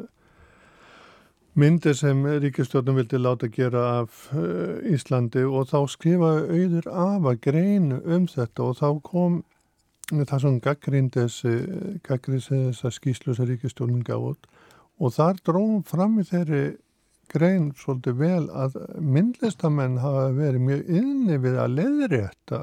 myndir 1.57 1.97
sem 1.97 2.23
ríkistjórnum 2.45 2.99
vildi 3.01 3.21
láta 3.21 3.49
gera 3.53 3.85
af 4.03 4.27
uh, 4.37 4.79
Íslandi 4.93 5.45
og 5.49 5.69
þá 5.73 5.79
skrifa 5.93 6.33
auður 6.47 6.91
af 6.93 7.31
að 7.33 7.43
greinu 7.49 8.01
um 8.05 8.29
þetta 8.31 8.71
og 8.71 8.81
þá 8.81 8.89
kom 9.05 9.43
það 10.13 10.43
svona 10.43 10.63
gaggrindis 10.63 11.41
gaggrindis 12.07 12.53
þess 12.53 12.85
að 12.87 12.95
skýslu 12.95 13.35
sem 13.35 13.49
ríkistjórnum 13.49 14.05
gáð 14.07 14.29
út 14.35 14.47
og 14.97 15.15
þar 15.17 15.41
dróðum 15.45 15.85
fram 15.87 16.19
í 16.21 16.27
þeirri 16.27 16.65
grein 17.33 17.71
svolítið 17.77 18.19
vel 18.21 18.45
að 18.55 18.79
myndlistamenn 19.03 19.99
hafa 20.01 20.29
verið 20.37 20.67
mjög 20.69 20.91
inni 21.01 21.39
við 21.43 21.59
að 21.61 21.79
leiðrétta 21.81 22.61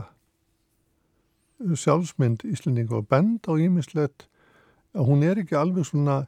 sjálfsmynd 1.79 2.43
Íslendinga 2.47 2.99
og 2.99 3.07
bend 3.11 3.47
á 3.47 3.53
ímislegt 3.59 4.27
að 4.93 5.07
hún 5.09 5.23
er 5.25 5.39
ekki 5.41 5.57
alveg 5.57 5.87
svona 5.87 6.23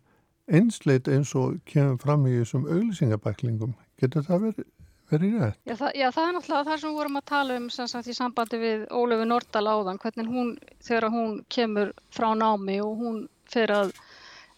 einsleit 0.45 1.09
eins 1.11 1.33
og 1.37 1.59
kemur 1.69 1.97
fram 2.01 2.25
í 2.29 2.37
þessum 2.37 2.67
auglýsingabæklingum. 2.69 3.75
Getur 4.01 4.25
það 4.25 4.47
verið? 4.47 4.65
Já 5.05 5.75
það, 5.77 5.91
já, 5.93 6.07
það 6.15 6.27
er 6.27 6.31
náttúrulega 6.33 6.65
það 6.65 6.79
sem 6.81 6.89
við 6.89 6.95
vorum 6.97 7.19
að 7.19 7.25
tala 7.29 7.57
um 7.59 7.65
sagt, 7.69 8.07
í 8.09 8.15
sambandi 8.17 8.57
við 8.57 8.85
Ólöfu 8.89 9.27
Nordal 9.29 9.67
áðan, 9.69 9.99
hvernig 10.01 10.31
hún, 10.33 10.47
þegar 10.81 11.11
hún 11.13 11.35
kemur 11.53 11.91
frá 12.09 12.31
námi 12.33 12.79
og 12.81 13.03
hún 13.03 13.19
fer 13.53 13.69
að 13.69 13.93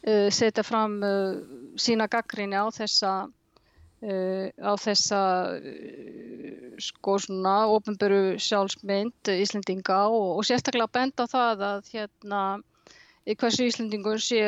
setja 0.05 0.63
fram 0.63 0.99
uh, 1.03 1.39
sína 1.79 2.09
gaggrinni 2.11 2.57
á 2.57 2.67
þessa 2.73 3.15
Uh, 3.97 4.53
á 4.61 4.77
þessa 4.77 5.19
uh, 5.57 6.75
sko 6.77 7.15
svona 7.17 7.53
ofnböru 7.73 8.35
sjálfsmynd 8.37 9.31
Íslendinga 9.33 10.03
og, 10.13 10.35
og 10.37 10.45
sérstaklega 10.45 10.85
benda 10.99 11.25
það 11.25 11.63
að 11.65 11.89
hérna 11.95 12.41
hversu 13.25 13.65
Íslendingur 13.65 14.21
sé 14.21 14.43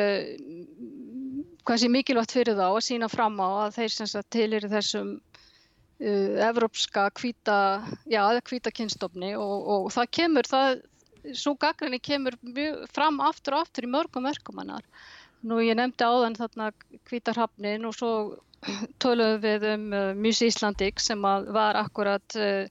hvað 1.66 1.82
sé 1.82 1.90
mikilvægt 1.90 2.36
fyrir 2.36 2.60
þá 2.60 2.68
að 2.68 2.84
sína 2.86 3.08
fram 3.10 3.42
á 3.42 3.66
að 3.66 3.80
þeir 3.80 3.94
sem 3.96 4.10
sagt 4.12 4.30
til 4.36 4.46
eru 4.54 4.70
þessum 4.70 5.10
uh, 5.18 6.34
evrópska 6.46 7.08
kvíta, 7.18 7.58
já, 8.06 8.22
kvíta 8.46 8.70
kynstofni 8.70 9.34
og, 9.34 9.56
og 9.66 9.90
það 9.94 10.12
kemur 10.20 10.48
það, 10.54 10.80
svo 11.34 11.58
gaggrinni 11.58 11.98
kemur 11.98 12.38
mjög, 12.46 12.86
fram 12.94 13.18
aftur 13.26 13.58
og 13.58 13.66
aftur 13.66 13.90
í 13.90 13.92
mörgum 13.92 14.30
verkumannar 14.30 14.86
nú 15.46 15.60
ég 15.64 15.76
nefndi 15.78 16.06
áðan 16.06 16.36
þarna 16.38 16.70
kvítarhafnin 17.08 17.86
og 17.88 17.96
svo 17.96 18.12
töluðum 19.02 19.42
við 19.44 19.66
um 19.72 19.84
uh, 19.92 20.08
Muse 20.16 20.48
Icelandic 20.50 21.00
sem 21.00 21.20
var 21.22 21.78
akkurat 21.80 22.36
uh, 22.36 22.66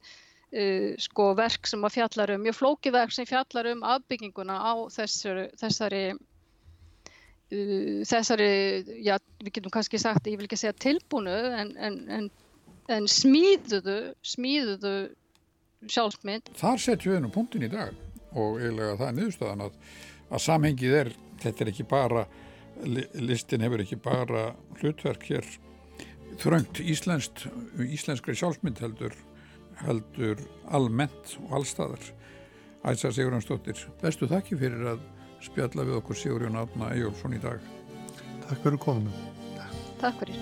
uh, 0.53 0.89
sko 1.01 1.31
verk 1.37 1.69
sem 1.69 1.85
að 1.85 1.95
fjallar 1.97 2.35
um, 2.35 2.43
mjög 2.45 2.59
flóki 2.59 2.93
verk 2.93 3.15
sem 3.15 3.27
fjallar 3.29 3.71
um 3.73 3.85
afbygginguna 3.95 4.57
á 4.61 4.73
þessari, 4.93 5.47
þessari, 5.59 6.03
uh, 6.13 8.03
þessari 8.09 8.51
já, 9.05 9.15
við 9.41 9.55
getum 9.57 9.73
kannski 9.73 10.01
sagt, 10.01 10.29
ég 10.29 10.37
vil 10.39 10.49
ekki 10.49 10.59
segja 10.61 10.77
tilbúnu 10.77 11.37
en, 11.63 11.73
en, 11.77 11.97
en, 12.19 12.29
en 12.89 13.09
smíðuðu, 13.09 13.97
smíðuðu 14.25 14.93
sjálfsmynd. 15.89 16.53
Þar 16.59 16.83
setjum 16.83 17.15
við 17.15 17.23
nú 17.23 17.33
punktin 17.33 17.65
í 17.65 17.71
dag 17.71 17.95
og 18.37 18.59
eiginlega 18.59 18.99
það 18.99 19.07
er 19.07 19.17
niðurstaðan 19.17 19.65
að, 19.65 19.81
að 20.29 20.45
samhengið 20.45 20.95
er, 20.99 21.11
þetta 21.41 21.65
er 21.65 21.73
ekki 21.73 21.87
bara 21.89 22.27
listin 23.19 23.63
hefur 23.65 23.83
ekki 23.83 23.97
bara 24.03 24.53
hlutverk 24.79 25.25
hér 25.29 25.47
þröngt 26.39 26.79
íslenskt, 26.79 27.47
íslenskri 27.83 28.35
sjálfsmynd 28.37 28.79
heldur, 28.83 29.15
heldur 29.83 30.37
almennt 30.71 31.37
og 31.45 31.59
allstaðar. 31.59 32.03
Æsa 32.87 33.11
Sigurðansdóttir, 33.11 33.81
bestu 33.99 34.29
þakki 34.29 34.55
fyrir 34.61 34.93
að 34.93 35.03
spjalla 35.43 35.83
við 35.87 35.99
okkur 35.99 36.19
Sigurðjón 36.19 36.61
Átna 36.61 36.93
Ejjólfsson 36.95 37.35
í 37.35 37.41
dag. 37.43 37.59
Takk 38.47 38.63
fyrir 38.63 38.79
kominu. 38.85 39.11
Takk 39.99 40.23
fyrir. 40.23 40.39